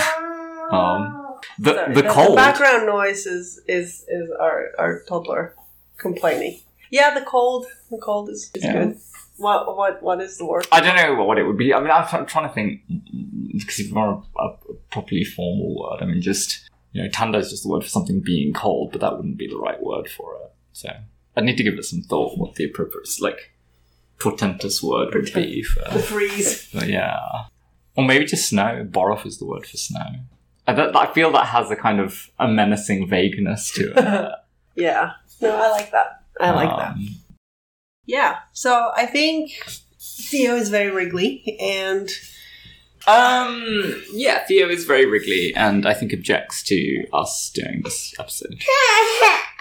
um, 0.70 1.36
the 1.59 1.74
Sorry, 1.74 1.94
the 1.94 2.02
cold. 2.05 2.36
background 2.36 2.86
noise 2.86 3.26
is 3.26 3.61
is, 3.68 4.05
is 4.09 4.30
our, 4.40 4.70
our 4.78 5.00
toddler 5.09 5.55
complaining. 5.98 6.61
Yeah, 6.90 7.14
the 7.18 7.24
cold. 7.24 7.66
The 7.90 7.98
cold 7.98 8.28
is, 8.30 8.50
is 8.55 8.64
Yeah. 8.64 8.72
good. 8.72 8.98
What 9.36 9.76
what 9.76 10.02
what 10.02 10.20
is 10.20 10.38
the 10.38 10.46
word? 10.46 10.66
I 10.70 10.80
don't 10.80 10.94
know 10.96 11.24
what 11.24 11.38
it 11.38 11.44
would 11.44 11.59
be. 11.59 11.74
I 11.74 11.80
mean, 11.80 11.90
I'm, 11.90 12.07
try- 12.07 12.24
trying 12.24 12.48
to 12.48 12.55
think 12.55 12.82
because 13.52 13.80
it's 13.80 13.90
more 13.90 14.22
a, 14.38 14.42
a 14.42 14.57
properly 14.92 15.24
formal 15.24 15.74
word. 15.80 16.02
I 16.02 16.07
mean, 16.07 16.20
just 16.22 16.68
you 16.92 17.02
know, 17.02 17.09
tanda 17.09 17.38
is 17.38 17.50
just 17.50 17.64
the 17.64 17.68
word 17.68 17.82
for 17.82 17.88
something 17.88 18.20
being 18.20 18.52
cold, 18.52 18.92
but 18.92 19.00
that 19.00 19.16
wouldn't 19.16 19.36
be 19.36 19.48
the 19.48 19.57
right 19.59 19.82
word 19.82 20.09
for 20.09 20.36
it. 20.36 20.52
So 20.72 20.88
I 21.37 21.41
need 21.41 21.57
to 21.57 21.62
give 21.62 21.74
it 21.74 21.85
some 21.85 22.03
thought. 22.03 22.39
What 22.39 22.55
the 22.55 22.64
appropriate 22.64 23.09
like 23.20 23.53
portentous 24.20 24.82
word 24.82 25.14
would 25.14 25.32
be 25.32 25.62
The 25.62 25.91
for. 25.91 25.99
freeze. 26.01 26.70
But 26.72 26.89
yeah, 26.89 27.18
or 27.97 28.05
maybe 28.05 28.24
just 28.24 28.49
snow. 28.49 28.87
Borough 28.89 29.20
is 29.24 29.39
the 29.39 29.47
word 29.47 29.66
for 29.66 29.76
snow. 29.76 30.07
I, 30.66 30.72
that, 30.72 30.97
I 30.97 31.12
feel 31.12 31.30
that 31.32 31.47
has 31.47 31.70
a 31.70 31.76
kind 31.76 32.01
of 32.01 32.30
a 32.39 32.49
menacing 32.49 33.09
vagueness 33.09 33.70
to 33.72 33.93
it. 33.97 34.32
Yeah. 34.76 35.12
No, 35.41 35.55
I 35.55 35.70
like 35.70 35.93
that. 35.93 36.24
I 36.41 36.51
like 36.51 36.68
that. 36.68 36.93
Um, 36.95 37.09
Yeah. 38.07 38.39
So 38.53 38.91
I 38.97 39.07
think 39.07 39.62
Theo 40.01 40.57
is 40.57 40.68
very 40.68 40.91
wriggly, 40.91 41.57
and 41.61 42.09
Um, 43.07 44.03
yeah, 44.12 44.45
Theo 44.47 44.68
is 44.68 44.85
very 44.85 45.07
wriggly 45.07 45.55
and 45.55 45.87
I 45.87 45.95
think 45.95 46.12
objects 46.12 46.62
to 46.64 47.05
us 47.12 47.51
doing 47.55 47.82
this 47.85 48.14
episode. 48.18 48.64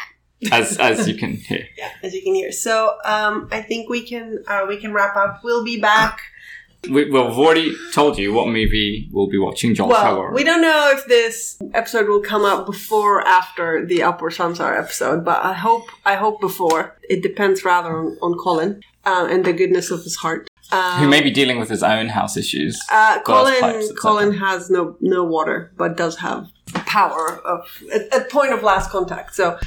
As 0.52 0.78
as 0.78 1.08
you 1.08 1.16
can 1.16 1.34
hear. 1.34 1.68
yeah, 1.78 1.90
as 2.02 2.14
you 2.14 2.22
can 2.22 2.36
hear. 2.36 2.52
So 2.52 2.98
um, 3.06 3.48
I 3.52 3.62
think 3.62 3.90
we 3.90 4.06
can 4.06 4.44
uh, 4.48 4.66
we 4.68 4.78
can 4.78 4.94
wrap 4.94 5.16
up. 5.16 5.42
We'll 5.44 5.64
be 5.64 5.80
back. 5.80 6.20
We, 6.90 7.10
well, 7.10 7.30
we've 7.30 7.38
already 7.38 7.76
told 7.94 8.18
you 8.18 8.34
what 8.34 8.48
movie 8.48 9.08
we'll 9.12 9.30
be 9.30 9.38
watching, 9.38 9.74
John 9.74 9.88
Well, 9.88 10.32
we 10.34 10.44
don't 10.44 10.62
know 10.62 10.92
if 10.94 11.06
this 11.06 11.58
episode 11.74 12.10
will 12.10 12.22
come 12.22 12.44
out 12.44 12.66
before 12.66 13.20
or 13.20 13.28
after 13.28 13.86
the 13.86 14.00
Apur 14.00 14.30
Sansar 14.36 14.78
episode, 14.78 15.24
but 15.24 15.44
I 15.46 15.54
hope 15.54 15.88
I 16.06 16.16
hope 16.16 16.42
before. 16.42 16.98
It 17.10 17.24
depends 17.24 17.64
rather 17.64 17.98
on, 17.98 18.18
on 18.22 18.38
Colin 18.38 18.82
uh, 19.06 19.28
and 19.30 19.46
the 19.46 19.54
goodness 19.54 19.92
of 19.92 20.04
his 20.04 20.18
heart. 20.18 20.50
Um, 20.72 21.00
Who 21.00 21.08
may 21.08 21.22
be 21.22 21.32
dealing 21.32 21.60
with 21.60 21.70
his 21.70 21.84
own 21.84 22.08
house 22.10 22.36
issues. 22.36 22.80
Uh, 22.92 23.22
Colin, 23.22 23.60
pipes. 23.60 23.92
Colin 24.02 24.34
has 24.34 24.70
no 24.70 24.98
no 25.00 25.24
water, 25.24 25.72
but 25.78 25.96
does 25.96 26.18
have 26.18 26.48
power 26.74 27.40
of 27.46 27.68
at, 27.94 28.14
at 28.14 28.30
point 28.30 28.54
of 28.54 28.64
last 28.64 28.90
contact. 28.90 29.36
So 29.36 29.58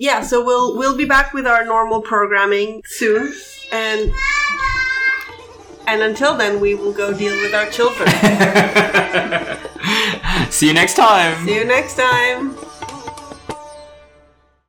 yeah, 0.00 0.22
so 0.22 0.42
we'll 0.42 0.78
we'll 0.78 0.96
be 0.96 1.04
back 1.04 1.34
with 1.34 1.46
our 1.46 1.62
normal 1.62 2.00
programming 2.00 2.82
soon, 2.86 3.34
and 3.70 4.10
and 5.86 6.00
until 6.00 6.34
then, 6.34 6.58
we 6.58 6.74
will 6.74 6.92
go 6.92 7.12
deal 7.12 7.36
with 7.36 7.54
our 7.54 7.66
children. 7.66 8.08
See 10.50 10.68
you 10.68 10.72
next 10.72 10.94
time! 10.94 11.46
See 11.46 11.54
you 11.54 11.66
next 11.66 11.96
time. 11.96 12.56